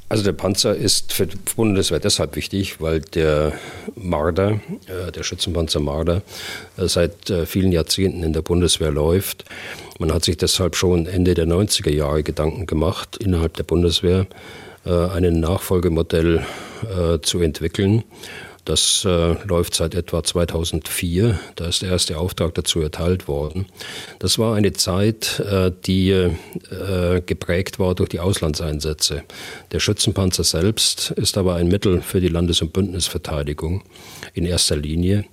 Also 0.09 0.25
der 0.25 0.33
Panzer 0.33 0.75
ist 0.75 1.13
für 1.13 1.29
die 1.29 1.37
Bundeswehr 1.55 2.01
deshalb 2.01 2.35
wichtig, 2.35 2.81
weil 2.81 3.01
der 3.01 3.53
Marder, 3.95 4.61
äh, 4.89 5.13
der 5.13 5.23
Schützenpanzer 5.23 5.79
Marder, 5.79 6.23
äh, 6.77 6.89
seit 6.89 7.33
vielen 7.47 7.71
Jahrzehnten 7.71 8.25
in 8.25 8.33
der 8.33 8.43
Bundeswehr 8.43 8.91
läuft. 8.91 9.45
Man 10.01 10.13
hat 10.13 10.25
sich 10.25 10.37
deshalb 10.37 10.75
schon 10.75 11.07
Ende 11.07 11.35
der 11.35 11.47
90er 11.47 11.93
Jahre 11.93 12.25
Gedanken 12.25 12.67
gemacht, 12.67 13.19
innerhalb 13.19 13.55
der 13.55 13.65
Bundeswehr 13.65 14.27
ein 14.85 15.41
Nachfolgemodell 15.41 16.45
zu 17.23 17.41
entwickeln. 17.41 18.05
Das 18.65 19.05
äh, 19.05 19.35
läuft 19.45 19.75
seit 19.75 19.95
etwa 19.95 20.23
2004. 20.23 21.39
Da 21.57 21.67
ist 21.67 21.83
der 21.83 21.91
erste 21.91 22.19
Auftrag 22.19 22.55
dazu 22.55 22.81
erteilt 22.81 23.29
worden. 23.29 23.67
Das 24.19 24.39
war 24.39 24.55
eine 24.55 24.73
Zeit, 24.73 25.41
äh, 25.41 25.71
die 25.85 26.11
äh, 26.11 27.21
geprägt 27.25 27.79
war 27.79 27.95
durch 27.95 28.09
die 28.09 28.21
Auslandseinsätze. 28.21 29.23
Der 29.73 29.81
Schützenpanzer 29.81 30.45
selbst 30.45 31.11
ist 31.11 31.37
aber 31.37 31.57
ein 31.57 31.69
Mittel 31.69 32.01
für 32.01 32.21
die 32.21 32.29
Landes- 32.29 32.63
und 32.63 32.73
Bündnisverteidigung 32.73 33.83
in 34.33 34.47
erster 34.47 34.77
Linie. 34.77 35.27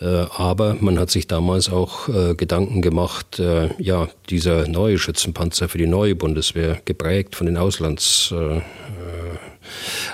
Äh, 0.00 0.06
aber 0.36 0.76
man 0.80 0.98
hat 0.98 1.10
sich 1.10 1.28
damals 1.28 1.70
auch 1.70 2.08
äh, 2.08 2.34
Gedanken 2.34 2.82
gemacht, 2.82 3.38
äh, 3.38 3.70
ja, 3.80 4.08
dieser 4.28 4.66
neue 4.66 4.98
Schützenpanzer 4.98 5.68
für 5.68 5.78
die 5.78 5.86
neue 5.86 6.16
Bundeswehr, 6.16 6.80
geprägt 6.84 7.36
von 7.36 7.46
den 7.46 7.56
Auslands 7.56 8.34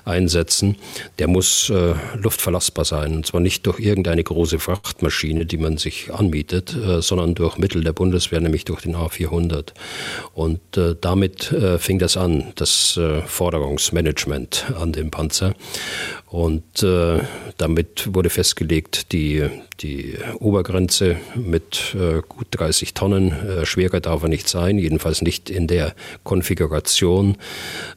einsetzen, 0.05 0.77
der 1.19 1.29
muss 1.29 1.71
äh, 1.71 1.95
luftverlassbar 2.15 2.85
sein. 2.85 3.17
Und 3.17 3.27
zwar 3.27 3.41
nicht 3.41 3.67
durch 3.67 3.81
irgendeine 3.81 4.23
große 4.25 4.59
Frachtmaschine, 4.59 5.47
die 5.47 5.59
man 5.59 5.79
sich 5.79 6.13
anmietet, 6.13 6.75
äh, 6.77 7.03
sondern 7.03 7.35
durch 7.35 7.59
Mittel 7.59 7.85
der 7.85 7.93
Bundeswehr, 7.93 8.41
nämlich 8.41 8.65
durch 8.65 8.83
den 8.83 8.97
A400. 8.97 9.73
Und 10.35 10.77
äh, 10.77 10.95
damit 11.01 11.53
äh, 11.53 11.79
fing 11.79 11.99
das 11.99 12.17
an, 12.17 12.53
das 12.57 12.97
äh, 12.97 13.23
Forderungsmanagement 13.23 14.67
an 14.79 14.93
dem 14.93 15.11
Panzer. 15.11 15.55
Und 16.31 16.83
äh, 16.83 17.21
damit 17.57 18.15
wurde 18.15 18.29
festgelegt, 18.29 19.13
die, 19.13 19.47
die 19.81 20.15
Obergrenze 20.39 21.17
mit 21.35 21.95
äh, 21.95 22.21
gut 22.29 22.49
30 22.51 22.93
Tonnen. 22.93 23.33
Äh, 23.33 23.65
schwerer 23.65 24.01
darf 24.01 24.23
er 24.23 24.29
nicht 24.29 24.47
sein, 24.47 24.79
jedenfalls 24.79 25.23
nicht 25.23 25.49
in 25.49 25.67
der 25.67 25.95
Konfiguration, 26.25 27.39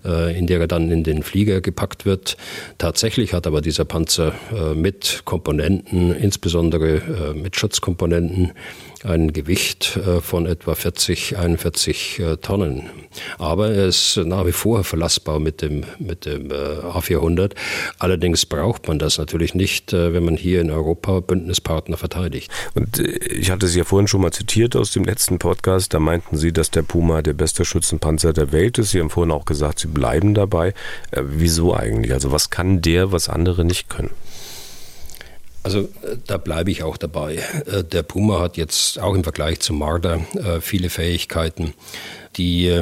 äh, 0.06 0.38
in 0.38 0.48
der 0.48 0.62
er 0.62 0.68
dann 0.68 0.92
in 0.92 1.04
den 1.04 1.24
Flieger 1.24 1.60
gepackt 1.60 2.06
wird. 2.06 2.38
Tatsächlich 2.78 3.34
hat 3.34 3.48
aber 3.48 3.60
dieser 3.60 3.84
Panzer 3.84 4.34
äh, 4.54 4.76
mit 4.76 5.24
Komponenten, 5.26 6.16
insbesondere 6.16 6.96
äh, 6.98 7.34
mit 7.34 7.58
Schutzkomponenten, 7.58 8.54
ein 9.06 9.34
Gewicht 9.34 9.98
äh, 9.98 10.22
von 10.22 10.46
etwa 10.46 10.76
40, 10.76 11.38
41 11.38 12.20
äh, 12.20 12.38
Tonnen. 12.38 12.90
Aber 13.38 13.72
er 13.72 13.88
ist 13.88 14.18
nach 14.18 14.46
wie 14.46 14.52
vor 14.52 14.84
verlassbar 14.84 15.40
mit 15.40 15.62
dem, 15.62 15.84
mit 16.00 16.26
dem 16.26 16.52
äh, 16.52 16.54
A400. 16.54 17.54
Allerdings 18.00 18.46
braucht 18.46 18.88
man 18.88 19.00
das 19.00 19.18
natürlich 19.18 19.56
nicht, 19.56 19.94
wenn 19.94 20.24
man 20.24 20.38
hier 20.38 20.62
in 20.62 20.72
Europa 20.72 21.20
Bündnispartner 21.20 21.98
verteidigt. 21.98 22.52
Und 22.74 23.00
ich 23.00 23.52
hatte 23.52 23.68
Sie 23.68 23.80
ja 23.80 23.84
vorhin 23.84 24.08
schon 24.08 24.22
mal 24.22 24.32
zitiert 24.32 24.76
aus 24.76 24.92
dem 24.92 25.04
letzten 25.04 25.40
Podcast. 25.40 25.94
Da 25.94 26.00
meinten 26.00 26.38
Sie, 26.38 26.54
dass 26.54 26.72
der 26.72 26.84
Puma 26.84 27.22
der 27.22 27.34
beste 27.34 27.66
Schützenpanzer 27.66 28.34
der 28.34 28.52
Welt 28.52 28.78
ist. 28.78 28.92
Sie 28.92 29.00
haben 29.00 29.10
vorhin 29.10 29.32
auch 29.32 29.46
gesagt, 29.46 29.80
Sie 29.80 29.88
bleiben 29.88 30.34
dabei. 30.34 30.74
Wieso 31.12 31.76
eigentlich? 31.76 32.14
Also 32.14 32.32
was 32.32 32.50
kann 32.50 32.82
der, 32.82 33.12
was 33.12 33.30
andere 33.30 33.66
nicht 33.66 33.90
können? 33.90 34.12
Also 35.64 35.82
äh, 35.82 36.18
da 36.26 36.38
bleibe 36.38 36.72
ich 36.72 36.84
auch 36.84 36.98
dabei. 36.98 37.36
Äh, 37.66 37.84
der 37.84 38.04
Puma 38.04 38.40
hat 38.40 38.58
jetzt 38.58 39.00
auch 39.00 39.14
im 39.14 39.24
Vergleich 39.24 39.60
zum 39.60 39.80
Marder 39.80 40.22
äh, 40.36 40.62
viele 40.62 40.90
Fähigkeiten, 40.90 41.74
die 42.38 42.82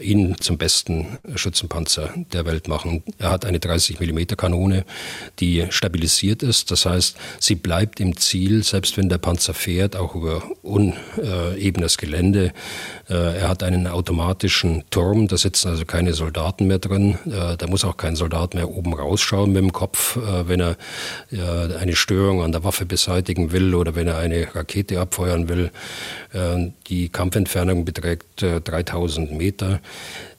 ihn 0.00 0.36
zum 0.40 0.58
besten 0.58 1.18
Schützenpanzer 1.34 2.14
der 2.32 2.46
Welt 2.46 2.68
machen. 2.68 3.02
Er 3.18 3.30
hat 3.30 3.44
eine 3.44 3.60
30 3.60 4.00
mm 4.00 4.36
Kanone, 4.36 4.84
die 5.40 5.66
stabilisiert 5.70 6.42
ist. 6.42 6.70
Das 6.70 6.86
heißt, 6.86 7.16
sie 7.40 7.54
bleibt 7.54 8.00
im 8.00 8.16
Ziel, 8.16 8.62
selbst 8.62 8.96
wenn 8.96 9.08
der 9.08 9.18
Panzer 9.18 9.54
fährt, 9.54 9.96
auch 9.96 10.14
über 10.14 10.42
unebenes 10.62 11.98
Gelände. 11.98 12.52
Äh, 13.08 13.38
er 13.38 13.48
hat 13.48 13.62
einen 13.62 13.86
automatischen 13.86 14.84
Turm, 14.90 15.28
da 15.28 15.36
sitzen 15.36 15.68
also 15.68 15.84
keine 15.84 16.12
Soldaten 16.12 16.66
mehr 16.66 16.78
drin. 16.78 17.18
Äh, 17.26 17.56
da 17.56 17.66
muss 17.66 17.84
auch 17.84 17.96
kein 17.96 18.16
Soldat 18.16 18.54
mehr 18.54 18.68
oben 18.68 18.94
rausschauen 18.94 19.52
mit 19.52 19.62
dem 19.62 19.72
Kopf, 19.72 20.16
äh, 20.16 20.48
wenn 20.48 20.60
er 20.60 20.76
eine 21.80 21.96
Störung 21.96 22.42
an 22.42 22.52
der 22.52 22.64
Waffe 22.64 22.84
beseitigen 22.86 23.52
will 23.52 23.74
oder 23.74 23.94
wenn 23.94 24.06
er 24.06 24.18
eine 24.18 24.54
Rakete 24.54 25.00
abfeuern 25.00 25.48
will. 25.48 25.70
Die 26.88 27.08
Kampfentfernung 27.08 27.84
beträgt 27.84 28.42
3000 28.42 29.32
Meter. 29.32 29.80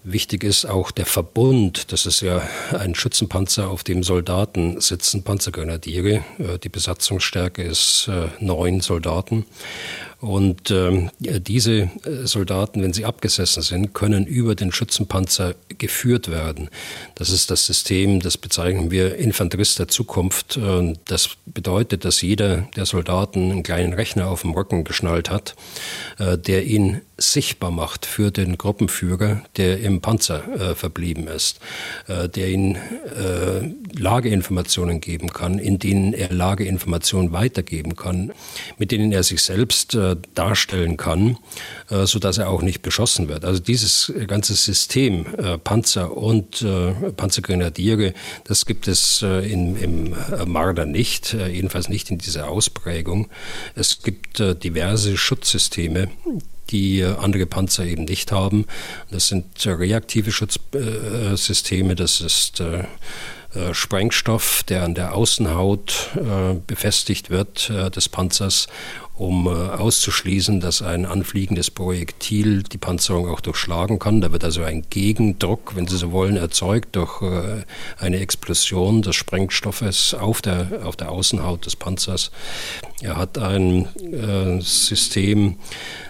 Wichtig 0.03 0.43
ist 0.43 0.65
auch 0.65 0.91
der 0.91 1.05
Verbund. 1.05 1.91
Das 1.91 2.05
ist 2.05 2.21
ja 2.21 2.41
ein 2.71 2.95
Schützenpanzer, 2.95 3.69
auf 3.69 3.83
dem 3.83 4.03
Soldaten 4.03 4.79
sitzen, 4.79 5.23
Panzergrenadiere. 5.23 6.23
Äh, 6.37 6.59
die 6.63 6.69
Besatzungsstärke 6.69 7.61
ist 7.61 8.07
äh, 8.07 8.27
neun 8.39 8.79
Soldaten. 8.79 9.45
Und 10.27 10.71
ähm, 10.71 11.09
diese 11.19 11.71
äh, 11.73 11.89
Soldaten, 12.25 12.83
wenn 12.83 12.91
sie 12.91 13.05
abgesessen 13.05 13.63
sind, 13.63 13.93
können 13.93 14.25
über 14.25 14.55
den 14.55 14.73
Schützenpanzer 14.73 15.55
geführt 15.77 16.29
werden. 16.29 16.69
Das 17.15 17.29
ist 17.29 17.49
das 17.49 17.65
System, 17.65 18.19
das 18.19 18.37
bezeichnen 18.37 18.91
wir 18.91 19.15
Infanterist 19.15 19.79
der 19.79 19.87
Zukunft. 19.87 20.59
Das 21.05 21.29
bedeutet, 21.45 22.03
dass 22.03 22.21
jeder 22.21 22.67
der 22.75 22.85
Soldaten 22.85 23.51
einen 23.51 23.63
kleinen 23.63 23.93
Rechner 23.93 24.27
auf 24.27 24.41
dem 24.41 24.51
Rücken 24.51 24.83
geschnallt 24.83 25.29
hat, 25.29 25.55
äh, 26.19 26.37
der 26.37 26.65
ihn 26.65 27.01
sichtbar 27.17 27.71
macht 27.71 28.05
für 28.05 28.31
den 28.31 28.57
Gruppenführer, 28.57 29.41
der 29.57 29.79
im 29.79 30.01
Panzer 30.01 30.43
äh, 30.47 30.75
verblieben 30.75 31.27
ist, 31.27 31.59
äh, 32.07 32.29
der 32.29 32.49
ihn 32.49 32.75
äh, 32.75 33.99
Lageinformationen 33.99 35.01
geben 35.01 35.29
kann, 35.29 35.57
in 35.57 35.79
denen 35.79 36.13
er 36.13 36.31
Lageinformationen 36.31 37.31
weitergeben 37.31 37.95
kann, 37.95 38.31
mit 38.77 38.91
denen 38.91 39.11
er 39.11 39.23
sich 39.23 39.41
selbst 39.41 39.95
äh, 39.95 40.15
darstellen 40.35 40.97
kann, 40.97 41.37
äh, 41.89 42.05
sodass 42.05 42.37
er 42.37 42.49
auch 42.49 42.61
nicht 42.61 42.81
beschossen 42.81 43.27
wird. 43.27 43.45
Also 43.45 43.61
dieses 43.61 44.11
ganze 44.27 44.53
System 44.55 45.25
äh, 45.37 45.57
Panzer 45.57 46.15
und 46.15 46.61
äh, 46.61 46.91
Panzergrenadiere, 47.11 48.13
das 48.43 48.65
gibt 48.65 48.87
es 48.87 49.21
in, 49.21 49.75
im 49.77 50.15
Marder 50.45 50.85
nicht, 50.85 51.33
jedenfalls 51.33 51.89
nicht 51.89 52.09
in 52.11 52.17
dieser 52.17 52.49
Ausprägung. 52.49 53.29
Es 53.75 54.01
gibt 54.03 54.39
diverse 54.39 55.17
Schutzsysteme, 55.17 56.09
die 56.69 57.03
andere 57.03 57.45
Panzer 57.45 57.85
eben 57.85 58.05
nicht 58.05 58.31
haben. 58.31 58.65
Das 59.11 59.27
sind 59.27 59.45
reaktive 59.65 60.31
Schutzsysteme, 60.31 61.95
das 61.95 62.21
ist 62.21 62.63
Sprengstoff, 63.71 64.63
der 64.63 64.83
an 64.83 64.93
der 64.93 65.15
Außenhaut 65.15 66.11
befestigt 66.67 67.29
wird 67.29 67.69
des 67.95 68.09
Panzers 68.09 68.67
um 69.17 69.47
auszuschließen, 69.47 70.59
dass 70.59 70.81
ein 70.81 71.05
anfliegendes 71.05 71.71
Projektil 71.71 72.63
die 72.63 72.77
Panzerung 72.77 73.29
auch 73.29 73.41
durchschlagen 73.41 73.99
kann. 73.99 74.21
Da 74.21 74.31
wird 74.31 74.43
also 74.43 74.63
ein 74.63 74.85
Gegendruck, 74.89 75.75
wenn 75.75 75.87
Sie 75.87 75.97
so 75.97 76.11
wollen, 76.11 76.37
erzeugt 76.37 76.95
durch 76.95 77.21
eine 77.97 78.19
Explosion 78.19 79.01
des 79.01 79.15
Sprengstoffes 79.15 80.13
auf 80.13 80.41
der, 80.41 80.81
auf 80.83 80.95
der 80.95 81.11
Außenhaut 81.11 81.65
des 81.65 81.75
Panzers. 81.75 82.31
Er 83.01 83.17
hat 83.17 83.37
ein 83.37 83.87
äh, 84.01 84.59
System, 84.61 85.57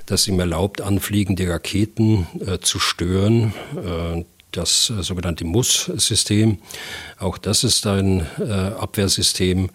das 0.05 0.27
ihm 0.27 0.39
erlaubt, 0.39 0.81
anfliegende 0.81 1.49
Raketen 1.49 2.27
äh, 2.39 2.59
zu 2.59 2.79
stören. 2.79 3.53
Äh, 3.75 4.23
das 4.51 4.89
äh, 4.89 5.03
sogenannte 5.03 5.45
MUS-System. 5.45 6.59
Auch 7.19 7.37
das 7.37 7.63
ist 7.63 7.85
ein 7.85 8.25
äh, 8.39 8.51
Abwehrsystem 8.51 9.69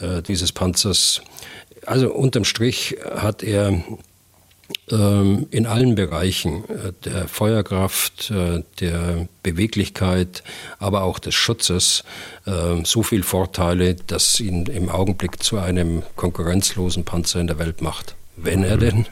äh, 0.00 0.22
dieses 0.22 0.52
Panzers. 0.52 1.20
Also 1.86 2.12
unterm 2.12 2.44
Strich 2.44 2.96
hat 3.14 3.42
er 3.42 3.82
ähm, 4.90 5.46
in 5.50 5.66
allen 5.66 5.94
Bereichen 5.94 6.64
äh, 6.68 6.92
der 7.04 7.28
Feuerkraft, 7.28 8.32
der 8.80 9.28
Beweglichkeit, 9.42 10.42
aber 10.78 11.02
auch 11.02 11.18
des 11.18 11.34
Schutzes 11.34 12.04
so 12.84 13.02
viele 13.02 13.22
Vorteile, 13.22 13.94
dass 13.94 14.40
ihn 14.40 14.66
im 14.66 14.88
Augenblick 14.88 15.42
zu 15.42 15.58
einem 15.58 16.02
konkurrenzlosen 16.16 17.04
Panzer 17.04 17.40
in 17.40 17.46
der 17.46 17.58
Welt 17.58 17.82
macht, 17.82 18.16
wenn 18.36 18.64
er 18.64 18.76
denn 18.76 19.06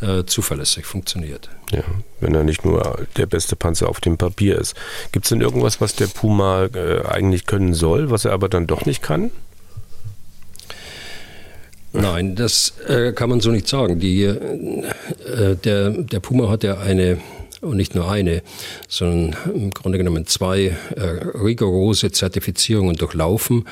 äh, 0.00 0.24
zuverlässig 0.24 0.86
funktioniert. 0.86 1.48
Ja, 1.72 1.82
wenn 2.20 2.34
er 2.34 2.44
nicht 2.44 2.64
nur 2.64 3.06
der 3.16 3.26
beste 3.26 3.56
Panzer 3.56 3.88
auf 3.88 4.00
dem 4.00 4.18
Papier 4.18 4.58
ist. 4.58 4.74
Gibt 5.12 5.24
es 5.24 5.30
denn 5.30 5.40
irgendwas, 5.40 5.80
was 5.80 5.94
der 5.94 6.06
Puma 6.08 6.64
äh, 6.66 7.06
eigentlich 7.06 7.46
können 7.46 7.74
soll, 7.74 8.10
was 8.10 8.24
er 8.24 8.32
aber 8.32 8.48
dann 8.48 8.66
doch 8.66 8.86
nicht 8.86 9.02
kann? 9.02 9.30
Nein, 11.94 12.34
das 12.34 12.74
äh, 12.88 13.12
kann 13.12 13.30
man 13.30 13.40
so 13.40 13.50
nicht 13.50 13.68
sagen. 13.68 14.00
Die, 14.00 14.24
äh, 14.24 15.56
der, 15.62 15.90
der 15.90 16.20
Puma 16.20 16.48
hat 16.48 16.64
ja 16.64 16.78
eine 16.78 17.18
und 17.60 17.76
nicht 17.76 17.94
nur 17.94 18.10
eine, 18.10 18.42
sondern 18.88 19.36
im 19.54 19.70
Grunde 19.70 19.98
genommen 19.98 20.26
zwei 20.26 20.76
äh, 20.96 21.00
rigorose 21.02 22.12
Zertifizierungen 22.12 22.96
durchlaufen. 22.96 23.66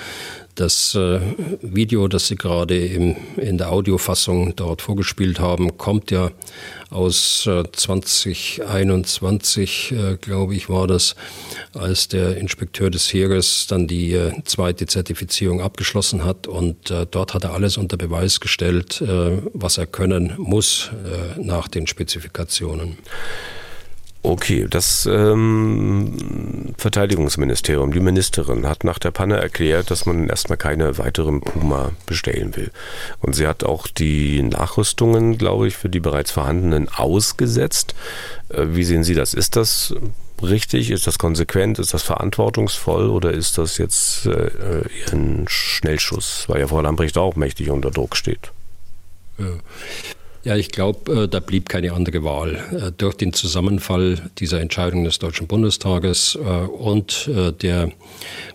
Das 0.54 0.94
äh, 0.94 1.18
Video, 1.62 2.08
das 2.08 2.26
Sie 2.26 2.36
gerade 2.36 2.84
im, 2.84 3.16
in 3.36 3.56
der 3.56 3.72
Audiofassung 3.72 4.54
dort 4.54 4.82
vorgespielt 4.82 5.40
haben, 5.40 5.78
kommt 5.78 6.10
ja 6.10 6.30
aus 6.90 7.46
äh, 7.46 7.62
2021, 7.72 9.92
äh, 9.92 10.18
glaube 10.20 10.54
ich, 10.54 10.68
war 10.68 10.86
das, 10.86 11.16
als 11.72 12.08
der 12.08 12.36
Inspekteur 12.36 12.90
des 12.90 13.10
Heeres 13.14 13.66
dann 13.66 13.88
die 13.88 14.12
äh, 14.12 14.32
zweite 14.44 14.84
Zertifizierung 14.84 15.62
abgeschlossen 15.62 16.22
hat. 16.22 16.46
Und 16.46 16.90
äh, 16.90 17.06
dort 17.10 17.32
hat 17.32 17.44
er 17.44 17.54
alles 17.54 17.78
unter 17.78 17.96
Beweis 17.96 18.40
gestellt, 18.40 19.00
äh, 19.00 19.38
was 19.54 19.78
er 19.78 19.86
können 19.86 20.34
muss 20.36 20.90
nach 21.38 21.68
den 21.68 21.86
Spezifikationen. 21.86 22.98
Okay, 24.24 24.68
das 24.70 25.04
ähm, 25.10 26.74
Verteidigungsministerium, 26.78 27.92
die 27.92 27.98
Ministerin, 27.98 28.68
hat 28.68 28.84
nach 28.84 29.00
der 29.00 29.10
Panne 29.10 29.36
erklärt, 29.36 29.90
dass 29.90 30.06
man 30.06 30.28
erstmal 30.28 30.56
keine 30.56 30.96
weiteren 30.96 31.40
Puma 31.40 31.90
bestellen 32.06 32.54
will. 32.54 32.70
Und 33.20 33.34
sie 33.34 33.48
hat 33.48 33.64
auch 33.64 33.88
die 33.88 34.42
Nachrüstungen, 34.42 35.38
glaube 35.38 35.66
ich, 35.66 35.76
für 35.76 35.88
die 35.88 35.98
bereits 35.98 36.30
vorhandenen 36.30 36.88
ausgesetzt. 36.88 37.96
Äh, 38.50 38.66
wie 38.68 38.84
sehen 38.84 39.02
Sie 39.02 39.14
das? 39.14 39.34
Ist 39.34 39.56
das 39.56 39.92
richtig? 40.40 40.92
Ist 40.92 41.08
das 41.08 41.18
konsequent? 41.18 41.80
Ist 41.80 41.92
das 41.92 42.04
verantwortungsvoll? 42.04 43.10
Oder 43.10 43.32
ist 43.32 43.58
das 43.58 43.76
jetzt 43.76 44.26
äh, 44.26 44.50
ein 45.10 45.46
Schnellschuss, 45.48 46.44
weil 46.46 46.60
ja 46.60 46.68
Frau 46.68 46.80
Lambrecht 46.80 47.18
auch 47.18 47.34
mächtig 47.34 47.70
unter 47.70 47.90
Druck 47.90 48.16
steht? 48.16 48.52
Ja. 49.38 49.46
Ja, 50.44 50.56
ich 50.56 50.72
glaube, 50.72 51.22
äh, 51.22 51.28
da 51.28 51.38
blieb 51.38 51.68
keine 51.68 51.92
andere 51.92 52.24
Wahl. 52.24 52.56
Äh, 52.72 52.90
durch 52.96 53.14
den 53.14 53.32
Zusammenfall 53.32 54.30
dieser 54.38 54.60
Entscheidung 54.60 55.04
des 55.04 55.20
Deutschen 55.20 55.46
Bundestages 55.46 56.36
äh, 56.36 56.66
und 56.66 57.30
der, 57.62 57.92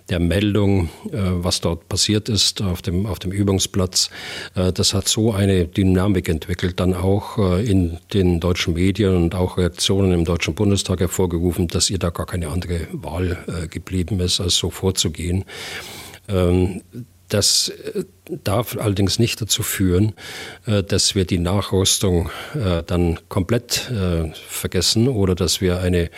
der 0.09 0.19
Meldung, 0.19 0.89
was 1.03 1.61
dort 1.61 1.87
passiert 1.87 2.29
ist 2.29 2.61
auf 2.61 2.81
dem, 2.81 3.05
auf 3.05 3.19
dem 3.19 3.31
Übungsplatz, 3.31 4.09
das 4.53 4.93
hat 4.93 5.07
so 5.07 5.31
eine 5.31 5.65
Dynamik 5.65 6.29
entwickelt, 6.29 6.79
dann 6.79 6.93
auch 6.93 7.37
in 7.57 7.97
den 8.13 8.39
deutschen 8.39 8.73
Medien 8.73 9.15
und 9.15 9.35
auch 9.35 9.57
Reaktionen 9.57 10.11
im 10.13 10.25
Deutschen 10.25 10.55
Bundestag 10.55 10.99
hervorgerufen, 10.99 11.67
dass 11.67 11.89
ihr 11.89 11.99
da 11.99 12.09
gar 12.09 12.25
keine 12.25 12.49
andere 12.49 12.87
Wahl 12.91 13.67
geblieben 13.69 14.19
ist, 14.19 14.39
als 14.39 14.55
so 14.55 14.69
vorzugehen. 14.69 15.45
Das 17.29 17.69
äh, 17.69 18.05
darf 18.43 18.77
allerdings 18.77 19.19
nicht 19.19 19.41
dazu 19.41 19.63
führen, 19.63 20.13
äh, 20.65 20.83
dass 20.83 21.15
wir 21.15 21.25
die 21.25 21.39
Nachrüstung 21.39 22.29
äh, 22.53 22.83
dann 22.83 23.19
komplett 23.29 23.91
vergessen 24.47 25.07
oder 25.07 25.35
dass 25.35 25.61
wir 25.61 25.79
eine, 25.79 26.09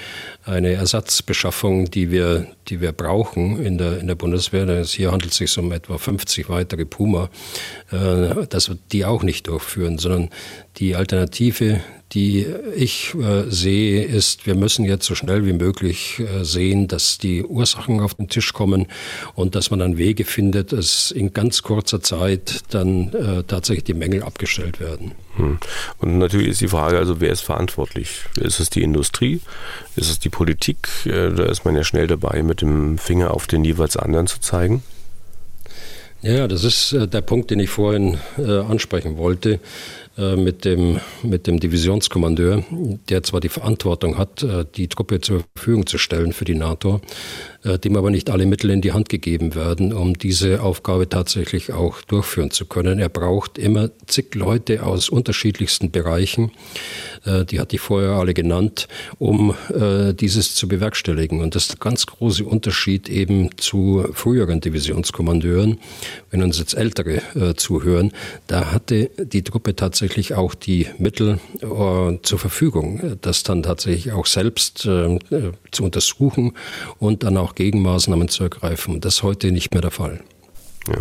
eine 0.45 0.73
Ersatzbeschaffung, 0.73 1.91
die 1.91 2.11
wir, 2.11 2.47
die 2.67 2.81
wir 2.81 2.91
brauchen 2.91 3.63
in 3.63 3.77
der, 3.77 3.99
in 3.99 4.07
der 4.07 4.15
Bundeswehr, 4.15 4.83
hier 4.83 5.11
handelt 5.11 5.31
es 5.31 5.37
sich 5.37 5.57
um 5.57 5.71
etwa 5.71 5.97
50 5.97 6.49
weitere 6.49 6.85
Puma, 6.85 7.29
dass 7.89 8.69
wir 8.69 8.77
die 8.91 9.05
auch 9.05 9.23
nicht 9.23 9.47
durchführen, 9.47 9.97
sondern 9.97 10.29
die 10.77 10.95
Alternative, 10.95 11.81
die 12.13 12.47
ich 12.75 13.13
äh, 13.15 13.49
sehe, 13.49 14.03
ist, 14.03 14.47
wir 14.47 14.55
müssen 14.55 14.83
jetzt 14.85 15.05
so 15.05 15.13
schnell 15.13 15.45
wie 15.45 15.53
möglich 15.53 16.19
äh, 16.19 16.43
sehen, 16.43 16.87
dass 16.87 17.19
die 17.19 17.43
Ursachen 17.43 17.99
auf 17.99 18.15
den 18.15 18.29
Tisch 18.29 18.53
kommen 18.53 18.87
und 19.35 19.55
dass 19.55 19.69
man 19.69 19.79
dann 19.79 19.97
Wege 19.97 20.25
findet, 20.25 20.71
dass 20.71 21.11
in 21.11 21.33
ganz 21.33 21.61
kurzer 21.61 22.01
Zeit 22.01 22.61
dann 22.71 23.13
äh, 23.13 23.43
tatsächlich 23.43 23.83
die 23.83 23.93
Mängel 23.93 24.23
abgestellt 24.23 24.79
werden. 24.79 25.11
Hm. 25.35 25.59
Und 25.99 26.17
natürlich 26.17 26.47
ist 26.47 26.61
die 26.61 26.67
Frage, 26.67 26.97
also 26.97 27.21
wer 27.21 27.31
ist 27.31 27.41
verantwortlich? 27.41 28.21
Ist 28.39 28.59
es 28.59 28.71
die 28.71 28.81
Industrie? 28.81 29.41
Ist 29.95 30.09
es 30.09 30.17
die 30.19 30.29
Politik? 30.29 30.87
Äh, 31.05 31.31
da 31.31 31.45
ist 31.45 31.63
man 31.63 31.75
ja 31.75 31.83
schnell 31.83 32.07
dabei, 32.07 32.41
mit 32.41 32.61
dem 32.61 32.97
Finger 32.97 33.33
auf 33.33 33.45
den 33.45 33.63
jeweils 33.63 33.97
anderen 33.97 34.25
zu 34.25 34.39
zeigen. 34.39 34.81
Ja, 36.21 36.49
das 36.49 36.65
ist 36.65 36.91
äh, 36.91 37.07
der 37.07 37.21
Punkt, 37.21 37.49
den 37.49 37.59
ich 37.59 37.69
vorhin 37.69 38.17
äh, 38.37 38.59
ansprechen 38.59 39.17
wollte. 39.17 39.59
Äh, 40.19 40.35
mit 40.35 40.65
dem, 40.65 40.99
mit 41.23 41.47
dem 41.47 41.61
Divisionskommandeur, 41.61 42.65
der 43.07 43.23
zwar 43.23 43.39
die 43.39 43.47
Verantwortung 43.47 44.17
hat, 44.17 44.43
äh, 44.43 44.65
die 44.75 44.89
Truppe 44.89 45.21
zur 45.21 45.45
Verfügung 45.55 45.87
zu 45.87 45.97
stellen 45.97 46.33
für 46.33 46.43
die 46.43 46.55
NATO, 46.55 46.99
dem 47.63 47.95
aber 47.95 48.09
nicht 48.09 48.29
alle 48.29 48.45
Mittel 48.45 48.69
in 48.69 48.81
die 48.81 48.93
Hand 48.93 49.09
gegeben 49.09 49.55
werden, 49.55 49.93
um 49.93 50.17
diese 50.17 50.61
Aufgabe 50.61 51.09
tatsächlich 51.09 51.73
auch 51.73 52.01
durchführen 52.01 52.51
zu 52.51 52.65
können. 52.65 52.99
Er 52.99 53.09
braucht 53.09 53.57
immer 53.57 53.89
zig 54.07 54.33
Leute 54.35 54.83
aus 54.83 55.09
unterschiedlichsten 55.09 55.91
Bereichen, 55.91 56.51
die 57.25 57.59
hat 57.59 57.71
die 57.71 57.77
vorher 57.77 58.11
alle 58.11 58.33
genannt, 58.33 58.87
um 59.17 59.53
dieses 59.69 60.55
zu 60.55 60.67
bewerkstelligen. 60.67 61.41
Und 61.41 61.55
das 61.55 61.63
ist 61.63 61.71
der 61.71 61.79
ganz 61.79 62.05
große 62.05 62.45
Unterschied 62.45 63.09
eben 63.09 63.57
zu 63.57 64.05
früheren 64.13 64.61
Divisionskommandeuren. 64.61 65.79
Wenn 66.31 66.43
uns 66.43 66.59
jetzt 66.59 66.75
Ältere 66.75 67.21
zuhören, 67.55 68.13
da 68.47 68.71
hatte 68.71 69.09
die 69.17 69.43
Truppe 69.43 69.75
tatsächlich 69.75 70.33
auch 70.35 70.53
die 70.55 70.87
Mittel 70.97 71.39
äh, 71.61 72.17
zur 72.21 72.39
Verfügung, 72.39 73.17
das 73.21 73.43
dann 73.43 73.63
tatsächlich 73.63 74.11
auch 74.13 74.25
selbst 74.25 74.85
äh, 74.85 75.19
zu 75.71 75.83
untersuchen 75.83 76.53
und 76.97 77.23
dann 77.23 77.37
auch 77.37 77.48
Gegenmaßnahmen 77.55 78.29
zu 78.29 78.43
ergreifen. 78.43 79.01
Das 79.01 79.15
ist 79.15 79.23
heute 79.23 79.51
nicht 79.51 79.73
mehr 79.73 79.81
der 79.81 79.91
Fall. 79.91 80.21
Ja. 80.87 80.95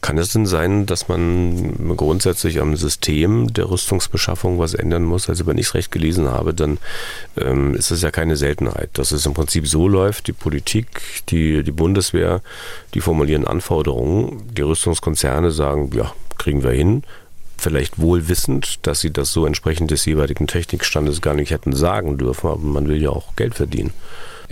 Kann 0.00 0.18
es 0.18 0.32
denn 0.32 0.44
sein, 0.44 0.86
dass 0.86 1.08
man 1.08 1.96
grundsätzlich 1.96 2.60
am 2.60 2.76
System 2.76 3.52
der 3.52 3.70
Rüstungsbeschaffung 3.70 4.58
was 4.58 4.74
ändern 4.74 5.04
muss? 5.04 5.28
Also 5.28 5.46
wenn 5.46 5.56
ich 5.56 5.66
es 5.66 5.74
recht 5.74 5.92
gelesen 5.92 6.28
habe, 6.28 6.52
dann 6.52 6.78
ähm, 7.36 7.74
ist 7.74 7.90
es 7.90 8.02
ja 8.02 8.10
keine 8.10 8.36
Seltenheit, 8.36 8.90
dass 8.94 9.12
es 9.12 9.24
im 9.26 9.34
Prinzip 9.34 9.66
so 9.66 9.88
läuft, 9.88 10.26
die 10.26 10.32
Politik, 10.32 10.88
die, 11.28 11.62
die 11.62 11.72
Bundeswehr, 11.72 12.42
die 12.94 13.00
formulieren 13.00 13.46
Anforderungen, 13.46 14.42
die 14.52 14.62
Rüstungskonzerne 14.62 15.52
sagen, 15.52 15.90
ja, 15.94 16.12
kriegen 16.36 16.62
wir 16.62 16.72
hin, 16.72 17.04
vielleicht 17.56 18.00
wohl 18.00 18.28
wissend, 18.28 18.86
dass 18.86 19.00
sie 19.00 19.12
das 19.12 19.32
so 19.32 19.46
entsprechend 19.46 19.90
des 19.90 20.04
jeweiligen 20.06 20.48
Technikstandes 20.48 21.20
gar 21.20 21.34
nicht 21.34 21.50
hätten 21.50 21.72
sagen 21.72 22.18
dürfen, 22.18 22.48
aber 22.48 22.62
man 22.62 22.88
will 22.88 23.00
ja 23.00 23.10
auch 23.10 23.36
Geld 23.36 23.54
verdienen. 23.54 23.92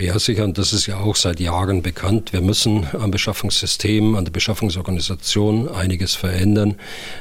Ja, 0.01 0.17
sicher, 0.21 0.45
und 0.45 0.57
das 0.59 0.73
ist 0.73 0.87
ja 0.87 1.01
auch 1.01 1.17
seit 1.17 1.41
Jahren 1.41 1.83
bekannt. 1.83 2.33
Wir 2.33 2.41
müssen 2.41 2.87
am 2.93 3.11
Beschaffungssystem, 3.11 4.15
an 4.15 4.25
der 4.25 4.31
Beschaffungsorganisation 4.31 5.69
einiges 5.69 6.15
verändern. 6.15 6.77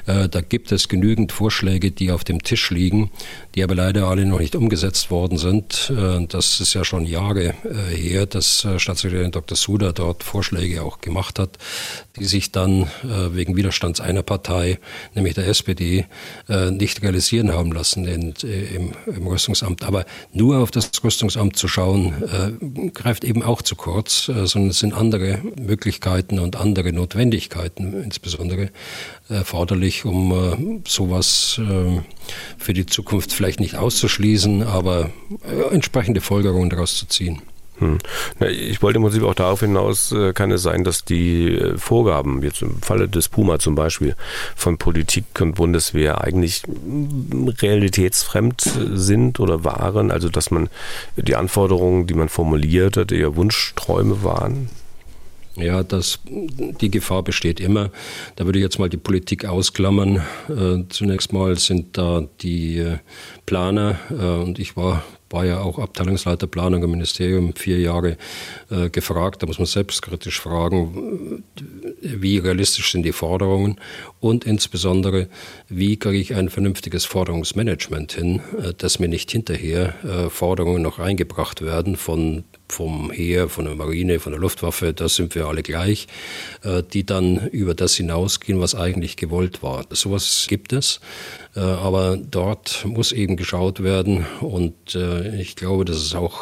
Äh, 0.05 0.29
da 0.29 0.41
gibt 0.41 0.71
es 0.71 0.87
genügend 0.87 1.31
Vorschläge, 1.31 1.89
die 1.89 2.11
auf 2.11 2.23
dem 2.23 2.43
Tisch 2.43 2.69
liegen, 2.69 3.09
die 3.55 3.63
aber 3.63 3.73
leider 3.73 4.07
alle 4.07 4.27
noch 4.27 4.39
nicht 4.39 4.55
umgesetzt 4.55 5.09
worden 5.09 5.39
sind. 5.39 5.91
Äh, 5.91 6.27
das 6.27 6.59
ist 6.59 6.75
ja 6.75 6.85
schon 6.85 7.05
Jahre 7.05 7.55
äh, 7.63 7.95
her, 7.95 8.27
dass 8.27 8.67
Staatssekretärin 8.77 9.31
Dr. 9.31 9.57
Suda 9.57 9.91
dort 9.91 10.21
Vorschläge 10.21 10.83
auch 10.83 11.01
gemacht 11.01 11.39
hat, 11.39 11.57
die 12.19 12.25
sich 12.25 12.51
dann 12.51 12.87
wegen 13.03 13.55
Widerstands 13.55 14.01
einer 14.01 14.23
Partei, 14.23 14.79
nämlich 15.13 15.35
der 15.35 15.47
SPD, 15.47 16.05
nicht 16.71 17.03
realisieren 17.03 17.53
haben 17.53 17.71
lassen 17.71 18.05
im 18.05 19.27
Rüstungsamt. 19.27 19.83
Aber 19.83 20.05
nur 20.33 20.57
auf 20.57 20.71
das 20.71 20.91
Rüstungsamt 21.03 21.57
zu 21.57 21.67
schauen, 21.67 22.13
greift 22.93 23.23
eben 23.23 23.43
auch 23.43 23.61
zu 23.61 23.75
kurz, 23.75 24.29
äh, 24.29 24.45
sondern 24.45 24.71
es 24.71 24.79
sind 24.79 24.93
andere 24.93 25.39
Möglichkeiten 25.59 26.39
und 26.39 26.55
andere 26.55 26.93
Notwendigkeiten 26.93 28.03
insbesondere 28.03 28.69
erforderlich, 29.29 30.05
um 30.05 30.31
äh, 30.31 30.81
sowas 30.87 31.59
äh, 31.59 32.01
für 32.57 32.73
die 32.73 32.85
Zukunft 32.85 33.33
vielleicht 33.33 33.59
nicht 33.59 33.75
auszuschließen, 33.75 34.63
aber 34.63 35.09
entsprechende 35.71 36.21
Folgerungen 36.21 36.69
daraus 36.69 36.97
zu 36.97 37.07
ziehen. 37.07 37.41
Hm. 37.79 37.99
Ich 38.49 38.81
wollte 38.81 38.97
im 38.97 39.03
Prinzip 39.03 39.23
auch 39.23 39.35
darauf 39.35 39.59
hinaus, 39.59 40.11
äh, 40.11 40.33
kann 40.33 40.51
es 40.51 40.63
sein, 40.63 40.83
dass 40.83 41.05
die 41.05 41.53
äh, 41.53 41.77
Vorgaben, 41.77 42.41
jetzt 42.41 42.61
im 42.63 42.81
Falle 42.81 43.07
des 43.07 43.29
Puma 43.29 43.59
zum 43.59 43.75
Beispiel, 43.75 44.15
von 44.55 44.77
Politik 44.77 45.25
und 45.39 45.53
Bundeswehr 45.53 46.21
eigentlich 46.21 46.63
hm, 46.63 47.53
realitätsfremd 47.61 48.65
äh, 48.65 48.97
sind 48.97 49.39
oder 49.39 49.63
waren? 49.63 50.09
Also, 50.09 50.29
dass 50.29 50.49
man 50.49 50.69
die 51.15 51.35
Anforderungen, 51.35 52.07
die 52.07 52.15
man 52.15 52.29
formuliert 52.29 52.97
hat, 52.97 53.11
eher 53.11 53.35
Wunschträume 53.35 54.23
waren? 54.23 54.69
Ja, 55.55 55.81
das, 55.81 56.19
die 56.25 56.91
Gefahr 56.91 57.23
besteht 57.23 57.59
immer. 57.59 57.89
Da 58.35 58.45
würde 58.45 58.59
ich 58.59 58.63
jetzt 58.63 58.77
mal 58.77 58.89
die 58.89 58.97
Politik 58.97 59.45
ausklammern. 59.45 60.21
Zunächst 60.89 61.33
mal 61.33 61.57
sind 61.57 61.97
da 61.97 62.25
die 62.41 62.85
Planer, 63.47 63.97
und 64.09 64.59
ich 64.59 64.77
war 64.77 65.01
war 65.29 65.45
ja 65.45 65.59
auch 65.59 65.79
Abteilungsleiter 65.79 66.47
Planung 66.47 66.83
im 66.83 66.91
Ministerium 66.91 67.53
vier 67.53 67.79
Jahre 67.79 68.17
äh, 68.69 68.89
gefragt. 68.89 69.43
Da 69.43 69.47
muss 69.47 69.59
man 69.59 69.65
selbstkritisch 69.65 70.39
fragen, 70.39 71.43
wie 72.01 72.37
realistisch 72.37 72.91
sind 72.91 73.03
die 73.03 73.11
Forderungen 73.11 73.79
und 74.19 74.45
insbesondere, 74.45 75.27
wie 75.67 75.97
kriege 75.97 76.17
ich 76.17 76.35
ein 76.35 76.49
vernünftiges 76.49 77.05
Forderungsmanagement 77.05 78.13
hin, 78.13 78.41
äh, 78.61 78.73
dass 78.77 78.99
mir 78.99 79.07
nicht 79.07 79.31
hinterher 79.31 79.93
äh, 80.03 80.29
Forderungen 80.29 80.81
noch 80.81 80.99
eingebracht 80.99 81.61
werden 81.61 81.95
von 81.95 82.43
vom 82.69 83.11
Heer, 83.11 83.49
von 83.49 83.65
der 83.65 83.75
Marine, 83.75 84.19
von 84.19 84.31
der 84.31 84.41
Luftwaffe, 84.41 84.93
da 84.93 85.09
sind 85.09 85.35
wir 85.35 85.47
alle 85.47 85.63
gleich, 85.63 86.07
äh, 86.63 86.83
die 86.83 87.05
dann 87.05 87.47
über 87.47 87.73
das 87.73 87.95
hinausgehen, 87.95 88.59
was 88.59 88.75
eigentlich 88.75 89.17
gewollt 89.17 89.63
war. 89.63 89.85
Sowas 89.91 90.45
gibt 90.49 90.73
es, 90.73 90.99
äh, 91.55 91.59
aber 91.59 92.17
dort 92.17 92.85
muss 92.85 93.11
eben 93.11 93.37
geschaut 93.37 93.83
werden 93.83 94.25
und 94.41 94.95
äh, 94.95 95.39
ich 95.39 95.55
glaube, 95.55 95.85
das 95.85 95.97
ist 95.97 96.15
auch 96.15 96.37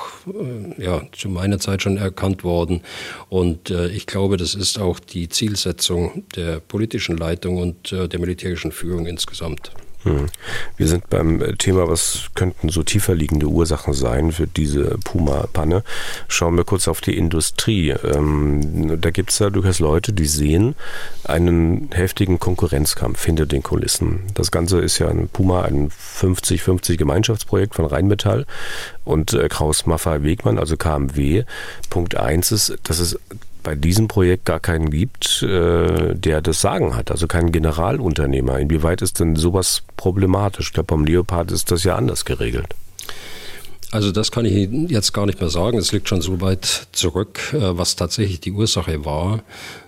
ja, 0.78 1.04
zu 1.12 1.30
meiner 1.30 1.60
Zeit 1.60 1.82
schon 1.82 1.98
erkannt 1.98 2.44
worden 2.44 2.82
und 3.30 3.70
ich 3.70 4.06
glaube, 4.06 4.38
das 4.38 4.56
ist 4.56 4.80
auch 4.80 5.00
die 5.00 5.30
Zielsetzung 5.30 6.24
der 6.36 6.60
politischen 6.60 7.18
Leitung 7.18 7.58
und 7.58 7.92
der 7.92 8.20
militärischen 8.20 8.72
Führung 8.72 9.06
insgesamt. 9.06 9.72
Hm. 10.06 10.28
Wir 10.78 10.88
sind 10.88 11.10
beim 11.10 11.58
Thema, 11.58 11.90
was 11.90 12.30
könnten 12.36 12.70
so 12.70 12.84
tiefer 12.84 13.16
liegende 13.16 13.48
Ursachen 13.48 13.94
sein 13.94 14.32
für 14.32 14.46
diese 14.46 14.98
Puma-Panne. 15.04 15.84
Schauen 16.28 16.56
wir 16.58 16.64
kurz 16.64 16.88
auf 16.88 17.02
die 17.02 17.18
Industrie. 17.18 17.90
Ähm, 17.90 19.02
da 19.02 19.10
gibt 19.10 19.32
es 19.32 19.40
ja 19.40 19.50
durchaus 19.50 19.80
Leute, 19.80 20.14
die 20.14 20.28
sehen 20.28 20.76
einen 21.24 21.90
heftigen 21.92 22.40
Konkurrenzkampf 22.40 23.26
hinter 23.26 23.48
den 23.48 23.64
Kulissen. 23.64 24.20
Das 24.36 24.52
Ganze 24.52 24.80
ist 24.80 25.00
ja 25.00 25.08
ein 25.08 25.28
Puma, 25.28 25.64
ein 25.64 25.90
50-50 25.90 26.98
Gemeinschaftsprojekt 26.98 27.74
von 27.74 27.86
Rheinmetall 27.86 28.46
und 29.06 29.34
äh, 29.34 29.50
Kraus 29.50 29.88
Maffei 29.88 30.22
Wegmann, 30.22 30.60
also 30.60 30.78
KMW. 30.78 31.46
Punkt 31.90 32.16
eins 32.16 32.52
ist, 32.52 32.78
dass 32.84 33.00
es 33.00 33.20
bei 33.66 33.76
diesem 33.76 34.08
Projekt 34.08 34.46
gar 34.46 34.60
keinen 34.60 34.92
gibt, 34.92 35.42
äh, 35.42 36.14
der 36.14 36.42
das 36.42 36.62
Sagen 36.62 36.96
hat, 36.96 37.12
also 37.12 37.28
keinen 37.28 37.52
Generalunternehmer. 37.52 38.60
Inwieweit 38.60 39.02
ist 39.02 39.20
denn 39.20 39.36
sowas 39.36 39.82
problematisch? 39.98 40.68
Ich 40.68 40.74
glaube, 40.74 40.96
beim 40.96 41.04
Leopard 41.04 41.52
ist 41.52 41.72
das 41.72 41.84
ja 41.84 41.96
anders 41.96 42.24
geregelt. 42.24 42.68
Also 43.92 44.12
das 44.12 44.32
kann 44.32 44.46
ich 44.46 44.70
jetzt 44.90 45.14
gar 45.14 45.26
nicht 45.26 45.40
mehr 45.40 45.50
sagen. 45.50 45.80
Es 45.80 45.92
liegt 45.92 46.08
schon 46.08 46.22
so 46.22 46.42
weit 46.42 46.88
zurück, 46.92 47.54
äh, 47.54 47.78
was 47.78 47.96
tatsächlich 47.96 48.40
die 48.40 48.52
Ursache 48.52 49.04
war 49.04 49.42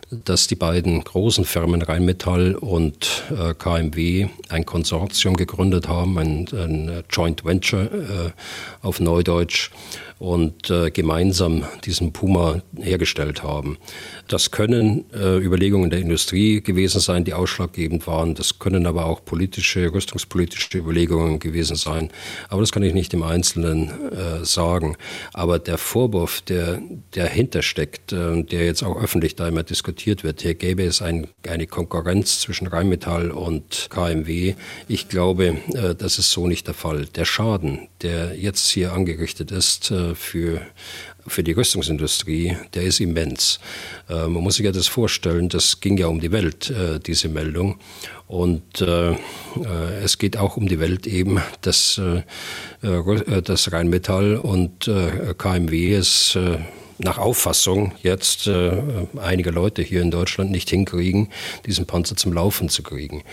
dass 0.09 0.47
die 0.47 0.55
beiden 0.55 1.03
großen 1.03 1.43
Firmen 1.43 1.81
Rheinmetall 1.81 2.55
und 2.55 3.23
äh, 3.29 3.53
KMW 3.53 4.27
ein 4.47 4.65
Konsortium 4.65 5.35
gegründet 5.35 5.87
haben, 5.87 6.17
ein, 6.17 6.47
ein 6.53 7.03
Joint 7.09 7.43
Venture 7.43 7.91
äh, 7.91 8.31
auf 8.81 8.99
Neudeutsch 9.01 9.71
und 10.19 10.69
äh, 10.69 10.89
gemeinsam 10.89 11.63
diesen 11.85 12.11
Puma 12.11 12.61
hergestellt 12.75 13.43
haben. 13.43 13.77
Das 14.27 14.51
können 14.51 15.05
äh, 15.13 15.37
Überlegungen 15.37 15.89
der 15.89 15.99
Industrie 15.99 16.61
gewesen 16.61 16.99
sein, 16.99 17.23
die 17.23 17.33
ausschlaggebend 17.33 18.07
waren. 18.07 18.33
Das 18.33 18.59
können 18.59 18.87
aber 18.87 19.05
auch 19.05 19.23
politische, 19.23 19.93
rüstungspolitische 19.93 20.77
Überlegungen 20.77 21.39
gewesen 21.39 21.75
sein. 21.75 22.09
Aber 22.49 22.61
das 22.61 22.71
kann 22.71 22.83
ich 22.83 22.93
nicht 22.93 23.13
im 23.13 23.23
Einzelnen 23.23 23.91
äh, 24.11 24.43
sagen. 24.43 24.97
Aber 25.33 25.59
der 25.59 25.77
Vorwurf, 25.77 26.41
der 26.41 26.81
dahinter 27.11 27.61
steckt, 27.61 28.11
äh, 28.11 28.43
der 28.43 28.65
jetzt 28.65 28.83
auch 28.83 29.01
öffentlich 29.01 29.35
da 29.35 29.47
immer 29.47 29.63
diskutiert 29.63 30.23
wird, 30.23 30.41
hier 30.41 30.55
gäbe 30.55 30.83
es 30.83 31.01
ein, 31.01 31.27
eine 31.47 31.67
Konkurrenz 31.67 32.39
zwischen 32.39 32.67
Rheinmetall 32.67 33.29
und 33.29 33.87
KMW. 33.91 34.55
Ich 34.87 35.09
glaube, 35.09 35.57
äh, 35.73 35.93
das 35.95 36.17
ist 36.17 36.31
so 36.31 36.47
nicht 36.47 36.65
der 36.65 36.73
Fall. 36.73 37.05
Der 37.05 37.25
Schaden, 37.25 37.87
der 38.01 38.35
jetzt 38.35 38.67
hier 38.69 38.93
angerichtet 38.93 39.51
ist 39.51 39.91
äh, 39.91 40.06
für 40.15 40.61
für 41.27 41.43
die 41.43 41.51
Rüstungsindustrie, 41.51 42.57
der 42.73 42.83
ist 42.83 42.99
immens. 42.99 43.59
Äh, 44.09 44.27
man 44.27 44.43
muss 44.43 44.55
sich 44.55 44.65
ja 44.65 44.71
das 44.71 44.87
vorstellen, 44.87 45.49
das 45.49 45.79
ging 45.79 45.97
ja 45.97 46.07
um 46.07 46.19
die 46.19 46.31
Welt, 46.31 46.69
äh, 46.69 46.99
diese 46.99 47.29
Meldung. 47.29 47.79
Und 48.27 48.81
äh, 48.81 49.11
äh 49.11 49.15
es 50.03 50.17
geht 50.17 50.37
auch 50.37 50.57
um 50.57 50.67
die 50.67 50.79
Welt 50.79 51.07
eben, 51.07 51.41
dass, 51.61 51.99
äh, 51.99 52.23
äh 52.87 53.41
dass 53.41 53.71
Rheinmetall 53.71 54.37
und 54.37 54.89
KMW 55.37 55.93
es 55.93 56.37
nach 56.99 57.17
Auffassung 57.17 57.93
jetzt 58.01 58.47
äh, 58.47 58.81
einiger 59.17 59.51
Leute 59.51 59.81
hier 59.81 60.01
in 60.01 60.11
Deutschland 60.11 60.51
nicht 60.51 60.69
hinkriegen, 60.69 61.29
diesen 61.65 61.85
Panzer 61.85 62.15
zum 62.15 62.33
Laufen 62.33 62.69
zu 62.69 62.83
kriegen. 62.83 63.23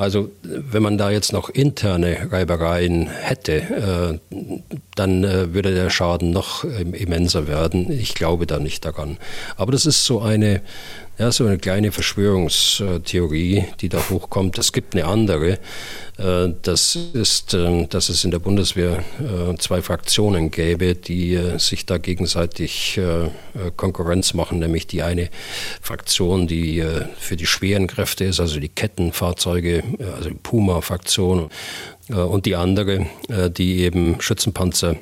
Also 0.00 0.30
wenn 0.42 0.82
man 0.82 0.96
da 0.96 1.10
jetzt 1.10 1.34
noch 1.34 1.50
interne 1.50 2.32
Reibereien 2.32 3.06
hätte, 3.06 4.20
äh, 4.30 4.36
dann 4.94 5.24
äh, 5.24 5.52
würde 5.52 5.74
der 5.74 5.90
Schaden 5.90 6.30
noch 6.30 6.64
immenser 6.64 7.46
werden. 7.46 7.92
Ich 7.92 8.14
glaube 8.14 8.46
da 8.46 8.58
nicht 8.58 8.86
daran. 8.86 9.18
Aber 9.56 9.72
das 9.72 9.84
ist 9.84 10.06
so 10.06 10.22
eine, 10.22 10.62
ja, 11.18 11.30
so 11.30 11.44
eine 11.44 11.58
kleine 11.58 11.92
Verschwörungstheorie, 11.92 13.66
die 13.82 13.90
da 13.90 13.98
hochkommt. 14.08 14.56
Es 14.56 14.72
gibt 14.72 14.94
eine 14.94 15.04
andere. 15.04 15.58
Äh, 16.16 16.54
das 16.62 16.96
ist, 16.96 17.52
ähm, 17.52 17.90
dass 17.90 18.08
es 18.08 18.24
in 18.24 18.30
der 18.30 18.38
Bundeswehr 18.38 19.04
zwei 19.58 19.82
Fraktionen 19.82 20.50
gäbe, 20.50 20.94
die 20.94 21.38
sich 21.58 21.84
da 21.84 21.98
gegenseitig 21.98 22.98
Konkurrenz 23.76 24.32
machen, 24.32 24.60
nämlich 24.60 24.86
die 24.86 25.02
eine 25.02 25.28
Fraktion, 25.82 26.46
die 26.46 26.82
für 27.18 27.36
die 27.36 27.46
schweren 27.46 27.86
Kräfte 27.86 28.24
ist, 28.24 28.40
also 28.40 28.60
die 28.60 28.68
Kettenfahrzeuge, 28.68 29.82
also 29.98 30.30
die 30.30 30.36
Puma-Fraktion, 30.36 31.50
und 32.08 32.44
die 32.44 32.56
andere, 32.56 33.06
die 33.56 33.82
eben 33.82 34.20
Schützenpanzer 34.20 34.96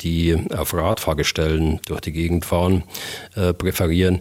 die 0.00 0.36
auf 0.56 0.74
Radfahrgestellen 0.74 1.78
durch 1.86 2.00
die 2.00 2.10
Gegend 2.10 2.44
fahren, 2.44 2.82
präferieren. 3.58 4.20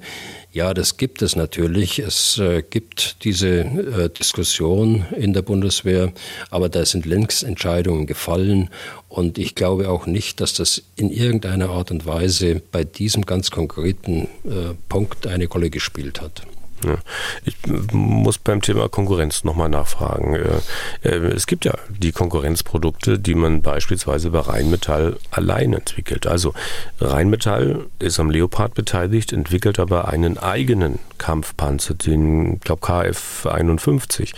Ja, 0.54 0.74
das 0.74 0.98
gibt 0.98 1.22
es 1.22 1.38
natürlich. 1.38 2.00
Es 2.00 2.38
äh, 2.38 2.62
gibt 2.62 3.24
diese 3.24 3.60
äh, 3.62 4.10
Diskussion 4.10 5.06
in 5.16 5.32
der 5.32 5.44
Bundeswehr, 5.44 6.12
aber 6.50 6.68
da 6.68 6.86
sind 6.86 7.06
längst 7.06 7.44
Entscheidungen 7.44 8.06
gefallen 8.06 8.70
und 9.08 9.38
ich 9.38 9.56
glaube 9.56 9.90
auch 9.90 10.08
nicht, 10.08 10.42
dass 10.42 10.54
das 10.54 10.84
in 10.98 11.10
irgendeiner 11.10 11.70
Art 11.70 11.90
und 11.90 12.06
Weise 12.06 12.62
bei 12.70 12.84
diesem 12.84 13.26
ganz 13.26 13.50
konkreten 13.50 14.28
äh, 14.44 14.74
Punkt 14.90 15.26
eine 15.26 15.48
Rolle 15.48 15.70
gespielt 15.70 16.20
hat. 16.20 16.42
Ja. 16.86 16.98
Ich 17.44 17.56
muss 17.92 18.38
beim 18.38 18.62
Thema 18.62 18.90
Konkurrenz 18.90 19.44
nochmal 19.44 19.70
nachfragen. 19.70 20.36
Äh, 20.36 21.08
äh, 21.08 21.34
es 21.34 21.48
gibt 21.48 21.66
ja 21.66 21.74
die 21.90 22.12
Konkurrenzprodukte, 22.12 23.20
die 23.20 23.36
man 23.36 23.62
beispielsweise 23.62 24.32
bei 24.32 24.40
Rheinmetall 24.40 25.18
allein 25.32 25.74
entwickelt. 25.74 26.28
Also 26.28 26.54
Rheinmetall 27.00 27.86
ist 28.00 28.20
am 28.20 28.30
Leopard 28.30 28.74
beteiligt, 28.74 29.34
entwickelt 29.34 29.80
aber 29.80 30.08
einen 30.08 30.38
eigenen 30.38 31.00
Kampfpanzer, 31.18 31.94
den, 31.94 32.60
glaube, 32.60 32.86
KF-51. 32.86 34.34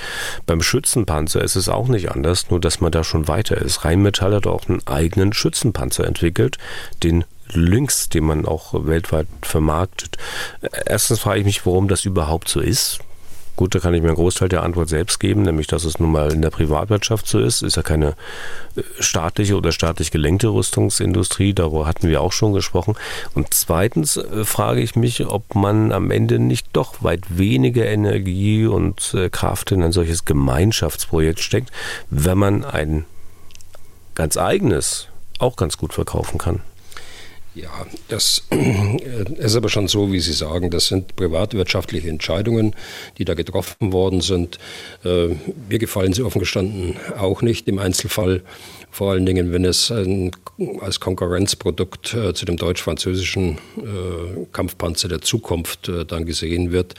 Beim 0.46 0.62
Schützenpanzer 0.62 1.41
ist 1.41 1.56
es 1.56 1.70
auch 1.70 1.88
nicht 1.88 2.12
anders, 2.12 2.50
nur 2.50 2.60
dass 2.60 2.82
man 2.82 2.91
da 2.91 3.04
schon 3.04 3.28
weiter 3.28 3.58
ist. 3.58 3.86
Rheinmetall 3.86 4.36
hat 4.36 4.48
auch 4.48 4.68
einen 4.68 4.86
eigenen 4.86 5.34
Schützenpanzer 5.34 6.06
entwickelt, 6.06 6.58
den 7.02 7.24
Lynx, 7.52 8.10
den 8.10 8.26
man 8.26 8.46
auch 8.46 8.74
weltweit 8.86 9.28
vermarktet. 9.41 10.18
Erstens 10.86 11.20
frage 11.20 11.39
ich 11.39 11.46
mich, 11.46 11.66
warum 11.66 11.88
das 11.88 12.06
überhaupt 12.06 12.50
so 12.50 12.60
ist. 12.60 13.00
Gut, 13.56 13.76
da 13.76 13.80
kann 13.80 13.94
ich 13.94 14.02
mir 14.02 14.08
einen 14.08 14.18
Großteil 14.18 14.50
der 14.50 14.64
Antwort 14.64 14.89
selbst 14.89 15.20
geben, 15.20 15.44
nämlich 15.44 15.68
dass 15.68 15.84
es 15.84 16.00
nun 16.00 16.12
mal 16.12 16.34
in 16.34 16.41
der 16.41 16.50
Privatwirtschaft 16.50 17.28
so 17.28 17.39
ist. 17.39 17.62
Ist 17.62 17.76
ja 17.76 17.84
keine 17.84 18.16
äh, 18.76 18.82
staatliche 19.00 19.56
oder 19.56 19.72
staatlich 19.72 20.10
gelenkte 20.10 20.48
Rüstungsindustrie, 20.48 21.54
darüber 21.54 21.86
hatten 21.86 22.08
wir 22.08 22.22
auch 22.22 22.32
schon 22.32 22.54
gesprochen. 22.54 22.96
Und 23.36 23.54
zweitens 23.54 24.18
äh, 24.18 24.44
frage 24.44 24.82
ich 24.82 24.96
mich, 24.96 25.28
ob 25.28 25.54
man 25.54 25.91
am 25.91 26.10
Ende 26.10 26.39
nicht 26.39 26.68
doch 26.74 27.04
weit 27.04 27.38
weniger 27.38 27.86
Energie 27.86 28.66
und 28.66 29.14
äh, 29.14 29.30
Kraft 29.30 29.72
in 29.72 29.84
ein 29.84 29.91
solches 29.91 30.26
Gemeinschaftsprojekt 30.26 31.39
steckt, 31.39 31.72
wenn 32.10 32.39
man 32.39 32.66
ein 32.66 33.06
ganz 34.16 34.36
eigenes 34.36 35.10
auch 35.38 35.58
ganz 35.58 35.78
gut 35.78 35.94
verkaufen 35.94 36.39
kann. 36.39 36.62
Ja, 37.56 37.86
das 38.08 38.43
ist 39.38 39.56
aber 39.56 39.70
schon 39.70 39.88
so, 39.88 40.12
wie 40.12 40.20
Sie 40.20 40.34
sagen. 40.34 40.72
Das 40.72 40.88
sind 40.88 41.16
privatwirtschaftliche 41.16 42.10
Entscheidungen, 42.10 42.76
die 43.20 43.26
da 43.26 43.36
getroffen 43.36 43.93
worden 43.93 44.22
sind. 44.22 44.58
Äh, 45.06 45.36
mir 45.70 45.78
gefallen 45.78 46.14
sie 46.14 46.24
offen 46.24 46.39
gestanden 46.39 46.95
auch 47.18 47.41
nicht 47.43 47.68
im 47.68 47.78
Einzelfall. 47.78 48.41
Vor 48.89 49.12
allen 49.12 49.26
Dingen, 49.26 49.51
wenn 49.51 49.66
es 49.66 49.91
als 50.80 50.99
Konkurrenzprodukt 50.99 52.14
äh, 52.14 52.34
zu 52.34 52.45
dem 52.45 52.58
deutsch-französischen 52.58 53.58
äh, 53.78 54.45
Kampfpanzer 54.51 55.08
der 55.08 55.22
Zukunft 55.22 55.89
äh, 55.89 56.06
dann 56.06 56.26
gesehen 56.26 56.72
wird. 56.72 56.93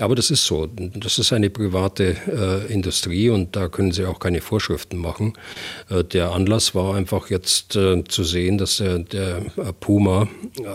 Aber 0.00 0.14
das 0.14 0.30
ist 0.30 0.44
so. 0.44 0.66
Das 0.66 1.18
ist 1.18 1.32
eine 1.32 1.50
private 1.50 2.16
äh, 2.26 2.72
Industrie 2.72 3.30
und 3.30 3.56
da 3.56 3.68
können 3.68 3.92
Sie 3.92 4.04
auch 4.04 4.18
keine 4.18 4.40
Vorschriften 4.40 4.96
machen. 4.96 5.34
Äh, 5.90 6.04
der 6.04 6.32
Anlass 6.32 6.74
war 6.74 6.94
einfach 6.94 7.30
jetzt 7.30 7.76
äh, 7.76 8.02
zu 8.04 8.24
sehen, 8.24 8.58
dass 8.58 8.78
der, 8.78 9.00
der 9.00 9.42
Puma 9.86 10.26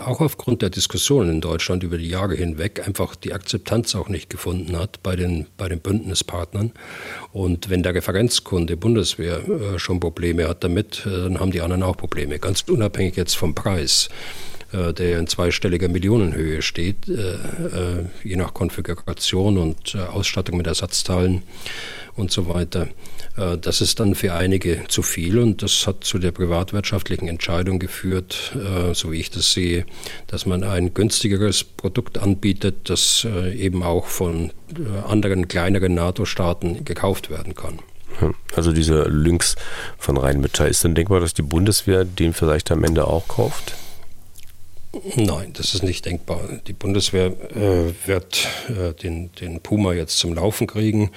auch 0.06 0.22
aufgrund 0.22 0.62
der 0.62 0.70
Diskussionen 0.70 1.28
in 1.28 1.40
Deutschland 1.42 1.82
über 1.82 1.98
die 1.98 2.08
Jahre 2.08 2.34
hinweg 2.34 2.86
einfach 2.86 3.14
die 3.14 3.34
Akzeptanz 3.34 3.94
auch 3.94 4.08
nicht 4.08 4.30
gefunden 4.30 4.74
hat 4.78 5.02
bei 5.02 5.16
den, 5.16 5.48
bei 5.58 5.68
den 5.68 5.80
Bündnispartnern. 5.80 6.72
Und 7.30 7.68
wenn 7.68 7.82
der 7.82 7.94
Referenzkunde 7.94 8.78
Bundeswehr 8.78 9.42
schon 9.76 10.00
Probleme 10.00 10.48
hat, 10.48 10.64
damit, 10.64 11.04
äh, 11.04 11.10
dann 11.10 11.40
haben 11.40 11.50
die 11.50 11.60
anderen 11.60 11.82
auch 11.82 11.98
Probleme. 11.98 12.38
Ganz 12.38 12.62
unabhängig 12.62 13.16
jetzt 13.16 13.34
vom 13.34 13.54
Preis, 13.54 14.08
äh, 14.72 14.94
der 14.94 15.18
in 15.18 15.26
zweistelliger 15.26 15.88
Millionenhöhe 15.88 16.62
steht, 16.62 17.06
äh, 17.06 17.36
je 18.24 18.36
nach 18.36 18.54
Konfiguration 18.54 19.58
und 19.58 19.94
Ausstattung 19.94 20.56
mit 20.56 20.66
Ersatzteilen 20.66 21.42
und 22.16 22.30
so 22.30 22.48
weiter. 22.48 22.88
Das 23.34 23.80
ist 23.80 23.98
dann 23.98 24.14
für 24.14 24.34
einige 24.34 24.84
zu 24.88 25.02
viel 25.02 25.38
und 25.38 25.62
das 25.62 25.86
hat 25.86 26.04
zu 26.04 26.18
der 26.18 26.32
privatwirtschaftlichen 26.32 27.28
Entscheidung 27.28 27.78
geführt, 27.78 28.52
so 28.92 29.10
wie 29.10 29.20
ich 29.20 29.30
das 29.30 29.52
sehe, 29.52 29.86
dass 30.26 30.44
man 30.44 30.62
ein 30.64 30.92
günstigeres 30.92 31.64
Produkt 31.64 32.18
anbietet, 32.18 32.90
das 32.90 33.26
eben 33.54 33.82
auch 33.82 34.06
von 34.06 34.52
anderen 35.08 35.48
kleineren 35.48 35.94
NATO-Staaten 35.94 36.84
gekauft 36.84 37.30
werden 37.30 37.54
kann. 37.54 37.78
Also 38.54 38.72
dieser 38.72 39.08
Lynx 39.08 39.56
von 39.96 40.18
Rheinmetall. 40.18 40.68
Ist 40.68 40.84
dann 40.84 40.94
denkbar, 40.94 41.20
dass 41.20 41.32
die 41.32 41.40
Bundeswehr 41.40 42.04
den 42.04 42.34
vielleicht 42.34 42.70
am 42.70 42.84
Ende 42.84 43.06
auch 43.06 43.26
kauft? 43.28 43.74
Nein, 45.16 45.54
das 45.54 45.72
ist 45.72 45.82
nicht 45.82 46.04
denkbar. 46.04 46.40
Die 46.66 46.74
Bundeswehr 46.74 47.28
äh, 47.56 47.94
wird 48.06 48.46
äh, 48.68 48.92
den, 48.92 49.30
den 49.40 49.60
Puma 49.60 49.94
jetzt 49.94 50.18
zum 50.18 50.34
Laufen 50.34 50.66
kriegen, 50.66 51.10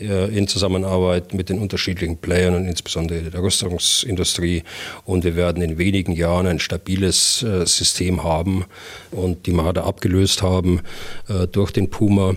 äh, 0.00 0.34
in 0.34 0.48
Zusammenarbeit 0.48 1.34
mit 1.34 1.50
den 1.50 1.58
unterschiedlichen 1.58 2.16
Playern 2.16 2.54
und 2.54 2.64
insbesondere 2.64 3.20
der 3.24 3.42
Rüstungsindustrie. 3.42 4.62
Und 5.04 5.24
wir 5.24 5.36
werden 5.36 5.62
in 5.62 5.76
wenigen 5.76 6.12
Jahren 6.12 6.46
ein 6.46 6.58
stabiles 6.58 7.42
äh, 7.42 7.66
System 7.66 8.24
haben 8.24 8.64
und 9.10 9.44
die 9.44 9.52
Marder 9.52 9.84
abgelöst 9.84 10.40
haben 10.40 10.80
äh, 11.28 11.46
durch 11.46 11.70
den 11.70 11.90
Puma 11.90 12.32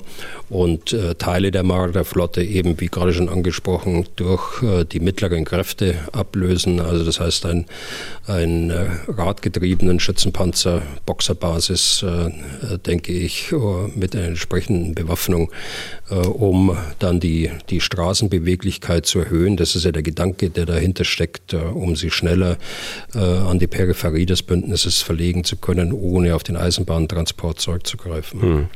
und 0.49 0.91
äh, 0.91 1.15
Teile 1.15 1.51
der 1.51 1.63
Marder-Flotte 1.63 2.43
eben, 2.43 2.81
wie 2.81 2.87
gerade 2.87 3.13
schon 3.13 3.29
angesprochen, 3.29 4.07
durch 4.17 4.61
die 4.91 4.99
mittleren 4.99 5.45
Kräfte 5.45 5.95
ablösen. 6.11 6.79
Also 6.81 7.05
das 7.05 7.19
heißt, 7.19 7.45
ein, 7.45 7.65
ein 8.27 8.71
radgetriebenen 9.07 9.99
Schützenpanzer 9.99 10.80
Boxerbasis, 11.05 12.03
äh, 12.03 12.77
denke 12.79 13.13
ich, 13.13 13.51
äh, 13.51 13.55
mit 13.95 14.15
einer 14.15 14.25
entsprechenden 14.25 14.95
Bewaffnung, 14.95 15.51
äh, 16.09 16.15
um 16.15 16.77
dann 16.99 17.19
die, 17.19 17.51
die 17.69 17.81
Straßenbeweglichkeit 17.81 19.05
zu 19.05 19.19
erhöhen. 19.19 19.57
Das 19.57 19.75
ist 19.75 19.85
ja 19.85 19.91
der 19.91 20.03
Gedanke, 20.03 20.49
der 20.49 20.65
dahinter 20.65 21.03
steckt, 21.03 21.53
um 21.53 21.95
sie 21.95 22.11
schneller 22.11 22.57
an 23.13 23.59
die 23.59 23.67
Peripherie 23.67 24.25
des 24.25 24.43
Bündnisses 24.43 25.01
verlegen 25.01 25.43
zu 25.43 25.57
können, 25.57 25.91
ohne 25.91 26.35
auf 26.35 26.43
den 26.43 26.57
Eisenbahntransport 26.57 27.59
zurückzugreifen. 27.59 28.41
Hm. 28.41 28.67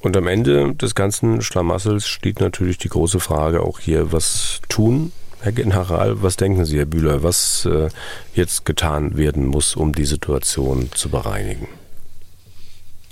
Und 0.00 0.16
am 0.16 0.26
Ende 0.26 0.74
des 0.74 0.94
ganzen 0.94 1.42
Schlamassels 1.42 2.06
steht 2.06 2.40
natürlich 2.40 2.78
die 2.78 2.88
große 2.88 3.20
Frage 3.20 3.62
auch 3.62 3.80
hier, 3.80 4.12
was 4.12 4.60
tun 4.68 5.12
Herr 5.46 5.52
General, 5.52 6.20
was 6.24 6.34
denken 6.34 6.64
Sie, 6.64 6.76
Herr 6.76 6.86
Bühler, 6.86 7.22
was 7.22 7.66
äh, 7.66 7.88
jetzt 8.34 8.64
getan 8.64 9.16
werden 9.16 9.46
muss, 9.46 9.76
um 9.76 9.94
die 9.94 10.04
Situation 10.04 10.90
zu 10.92 11.08
bereinigen? 11.08 11.68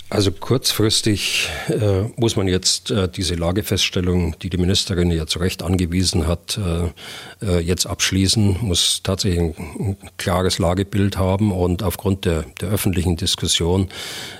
Also 0.09 0.33
kurzfristig 0.33 1.49
äh, 1.69 2.01
muss 2.17 2.35
man 2.35 2.49
jetzt 2.49 2.91
äh, 2.91 3.07
diese 3.07 3.35
Lagefeststellung, 3.35 4.37
die 4.39 4.49
die 4.49 4.57
Ministerin 4.57 5.11
ja 5.11 5.27
zu 5.27 5.39
Recht 5.39 5.63
angewiesen 5.63 6.27
hat, 6.27 6.59
äh, 6.59 7.45
äh 7.45 7.59
jetzt 7.59 7.85
abschließen, 7.87 8.57
muss 8.59 8.99
tatsächlich 9.01 9.39
ein, 9.39 9.55
ein, 9.79 9.97
klares 10.17 10.59
Lagebild 10.59 11.15
haben 11.17 11.53
und 11.53 11.83
aufgrund 11.83 12.25
der, 12.25 12.43
der 12.59 12.67
öffentlichen 12.67 13.15
Diskussion 13.15 13.87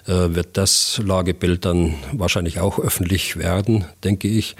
äh, 0.05 0.11
wird 0.11 0.57
das 0.57 1.01
Lagebild 1.01 1.63
dann 1.63 1.95
wahrscheinlich 2.11 2.59
auch 2.59 2.77
öffentlich 2.77 3.37
werden, 3.37 3.85
denke 4.03 4.27
ich. 4.27 4.57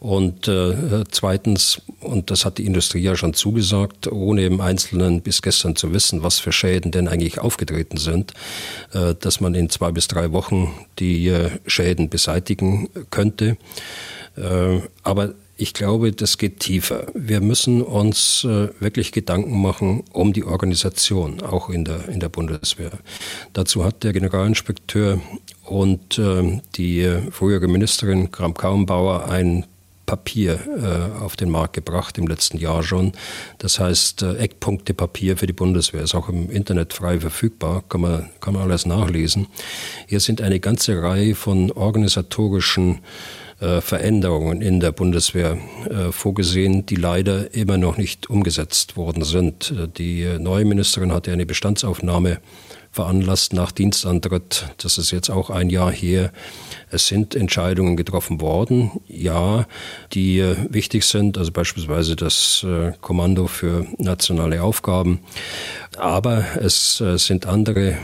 Und 0.00 0.48
äh, 0.48 1.04
zweitens, 1.10 1.82
und 2.00 2.30
das 2.30 2.46
hat 2.46 2.56
die 2.56 2.64
Industrie 2.64 3.00
ja 3.00 3.16
schon 3.16 3.34
zugesagt, 3.34 4.10
ohne 4.10 4.46
im 4.46 4.62
Einzelnen 4.62 5.20
bis 5.20 5.42
gestern 5.42 5.76
zu 5.76 5.92
wissen, 5.92 6.22
was 6.22 6.38
für 6.38 6.52
Schäden 6.52 6.90
denn 6.90 7.06
eigentlich 7.06 7.38
aufgetreten 7.38 7.98
sind, 7.98 8.32
äh, 8.94 9.14
dass 9.14 9.40
man 9.40 9.54
in 9.54 9.68
zwei 9.68 9.92
bis 9.92 10.08
drei 10.08 10.32
Wochen 10.32 10.72
die 10.98 11.28
äh, 11.28 11.50
Schäden 11.66 12.08
beseitigen 12.08 12.88
könnte. 13.10 13.58
Äh, 14.36 14.80
aber 15.02 15.34
ich 15.58 15.74
glaube, 15.74 16.12
das 16.12 16.38
geht 16.38 16.60
tiefer. 16.60 17.08
Wir 17.12 17.42
müssen 17.42 17.82
uns 17.82 18.44
äh, 18.44 18.68
wirklich 18.80 19.12
Gedanken 19.12 19.60
machen 19.60 20.04
um 20.10 20.32
die 20.32 20.44
Organisation, 20.44 21.42
auch 21.42 21.68
in 21.68 21.84
der, 21.84 22.08
in 22.08 22.20
der 22.20 22.30
Bundeswehr. 22.30 22.92
Dazu 23.52 23.84
hat 23.84 24.02
der 24.02 24.14
Generalinspekteur 24.14 25.20
und 25.66 26.18
äh, 26.18 26.62
die 26.76 27.02
äh, 27.02 27.30
frühere 27.30 27.68
Ministerin 27.68 28.30
Kram-Kaumbauer 28.30 29.28
ein 29.28 29.66
Papier 30.10 30.58
äh, 30.66 31.22
auf 31.22 31.36
den 31.36 31.50
Markt 31.50 31.74
gebracht 31.74 32.18
im 32.18 32.26
letzten 32.26 32.58
Jahr 32.58 32.82
schon. 32.82 33.12
Das 33.58 33.78
heißt 33.78 34.22
äh, 34.22 34.38
Eckpunktepapier 34.38 35.36
für 35.36 35.46
die 35.46 35.52
Bundeswehr. 35.52 36.02
Ist 36.02 36.16
auch 36.16 36.28
im 36.28 36.50
Internet 36.50 36.92
frei 36.94 37.20
verfügbar, 37.20 37.84
kann 37.88 38.00
man, 38.00 38.28
kann 38.40 38.54
man 38.54 38.64
alles 38.64 38.86
nachlesen. 38.86 39.46
Hier 40.08 40.18
sind 40.18 40.40
eine 40.42 40.58
ganze 40.58 41.00
Reihe 41.00 41.36
von 41.36 41.70
organisatorischen 41.70 42.98
äh, 43.60 43.80
Veränderungen 43.80 44.62
in 44.62 44.80
der 44.80 44.90
Bundeswehr 44.90 45.58
äh, 45.88 46.10
vorgesehen, 46.10 46.86
die 46.86 46.96
leider 46.96 47.54
immer 47.54 47.76
noch 47.76 47.96
nicht 47.96 48.28
umgesetzt 48.28 48.96
worden 48.96 49.22
sind. 49.22 49.70
Äh, 49.70 49.86
die 49.86 50.26
neue 50.40 50.64
Ministerin 50.64 51.12
hatte 51.12 51.30
eine 51.30 51.46
Bestandsaufnahme 51.46 52.40
veranlasst 52.90 53.52
nach 53.52 53.70
Dienstantritt. 53.70 54.66
Das 54.78 54.98
ist 54.98 55.12
jetzt 55.12 55.30
auch 55.30 55.50
ein 55.50 55.70
Jahr 55.70 55.92
her. 55.92 56.32
Es 56.90 57.06
sind 57.06 57.36
Entscheidungen 57.36 57.96
getroffen 57.96 58.40
worden, 58.40 58.90
ja, 59.06 59.66
die 60.12 60.40
äh, 60.40 60.56
wichtig 60.70 61.04
sind, 61.04 61.38
also 61.38 61.52
beispielsweise 61.52 62.16
das 62.16 62.66
äh, 62.68 62.92
Kommando 63.00 63.46
für 63.46 63.86
nationale 63.98 64.62
Aufgaben. 64.62 65.20
aber 65.98 66.44
es 66.60 67.00
äh, 67.00 67.18
sind 67.18 67.46
andere 67.46 67.96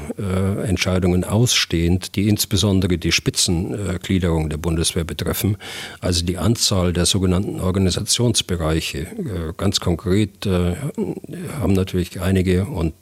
Entscheidungen 0.66 1.24
ausstehend, 1.24 2.16
die 2.16 2.28
insbesondere 2.28 2.98
die 2.98 3.12
Spitzengliederung 3.12 4.48
der 4.48 4.56
Bundeswehr 4.56 5.04
betreffen, 5.04 5.56
also 6.00 6.24
die 6.24 6.38
Anzahl 6.38 6.92
der 6.92 7.06
sogenannten 7.06 7.60
Organisationsbereiche. 7.60 9.06
Ganz 9.56 9.80
konkret 9.80 10.46
haben 10.46 11.72
natürlich 11.72 12.20
einige 12.20 12.64
und 12.64 12.94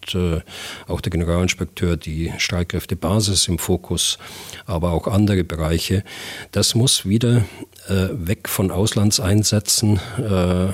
auch 0.89 1.01
der 1.01 1.11
Generalinspekteur 1.11 1.97
die 1.97 2.33
Streitkräftebasis 2.39 3.49
im 3.49 3.59
Fokus, 3.59 4.19
aber 4.67 4.93
auch 4.93 5.07
andere 5.07 5.45
Bereiche. 5.45 5.74
Das 6.53 6.75
muss 6.75 7.07
wieder 7.07 7.45
äh, 7.89 8.09
weg 8.13 8.49
von 8.49 8.71
Auslandseinsätzen 8.71 10.01
äh, 10.19 10.69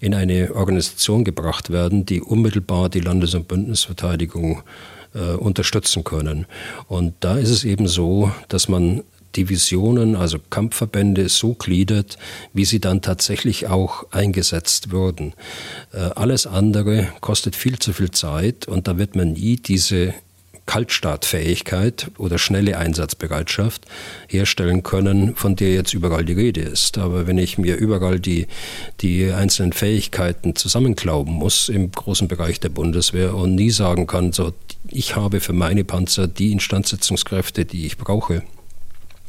in 0.00 0.14
eine 0.14 0.54
Organisation 0.54 1.24
gebracht 1.24 1.70
werden, 1.70 2.04
die 2.04 2.20
unmittelbar 2.20 2.90
die 2.90 3.00
Landes- 3.00 3.34
und 3.34 3.48
Bündnisverteidigung 3.48 4.62
äh, 5.14 5.36
unterstützen 5.36 6.04
können. 6.04 6.44
Und 6.86 7.14
da 7.20 7.38
ist 7.38 7.48
es 7.48 7.64
eben 7.64 7.88
so, 7.88 8.30
dass 8.48 8.68
man 8.68 9.04
Divisionen, 9.36 10.16
also 10.16 10.38
Kampfverbände, 10.50 11.30
so 11.30 11.54
gliedert, 11.54 12.18
wie 12.52 12.66
sie 12.66 12.78
dann 12.78 13.00
tatsächlich 13.00 13.66
auch 13.66 14.12
eingesetzt 14.12 14.92
würden. 14.92 15.34
Alles 15.90 16.46
andere 16.46 17.08
kostet 17.20 17.56
viel 17.56 17.80
zu 17.80 17.92
viel 17.92 18.12
Zeit 18.12 18.68
und 18.68 18.86
da 18.86 18.96
wird 18.96 19.16
man 19.16 19.32
nie 19.32 19.56
diese 19.56 20.14
Kaltstartfähigkeit 20.66 22.10
oder 22.18 22.38
schnelle 22.38 22.78
Einsatzbereitschaft 22.78 23.86
herstellen 24.28 24.82
können, 24.82 25.36
von 25.36 25.56
der 25.56 25.72
jetzt 25.74 25.94
überall 25.94 26.24
die 26.24 26.32
Rede 26.32 26.62
ist. 26.62 26.98
Aber 26.98 27.26
wenn 27.26 27.38
ich 27.38 27.58
mir 27.58 27.76
überall 27.76 28.18
die, 28.18 28.46
die 29.00 29.30
einzelnen 29.30 29.72
Fähigkeiten 29.72 30.56
zusammenklauben 30.56 31.34
muss 31.34 31.68
im 31.68 31.92
großen 31.92 32.28
Bereich 32.28 32.60
der 32.60 32.70
Bundeswehr 32.70 33.34
und 33.34 33.54
nie 33.54 33.70
sagen 33.70 34.06
kann, 34.06 34.32
so, 34.32 34.52
ich 34.88 35.16
habe 35.16 35.40
für 35.40 35.52
meine 35.52 35.84
Panzer 35.84 36.26
die 36.26 36.52
Instandsetzungskräfte, 36.52 37.64
die 37.64 37.86
ich 37.86 37.98
brauche, 37.98 38.42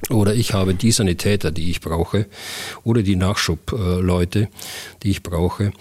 oder 0.09 0.33
ich 0.35 0.53
habe 0.53 0.75
die 0.75 0.91
Sanitäter, 0.91 1.51
die 1.51 1.71
ich 1.71 1.81
brauche, 1.81 2.27
oder 2.83 3.01
die 3.01 3.15
Nachschubleute, 3.15 4.49
die 5.03 5.11
ich 5.11 5.23
brauche, 5.23 5.71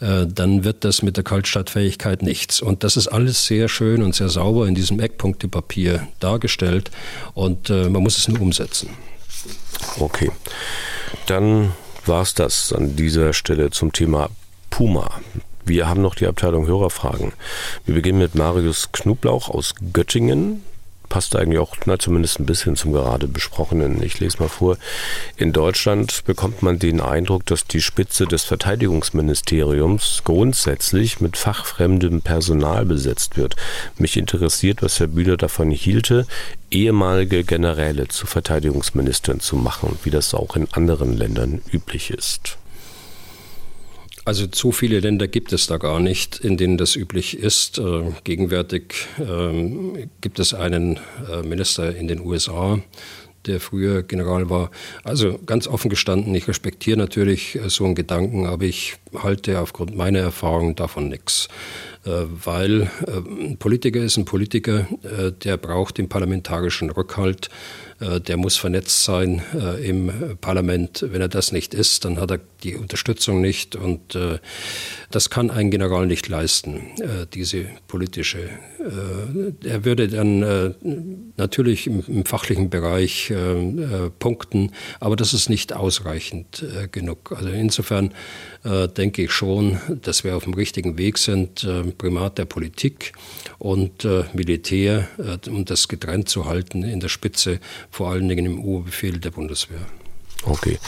äh, 0.00 0.26
dann 0.26 0.64
wird 0.64 0.84
das 0.84 1.02
mit 1.02 1.16
der 1.16 1.24
Kaltstartfähigkeit 1.24 2.22
nichts. 2.22 2.60
Und 2.60 2.84
das 2.84 2.96
ist 2.96 3.08
alles 3.08 3.46
sehr 3.46 3.68
schön 3.68 4.02
und 4.02 4.14
sehr 4.14 4.28
sauber 4.28 4.66
in 4.66 4.74
diesem 4.74 5.00
Eckpunktepapier 5.00 6.08
dargestellt 6.20 6.90
und 7.34 7.70
äh, 7.70 7.88
man 7.88 8.02
muss 8.02 8.18
es 8.18 8.28
nur 8.28 8.40
umsetzen. 8.40 8.90
Okay, 9.98 10.30
dann 11.26 11.72
war 12.06 12.22
es 12.22 12.34
das 12.34 12.72
an 12.72 12.96
dieser 12.96 13.32
Stelle 13.32 13.70
zum 13.70 13.92
Thema 13.92 14.28
Puma. 14.68 15.20
Wir 15.64 15.88
haben 15.88 16.02
noch 16.02 16.14
die 16.14 16.26
Abteilung 16.26 16.66
Hörerfragen. 16.66 17.32
Wir 17.86 17.94
beginnen 17.94 18.18
mit 18.18 18.34
Marius 18.34 18.90
Knoblauch 18.92 19.48
aus 19.48 19.74
Göttingen 19.92 20.64
passt 21.10 21.36
eigentlich 21.36 21.58
auch 21.58 21.76
na, 21.84 21.98
zumindest 21.98 22.40
ein 22.40 22.46
bisschen 22.46 22.76
zum 22.76 22.94
gerade 22.94 23.28
besprochenen. 23.28 24.02
Ich 24.02 24.18
lese 24.20 24.38
mal 24.38 24.48
vor. 24.48 24.78
In 25.36 25.52
Deutschland 25.52 26.24
bekommt 26.24 26.62
man 26.62 26.78
den 26.78 27.02
Eindruck, 27.02 27.44
dass 27.44 27.66
die 27.66 27.82
Spitze 27.82 28.24
des 28.24 28.44
Verteidigungsministeriums 28.44 30.22
grundsätzlich 30.24 31.20
mit 31.20 31.36
fachfremdem 31.36 32.22
Personal 32.22 32.86
besetzt 32.86 33.36
wird. 33.36 33.56
Mich 33.98 34.16
interessiert, 34.16 34.82
was 34.82 34.98
Herr 34.98 35.08
Bühler 35.08 35.36
davon 35.36 35.70
hielte, 35.70 36.26
ehemalige 36.70 37.44
Generäle 37.44 38.08
zu 38.08 38.26
Verteidigungsministern 38.26 39.40
zu 39.40 39.56
machen, 39.56 39.98
wie 40.04 40.10
das 40.10 40.32
auch 40.32 40.56
in 40.56 40.68
anderen 40.72 41.16
Ländern 41.16 41.60
üblich 41.72 42.10
ist. 42.10 42.56
Also 44.30 44.46
zu 44.46 44.70
viele 44.70 45.00
Länder 45.00 45.26
gibt 45.26 45.52
es 45.52 45.66
da 45.66 45.76
gar 45.76 45.98
nicht, 45.98 46.38
in 46.38 46.56
denen 46.56 46.78
das 46.78 46.94
üblich 46.94 47.36
ist. 47.36 47.78
Äh, 47.78 48.12
gegenwärtig 48.22 49.08
ähm, 49.18 50.08
gibt 50.20 50.38
es 50.38 50.54
einen 50.54 51.00
äh, 51.28 51.42
Minister 51.42 51.96
in 51.96 52.06
den 52.06 52.20
USA, 52.20 52.78
der 53.46 53.58
früher 53.58 54.04
General 54.04 54.48
war. 54.48 54.70
Also 55.02 55.40
ganz 55.46 55.66
offen 55.66 55.90
gestanden, 55.90 56.32
ich 56.36 56.46
respektiere 56.46 56.96
natürlich 56.96 57.56
äh, 57.56 57.68
so 57.68 57.84
einen 57.84 57.96
Gedanken, 57.96 58.46
aber 58.46 58.66
ich 58.66 58.98
halte 59.20 59.58
aufgrund 59.58 59.96
meiner 59.96 60.20
Erfahrung 60.20 60.76
davon 60.76 61.08
nichts. 61.08 61.48
Weil 62.04 62.90
ein 63.06 63.58
Politiker 63.58 64.00
ist 64.00 64.16
ein 64.16 64.24
Politiker, 64.24 64.86
der 65.44 65.58
braucht 65.58 65.98
den 65.98 66.08
parlamentarischen 66.08 66.88
Rückhalt 66.88 67.50
äh, 68.00 68.20
der 68.20 68.36
muss 68.36 68.56
vernetzt 68.56 69.04
sein 69.04 69.42
äh, 69.54 69.86
im 69.86 70.10
Parlament. 70.40 71.06
Wenn 71.10 71.20
er 71.20 71.28
das 71.28 71.52
nicht 71.52 71.74
ist, 71.74 72.04
dann 72.04 72.18
hat 72.18 72.30
er 72.30 72.40
die 72.62 72.76
Unterstützung 72.76 73.40
nicht 73.40 73.76
und 73.76 74.14
äh, 74.14 74.38
das 75.10 75.30
kann 75.30 75.50
ein 75.50 75.70
General 75.70 76.06
nicht 76.06 76.28
leisten, 76.28 76.82
diese 77.34 77.66
politische. 77.88 78.48
Er 79.64 79.84
würde 79.84 80.08
dann 80.08 80.74
natürlich 81.36 81.86
im 81.86 82.24
fachlichen 82.24 82.70
Bereich 82.70 83.32
punkten, 84.20 84.70
aber 85.00 85.16
das 85.16 85.34
ist 85.34 85.48
nicht 85.48 85.72
ausreichend 85.72 86.64
genug. 86.92 87.32
Also 87.36 87.48
insofern 87.48 88.14
denke 88.64 89.24
ich 89.24 89.32
schon, 89.32 89.80
dass 90.02 90.22
wir 90.22 90.36
auf 90.36 90.44
dem 90.44 90.54
richtigen 90.54 90.96
Weg 90.96 91.18
sind, 91.18 91.66
Primat 91.98 92.38
der 92.38 92.44
Politik 92.44 93.12
und 93.58 94.06
Militär, 94.34 95.08
um 95.48 95.64
das 95.64 95.88
getrennt 95.88 96.28
zu 96.28 96.46
halten 96.46 96.82
in 96.82 97.00
der 97.00 97.08
Spitze 97.08 97.60
vor 97.90 98.10
allen 98.10 98.28
Dingen 98.28 98.46
im 98.46 98.64
Oberbefehl 98.64 99.18
der 99.18 99.30
Bundeswehr. 99.30 99.86
Okay. 100.44 100.78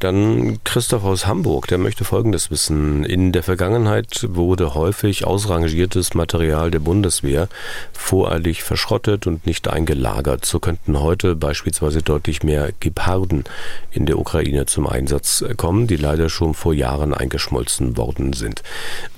Dann 0.00 0.64
Christoph 0.64 1.04
aus 1.04 1.26
Hamburg, 1.26 1.66
der 1.66 1.76
möchte 1.76 2.04
Folgendes 2.04 2.50
wissen. 2.50 3.04
In 3.04 3.32
der 3.32 3.42
Vergangenheit 3.42 4.28
wurde 4.30 4.74
häufig 4.74 5.26
ausrangiertes 5.26 6.14
Material 6.14 6.70
der 6.70 6.78
Bundeswehr 6.78 7.50
voreilig 7.92 8.62
verschrottet 8.62 9.26
und 9.26 9.44
nicht 9.44 9.68
eingelagert. 9.68 10.46
So 10.46 10.58
könnten 10.58 10.98
heute 10.98 11.36
beispielsweise 11.36 12.00
deutlich 12.00 12.42
mehr 12.42 12.70
Geparden 12.80 13.44
in 13.90 14.06
der 14.06 14.18
Ukraine 14.18 14.64
zum 14.64 14.86
Einsatz 14.86 15.44
kommen, 15.58 15.86
die 15.86 15.96
leider 15.96 16.30
schon 16.30 16.54
vor 16.54 16.72
Jahren 16.72 17.12
eingeschmolzen 17.12 17.98
worden 17.98 18.32
sind. 18.32 18.62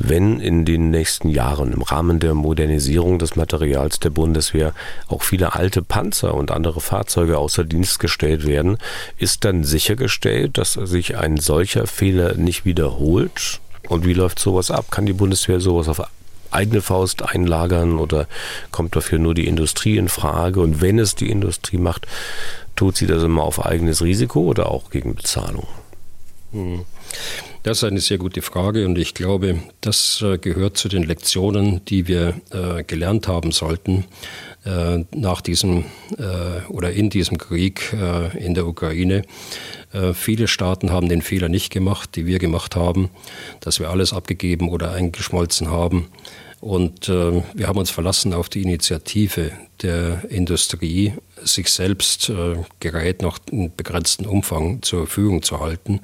Wenn 0.00 0.40
in 0.40 0.64
den 0.64 0.90
nächsten 0.90 1.28
Jahren 1.28 1.72
im 1.72 1.82
Rahmen 1.82 2.18
der 2.18 2.34
Modernisierung 2.34 3.20
des 3.20 3.36
Materials 3.36 4.00
der 4.00 4.10
Bundeswehr 4.10 4.74
auch 5.06 5.22
viele 5.22 5.54
alte 5.54 5.80
Panzer 5.80 6.34
und 6.34 6.50
andere 6.50 6.80
Fahrzeuge 6.80 7.38
außer 7.38 7.62
Dienst 7.62 8.00
gestellt 8.00 8.44
werden, 8.48 8.78
ist 9.16 9.44
dann 9.44 9.62
sichergestellt, 9.62 10.58
dass 10.58 10.71
sich 10.72 11.16
ein 11.16 11.38
solcher 11.38 11.86
Fehler 11.86 12.34
nicht 12.34 12.64
wiederholt? 12.64 13.60
Und 13.88 14.06
wie 14.06 14.14
läuft 14.14 14.38
sowas 14.38 14.70
ab? 14.70 14.90
Kann 14.90 15.06
die 15.06 15.12
Bundeswehr 15.12 15.60
sowas 15.60 15.88
auf 15.88 16.02
eigene 16.50 16.82
Faust 16.82 17.22
einlagern 17.22 17.98
oder 17.98 18.26
kommt 18.70 18.94
dafür 18.94 19.18
nur 19.18 19.34
die 19.34 19.46
Industrie 19.46 19.96
in 19.96 20.08
Frage? 20.08 20.60
Und 20.60 20.80
wenn 20.80 20.98
es 20.98 21.14
die 21.14 21.30
Industrie 21.30 21.78
macht, 21.78 22.06
tut 22.76 22.96
sie 22.96 23.06
das 23.06 23.22
immer 23.22 23.42
auf 23.42 23.64
eigenes 23.64 24.02
Risiko 24.02 24.40
oder 24.40 24.70
auch 24.70 24.90
gegen 24.90 25.14
Bezahlung? 25.14 25.66
Hm. 26.52 26.84
Das 27.62 27.78
ist 27.78 27.84
eine 27.84 28.00
sehr 28.00 28.18
gute 28.18 28.42
Frage 28.42 28.84
und 28.86 28.98
ich 28.98 29.14
glaube, 29.14 29.60
das 29.80 30.20
äh, 30.22 30.38
gehört 30.38 30.76
zu 30.76 30.88
den 30.88 31.04
Lektionen, 31.04 31.84
die 31.84 32.08
wir 32.08 32.34
äh, 32.50 32.82
gelernt 32.82 33.28
haben 33.28 33.52
sollten 33.52 34.04
nach 34.64 35.40
diesem 35.40 35.84
äh, 36.18 36.68
oder 36.68 36.92
in 36.92 37.10
diesem 37.10 37.38
Krieg 37.38 37.92
äh, 37.92 38.36
in 38.38 38.54
der 38.54 38.66
Ukraine. 38.66 39.22
Äh, 39.92 40.14
viele 40.14 40.46
Staaten 40.46 40.90
haben 40.90 41.08
den 41.08 41.22
Fehler 41.22 41.48
nicht 41.48 41.70
gemacht, 41.70 42.14
die 42.14 42.26
wir 42.26 42.38
gemacht 42.38 42.76
haben, 42.76 43.10
dass 43.60 43.80
wir 43.80 43.90
alles 43.90 44.12
abgegeben 44.12 44.68
oder 44.68 44.92
eingeschmolzen 44.92 45.70
haben. 45.70 46.08
Und 46.62 47.08
äh, 47.08 47.42
wir 47.54 47.66
haben 47.66 47.78
uns 47.80 47.90
verlassen 47.90 48.32
auf 48.32 48.48
die 48.48 48.62
Initiative 48.62 49.50
der 49.82 50.30
Industrie, 50.30 51.12
sich 51.42 51.68
selbst 51.72 52.28
äh, 52.28 52.54
Gerät 52.78 53.20
noch 53.20 53.40
in 53.50 53.74
begrenztem 53.74 54.26
Umfang 54.26 54.80
zur 54.80 55.08
Verfügung 55.08 55.42
zu 55.42 55.58
halten, 55.58 56.02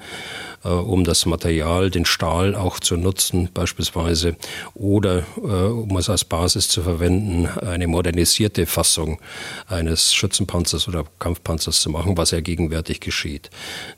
äh, 0.64 0.68
um 0.68 1.04
das 1.04 1.26
Material, 1.26 1.92
den 1.92 2.04
Stahl 2.04 2.56
auch 2.56 2.80
zu 2.80 2.96
nutzen 2.96 3.48
beispielsweise 3.54 4.34
oder 4.74 5.18
äh, 5.36 5.40
um 5.40 5.96
es 5.96 6.10
als 6.10 6.24
Basis 6.24 6.68
zu 6.68 6.82
verwenden, 6.82 7.46
eine 7.46 7.86
modernisierte 7.86 8.66
Fassung 8.66 9.20
eines 9.68 10.12
Schützenpanzers 10.12 10.88
oder 10.88 11.04
Kampfpanzers 11.20 11.82
zu 11.82 11.90
machen, 11.90 12.16
was 12.16 12.32
ja 12.32 12.40
gegenwärtig 12.40 12.98
geschieht. 12.98 13.48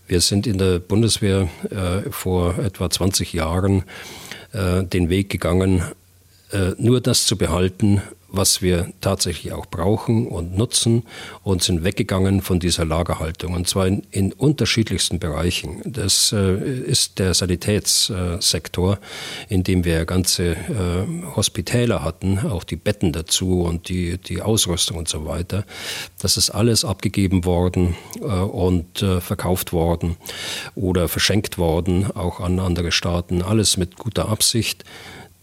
Wir 0.07 0.21
sind 0.21 0.47
in 0.47 0.59
der 0.59 0.79
Bundeswehr 0.79 1.49
äh, 1.71 2.11
vor 2.11 2.59
etwa 2.59 2.91
20 2.91 3.33
Jahren 3.33 3.85
äh, 4.53 4.85
den 4.85 5.09
Weg 5.09 5.31
gegangen, 5.31 5.85
nur 6.79 7.01
das 7.01 7.27
zu 7.27 7.37
behalten, 7.37 8.03
was 8.33 8.63
wir 8.63 8.93
tatsächlich 9.01 9.53
auch 9.53 9.67
brauchen 9.67 10.27
und 10.29 10.57
nutzen 10.57 11.05
und 11.43 11.63
sind 11.63 11.85
weggegangen 11.85 12.43
von 12.43 12.61
dieser 12.61 12.85
Lagerhaltung 12.85 13.55
und 13.55 13.69
zwar 13.69 13.87
in, 13.87 14.03
in 14.11 14.33
unterschiedlichsten 14.33 15.19
Bereichen. 15.19 15.83
Das 15.85 16.33
äh, 16.33 16.55
ist 16.55 17.19
der 17.19 17.35
Sanitätssektor, 17.35 18.99
in 19.49 19.65
dem 19.65 19.85
wir 19.85 20.05
ganze 20.05 20.53
äh, 20.53 21.37
Hospitäler 21.37 22.05
hatten, 22.05 22.39
auch 22.39 22.65
die 22.65 22.77
Betten 22.77 23.13
dazu 23.13 23.63
und 23.63 23.89
die, 23.89 24.19
die 24.19 24.43
Ausrüstung 24.43 24.99
und 24.99 25.09
so 25.09 25.27
weiter. 25.27 25.65
Das 26.21 26.37
ist 26.37 26.51
alles 26.51 26.85
abgegeben 26.85 27.45
worden 27.45 27.97
äh, 28.21 28.25
und 28.25 29.03
äh, 29.03 29.21
verkauft 29.21 29.73
worden 29.73 30.17
oder 30.75 31.09
verschenkt 31.09 31.59
worden, 31.59 32.11
auch 32.15 32.41
an 32.41 32.61
andere 32.61 32.93
Staaten, 32.93 33.43
alles 33.43 33.77
mit 33.77 33.97
guter 33.97 34.29
Absicht. 34.29 34.85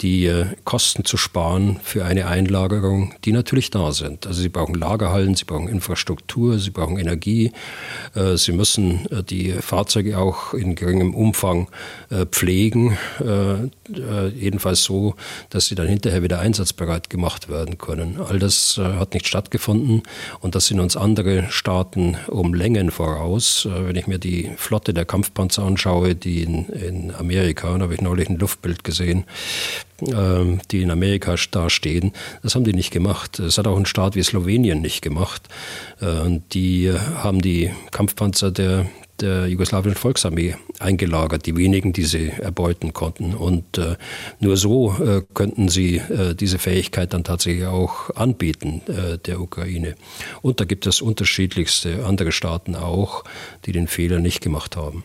Die 0.01 0.27
äh, 0.27 0.45
Kosten 0.63 1.05
zu 1.05 1.17
sparen 1.17 1.79
für 1.83 2.05
eine 2.05 2.27
Einlagerung, 2.27 3.13
die 3.25 3.31
natürlich 3.31 3.71
da 3.71 3.91
sind. 3.91 4.27
Also 4.27 4.41
sie 4.41 4.49
brauchen 4.49 4.75
Lagerhallen, 4.75 5.35
sie 5.35 5.45
brauchen 5.45 5.67
Infrastruktur, 5.67 6.59
sie 6.59 6.69
brauchen 6.69 6.97
Energie, 6.97 7.51
äh, 8.13 8.37
sie 8.37 8.51
müssen 8.51 9.07
äh, 9.11 9.23
die 9.23 9.53
Fahrzeuge 9.53 10.17
auch 10.17 10.53
in 10.53 10.75
geringem 10.75 11.13
Umfang 11.13 11.67
pflegen, 12.31 12.97
jedenfalls 14.35 14.83
so, 14.83 15.15
dass 15.49 15.67
sie 15.67 15.75
dann 15.75 15.87
hinterher 15.87 16.23
wieder 16.23 16.39
einsatzbereit 16.39 17.09
gemacht 17.09 17.49
werden 17.49 17.77
können. 17.77 18.19
All 18.19 18.39
das 18.39 18.77
hat 18.77 19.13
nicht 19.13 19.27
stattgefunden 19.27 20.03
und 20.39 20.55
das 20.55 20.67
sind 20.67 20.79
uns 20.79 20.95
andere 20.95 21.47
Staaten 21.49 22.17
um 22.27 22.53
Längen 22.53 22.91
voraus. 22.91 23.67
Wenn 23.69 23.95
ich 23.95 24.07
mir 24.07 24.19
die 24.19 24.51
Flotte 24.57 24.93
der 24.93 25.05
Kampfpanzer 25.05 25.63
anschaue, 25.63 26.15
die 26.15 26.43
in, 26.43 26.65
in 26.69 27.13
Amerika, 27.13 27.75
da 27.77 27.83
habe 27.83 27.93
ich 27.93 28.01
neulich 28.01 28.29
ein 28.29 28.39
Luftbild 28.39 28.83
gesehen, 28.83 29.25
ähm, 30.01 30.59
die 30.71 30.81
in 30.81 30.91
Amerika 30.91 31.35
dastehen. 31.51 32.13
Das 32.43 32.55
haben 32.55 32.63
die 32.63 32.73
nicht 32.73 32.91
gemacht. 32.91 33.39
Das 33.39 33.57
hat 33.57 33.67
auch 33.67 33.77
ein 33.77 33.85
Staat 33.85 34.15
wie 34.15 34.23
Slowenien 34.23 34.81
nicht 34.81 35.01
gemacht. 35.01 35.47
Äh, 36.01 36.39
die 36.53 36.91
haben 36.91 37.41
die 37.41 37.71
Kampfpanzer 37.91 38.51
der, 38.51 38.87
der 39.19 39.47
jugoslawischen 39.47 39.95
Volksarmee 39.95 40.55
eingelagert, 40.79 41.45
die 41.47 41.57
wenigen, 41.57 41.93
die 41.93 42.03
sie 42.03 42.29
erbeuten 42.29 42.93
konnten. 42.93 43.33
Und 43.33 43.77
äh, 43.79 43.95
nur 44.39 44.57
so 44.57 44.95
äh, 45.03 45.23
könnten 45.33 45.69
sie 45.69 45.97
äh, 45.97 46.35
diese 46.35 46.59
Fähigkeit 46.59 47.13
dann 47.13 47.23
tatsächlich 47.23 47.65
auch 47.65 48.15
anbieten 48.15 48.81
der 49.25 49.41
Ukraine. 49.41 49.95
Und 50.41 50.59
da 50.59 50.65
gibt 50.65 50.85
es 50.85 51.01
unterschiedlichste 51.01 52.05
andere 52.05 52.31
Staaten 52.31 52.75
auch, 52.75 53.23
die 53.65 53.71
den 53.71 53.87
Fehler 53.87 54.19
nicht 54.19 54.41
gemacht 54.41 54.75
haben. 54.75 55.03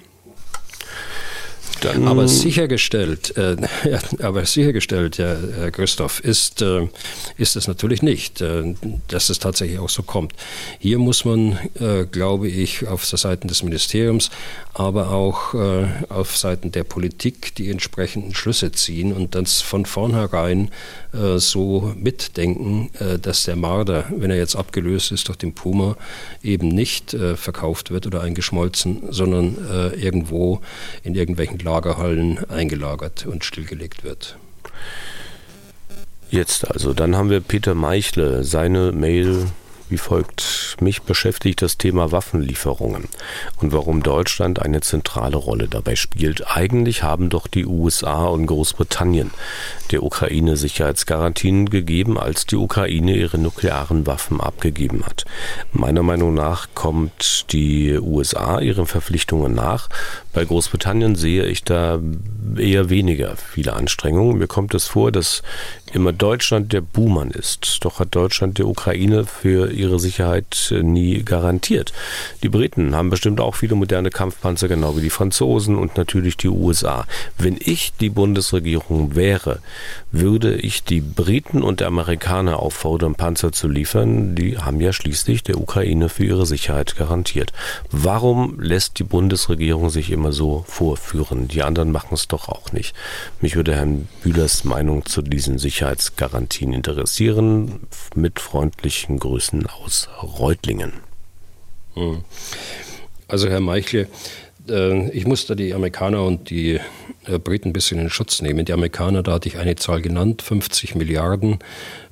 Dann 1.82 2.06
aber 2.06 2.28
sichergestellt, 2.28 3.36
äh, 3.36 3.56
aber 4.22 4.46
sichergestellt, 4.46 5.18
ja, 5.18 5.36
Herr 5.56 5.70
Christoph, 5.72 6.20
ist, 6.20 6.62
äh, 6.62 6.88
ist 7.36 7.56
es 7.56 7.66
natürlich 7.66 8.02
nicht, 8.02 8.40
äh, 8.40 8.74
dass 9.08 9.30
es 9.30 9.40
tatsächlich 9.40 9.80
auch 9.80 9.88
so 9.88 10.02
kommt. 10.02 10.32
Hier 10.78 10.98
muss 10.98 11.24
man, 11.24 11.58
äh, 11.80 12.04
glaube 12.04 12.48
ich, 12.48 12.86
auf 12.86 13.08
der 13.08 13.18
Seite 13.18 13.48
des 13.48 13.64
Ministeriums, 13.64 14.30
aber 14.74 15.10
auch 15.10 15.54
äh, 15.54 15.86
auf 16.08 16.36
Seiten 16.36 16.70
der 16.70 16.84
Politik 16.84 17.54
die 17.56 17.68
entsprechenden 17.68 18.34
Schlüsse 18.34 18.70
ziehen 18.70 19.12
und 19.12 19.34
das 19.34 19.60
von 19.60 19.84
vornherein 19.84 20.70
äh, 21.12 21.38
so 21.38 21.92
mitdenken, 21.96 22.90
dass 23.22 23.44
der 23.44 23.56
Marder, 23.56 24.06
wenn 24.10 24.30
er 24.30 24.36
jetzt 24.36 24.54
abgelöst 24.56 25.12
ist 25.12 25.28
durch 25.28 25.38
den 25.38 25.54
Puma, 25.54 25.96
eben 26.42 26.68
nicht 26.68 27.16
verkauft 27.34 27.90
wird 27.90 28.06
oder 28.06 28.20
eingeschmolzen, 28.22 29.02
sondern 29.10 29.56
irgendwo 29.96 30.60
in 31.02 31.14
irgendwelchen 31.14 31.58
Lagen 31.58 31.71
Lagerhallen 31.72 32.50
eingelagert 32.50 33.24
und 33.24 33.44
stillgelegt 33.44 34.04
wird. 34.04 34.36
Jetzt 36.30 36.70
also, 36.70 36.92
dann 36.92 37.16
haben 37.16 37.30
wir 37.30 37.40
Peter 37.40 37.74
Meichle, 37.74 38.44
seine 38.44 38.92
Mail 38.92 39.46
wie 39.92 39.98
folgt. 39.98 40.76
Mich 40.80 41.02
beschäftigt 41.02 41.62
das 41.62 41.78
Thema 41.78 42.10
Waffenlieferungen 42.10 43.04
und 43.60 43.72
warum 43.72 44.02
Deutschland 44.02 44.60
eine 44.60 44.80
zentrale 44.80 45.36
Rolle 45.36 45.68
dabei 45.68 45.94
spielt. 45.94 46.56
Eigentlich 46.56 47.04
haben 47.04 47.28
doch 47.28 47.46
die 47.46 47.66
USA 47.66 48.24
und 48.24 48.46
Großbritannien 48.46 49.30
der 49.92 50.02
Ukraine 50.02 50.56
Sicherheitsgarantien 50.56 51.68
gegeben, 51.68 52.18
als 52.18 52.46
die 52.46 52.56
Ukraine 52.56 53.14
ihre 53.14 53.38
nuklearen 53.38 54.06
Waffen 54.06 54.40
abgegeben 54.40 55.04
hat. 55.04 55.24
Meiner 55.72 56.02
Meinung 56.02 56.34
nach 56.34 56.68
kommt 56.74 57.52
die 57.52 57.98
USA 57.98 58.58
ihren 58.60 58.86
Verpflichtungen 58.86 59.54
nach. 59.54 59.90
Bei 60.32 60.44
Großbritannien 60.44 61.14
sehe 61.14 61.44
ich 61.44 61.62
da 61.62 62.00
eher 62.56 62.88
weniger 62.88 63.36
viele 63.36 63.74
Anstrengungen. 63.74 64.38
Mir 64.38 64.46
kommt 64.46 64.74
es 64.74 64.86
vor, 64.86 65.12
dass 65.12 65.42
immer 65.92 66.12
Deutschland 66.12 66.72
der 66.72 66.80
Buhmann 66.80 67.30
ist. 67.30 67.84
Doch 67.84 68.00
hat 68.00 68.14
Deutschland 68.14 68.58
der 68.58 68.66
Ukraine 68.66 69.26
für 69.26 69.70
ihre 69.70 69.81
Sicherheit 69.98 70.72
äh, 70.74 70.82
nie 70.82 71.22
garantiert. 71.22 71.92
Die 72.42 72.48
Briten 72.48 72.94
haben 72.94 73.10
bestimmt 73.10 73.40
auch 73.40 73.54
viele 73.54 73.74
moderne 73.74 74.10
Kampfpanzer, 74.10 74.68
genau 74.68 74.96
wie 74.96 75.02
die 75.02 75.10
Franzosen 75.10 75.76
und 75.76 75.96
natürlich 75.96 76.36
die 76.36 76.48
USA. 76.48 77.06
Wenn 77.38 77.56
ich 77.58 77.92
die 78.00 78.10
Bundesregierung 78.10 79.14
wäre, 79.14 79.60
würde 80.10 80.54
ich 80.54 80.84
die 80.84 81.00
Briten 81.00 81.62
und 81.62 81.82
Amerikaner 81.82 82.58
auffordern, 82.58 83.14
Panzer 83.14 83.52
zu 83.52 83.68
liefern. 83.68 84.34
Die 84.34 84.58
haben 84.58 84.80
ja 84.80 84.92
schließlich 84.92 85.42
der 85.42 85.58
Ukraine 85.58 86.08
für 86.08 86.24
ihre 86.24 86.46
Sicherheit 86.46 86.96
garantiert. 86.96 87.52
Warum 87.90 88.60
lässt 88.60 88.98
die 88.98 89.04
Bundesregierung 89.04 89.90
sich 89.90 90.10
immer 90.10 90.32
so 90.32 90.64
vorführen? 90.66 91.48
Die 91.48 91.62
anderen 91.62 91.92
machen 91.92 92.14
es 92.14 92.28
doch 92.28 92.48
auch 92.48 92.72
nicht. 92.72 92.94
Mich 93.40 93.56
würde 93.56 93.74
Herrn 93.74 94.08
Bühlers 94.22 94.64
Meinung 94.64 95.06
zu 95.06 95.22
diesen 95.22 95.58
Sicherheitsgarantien 95.58 96.72
interessieren. 96.72 97.80
Mit 98.14 98.40
freundlichen 98.40 99.18
Grüßen 99.18 99.61
aus 99.66 100.08
Reutlingen. 100.22 100.92
Hm. 101.94 102.24
Also 103.28 103.48
Herr 103.48 103.60
Meichle, 103.60 104.08
äh, 104.68 105.10
ich 105.10 105.26
muss 105.26 105.46
da 105.46 105.54
die 105.54 105.74
Amerikaner 105.74 106.24
und 106.24 106.50
die 106.50 106.80
äh, 107.26 107.38
Briten 107.38 107.70
ein 107.70 107.72
bisschen 107.72 107.98
in 107.98 108.10
Schutz 108.10 108.42
nehmen. 108.42 108.64
Die 108.64 108.72
Amerikaner, 108.72 109.22
da 109.22 109.32
hatte 109.32 109.48
ich 109.48 109.58
eine 109.58 109.76
Zahl 109.76 110.02
genannt, 110.02 110.42
50 110.42 110.94
Milliarden. 110.94 111.58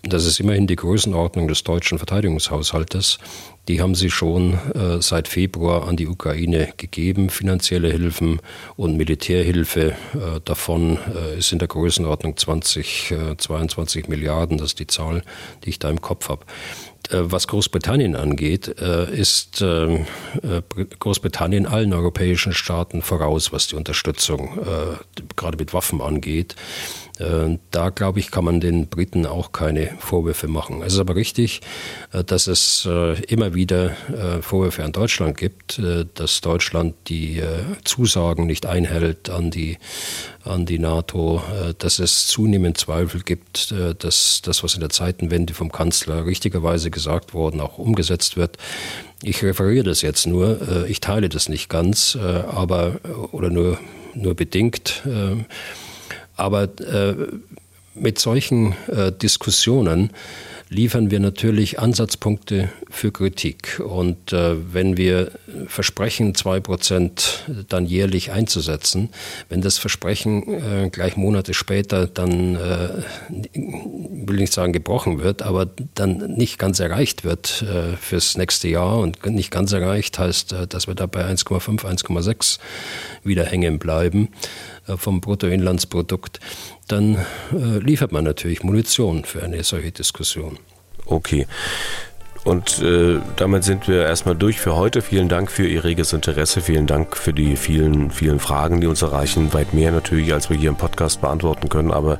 Das 0.02 0.24
ist 0.24 0.40
immerhin 0.40 0.66
die 0.66 0.76
Größenordnung 0.76 1.48
des 1.48 1.62
deutschen 1.62 1.98
Verteidigungshaushaltes. 1.98 3.18
Die 3.68 3.80
haben 3.80 3.94
sie 3.94 4.10
schon 4.10 4.54
äh, 4.74 5.00
seit 5.00 5.28
Februar 5.28 5.86
an 5.86 5.96
die 5.96 6.08
Ukraine 6.08 6.72
gegeben, 6.76 7.30
finanzielle 7.30 7.90
Hilfen 7.90 8.40
und 8.76 8.96
Militärhilfe. 8.96 9.94
Davon 10.44 10.98
ist 11.38 11.52
in 11.52 11.58
der 11.58 11.68
Größenordnung 11.68 12.36
20, 12.36 13.14
22 13.36 14.06
äh, 14.06 14.08
Milliarden, 14.08 14.58
das 14.58 14.68
ist 14.68 14.80
die 14.80 14.86
Zahl, 14.86 15.22
die 15.64 15.70
ich 15.70 15.78
da 15.78 15.90
im 15.90 16.00
Kopf 16.00 16.30
habe. 16.30 16.44
Äh, 17.10 17.30
was 17.30 17.48
Großbritannien 17.48 18.16
angeht, 18.16 18.76
äh, 18.80 19.12
ist 19.12 19.60
äh, 19.60 20.04
Großbritannien 20.98 21.66
allen 21.66 21.92
europäischen 21.92 22.52
Staaten 22.52 23.02
voraus, 23.02 23.52
was 23.52 23.66
die 23.66 23.76
Unterstützung 23.76 24.58
gerade 25.36 25.56
mit 25.58 25.74
Waffen 25.74 26.00
angeht. 26.00 26.54
Da, 27.70 27.90
glaube 27.90 28.18
ich, 28.18 28.30
kann 28.30 28.44
man 28.44 28.60
den 28.60 28.86
Briten 28.86 29.26
auch 29.26 29.52
keine 29.52 29.90
Vorwürfe 29.98 30.48
machen. 30.48 30.80
Es 30.82 30.94
ist 30.94 31.00
aber 31.00 31.16
richtig, 31.16 31.60
dass 32.12 32.46
es 32.46 32.88
immer 33.28 33.52
wieder 33.54 33.90
Vorwürfe 34.40 34.84
an 34.84 34.92
Deutschland 34.92 35.36
gibt, 35.36 35.82
dass 36.14 36.40
Deutschland 36.40 36.94
die 37.08 37.42
Zusagen 37.84 38.46
nicht 38.46 38.64
einhält 38.64 39.28
an 39.28 39.50
die, 39.50 39.76
an 40.44 40.64
die 40.64 40.78
NATO, 40.78 41.42
dass 41.76 41.98
es 41.98 42.26
zunehmend 42.26 42.78
Zweifel 42.78 43.20
gibt, 43.20 43.74
dass 43.98 44.40
das, 44.42 44.64
was 44.64 44.72
in 44.74 44.80
der 44.80 44.88
Zeitenwende 44.88 45.52
vom 45.52 45.70
Kanzler 45.70 46.24
richtigerweise 46.24 46.90
gesagt 46.90 47.34
worden, 47.34 47.60
auch 47.60 47.76
umgesetzt 47.76 48.38
wird. 48.38 48.56
Ich 49.22 49.42
referiere 49.42 49.84
das 49.84 50.00
jetzt 50.00 50.26
nur, 50.26 50.86
ich 50.88 51.00
teile 51.00 51.28
das 51.28 51.50
nicht 51.50 51.68
ganz, 51.68 52.16
aber 52.16 53.00
oder 53.32 53.50
nur, 53.50 53.78
nur 54.14 54.34
bedingt. 54.34 55.02
Aber 56.40 56.64
äh, 56.80 57.14
mit 57.94 58.18
solchen 58.18 58.74
äh, 58.88 59.12
Diskussionen 59.12 60.10
liefern 60.70 61.10
wir 61.10 61.20
natürlich 61.20 61.78
Ansatzpunkte 61.78 62.70
für 62.90 63.12
Kritik. 63.12 63.80
Und 63.80 64.32
äh, 64.32 64.56
wenn 64.74 64.96
wir 64.96 65.32
versprechen, 65.66 66.34
zwei 66.34 66.60
Prozent 66.60 67.44
dann 67.68 67.86
jährlich 67.86 68.32
einzusetzen, 68.32 69.10
wenn 69.48 69.60
das 69.60 69.78
Versprechen 69.78 70.42
äh, 70.48 70.90
gleich 70.90 71.16
Monate 71.16 71.54
später 71.54 72.06
dann, 72.06 72.56
äh, 72.56 73.02
will 73.30 74.36
nicht 74.36 74.52
sagen 74.52 74.72
gebrochen 74.72 75.22
wird, 75.22 75.42
aber 75.42 75.68
dann 75.94 76.34
nicht 76.34 76.58
ganz 76.58 76.80
erreicht 76.80 77.24
wird 77.24 77.62
äh, 77.62 77.96
fürs 77.96 78.36
nächste 78.36 78.68
Jahr 78.68 78.98
und 78.98 79.24
nicht 79.26 79.50
ganz 79.50 79.72
erreicht 79.72 80.18
heißt, 80.18 80.52
äh, 80.52 80.66
dass 80.66 80.86
wir 80.86 80.94
da 80.94 81.06
bei 81.06 81.24
1,5, 81.24 81.84
1,6 81.84 82.58
wieder 83.22 83.44
hängen 83.44 83.78
bleiben, 83.78 84.28
äh, 84.86 84.96
vom 84.96 85.20
Bruttoinlandsprodukt, 85.20 86.40
dann 86.88 87.16
äh, 87.52 87.78
liefert 87.78 88.12
man 88.12 88.24
natürlich 88.24 88.62
Munition 88.62 89.24
für 89.24 89.42
eine 89.42 89.62
solche 89.62 89.92
Diskussion. 89.92 90.58
Okay. 91.06 91.46
Und 92.42 92.80
äh, 92.80 93.18
damit 93.36 93.64
sind 93.64 93.86
wir 93.86 94.06
erstmal 94.06 94.34
durch 94.34 94.60
für 94.60 94.74
heute. 94.74 95.02
Vielen 95.02 95.28
Dank 95.28 95.50
für 95.50 95.66
Ihr 95.66 95.84
reges 95.84 96.14
Interesse. 96.14 96.62
Vielen 96.62 96.86
Dank 96.86 97.14
für 97.16 97.34
die 97.34 97.56
vielen, 97.56 98.10
vielen 98.10 98.40
Fragen, 98.40 98.80
die 98.80 98.86
uns 98.86 99.02
erreichen. 99.02 99.52
Weit 99.52 99.74
mehr 99.74 99.92
natürlich, 99.92 100.32
als 100.32 100.48
wir 100.48 100.56
hier 100.56 100.70
im 100.70 100.76
Podcast 100.76 101.20
beantworten 101.20 101.68
können, 101.68 101.90
aber 101.90 102.18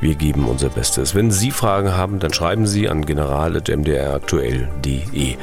wir 0.00 0.16
geben 0.16 0.48
unser 0.48 0.68
Bestes. 0.68 1.14
Wenn 1.14 1.30
Sie 1.30 1.50
Fragen 1.50 1.96
haben, 1.96 2.18
dann 2.18 2.34
schreiben 2.34 2.66
Sie 2.66 2.90
an 2.90 3.06
general.mdraktuell.de. 3.06 5.36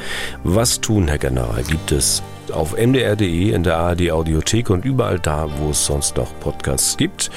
Was 0.44 0.80
tun, 0.80 1.08
Herr 1.08 1.18
General, 1.18 1.64
gibt 1.64 1.90
es 1.90 2.22
auf 2.52 2.76
mdr.de, 2.76 3.50
in 3.50 3.64
der 3.64 3.78
ARD 3.78 4.12
Audiothek 4.12 4.70
und 4.70 4.84
überall 4.84 5.18
da, 5.18 5.48
wo 5.58 5.70
es 5.70 5.84
sonst 5.84 6.16
noch 6.16 6.28
Podcasts 6.38 6.96
gibt. 6.96 7.28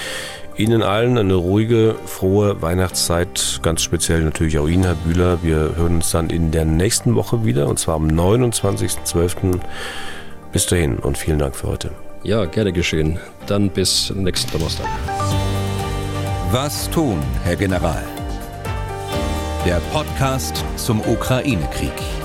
Ihnen 0.57 0.83
allen 0.83 1.17
eine 1.17 1.33
ruhige, 1.33 1.95
frohe 2.05 2.61
Weihnachtszeit, 2.61 3.59
ganz 3.61 3.81
speziell 3.81 4.21
natürlich 4.23 4.57
auch 4.57 4.67
Ihnen, 4.69 4.83
Herr 4.83 4.95
Bühler. 4.95 5.39
Wir 5.43 5.75
hören 5.75 5.95
uns 5.95 6.11
dann 6.11 6.29
in 6.29 6.51
der 6.51 6.63
nächsten 6.63 7.15
Woche 7.15 7.43
wieder 7.43 7.67
und 7.67 7.77
zwar 7.77 7.95
am 7.95 8.07
29.12. 8.07 9.59
Bis 10.53 10.65
dahin 10.67 10.97
und 10.97 11.17
vielen 11.17 11.39
Dank 11.39 11.57
für 11.57 11.67
heute. 11.67 11.91
Ja, 12.23 12.45
gerne 12.45 12.71
geschehen. 12.71 13.19
Dann 13.47 13.69
bis 13.69 14.13
nächsten 14.15 14.51
Donnerstag. 14.51 14.87
Was 16.51 16.89
tun, 16.89 17.17
Herr 17.43 17.57
General? 17.57 18.03
Der 19.65 19.81
Podcast 19.91 20.63
zum 20.77 21.01
Ukraine-Krieg. 21.01 22.24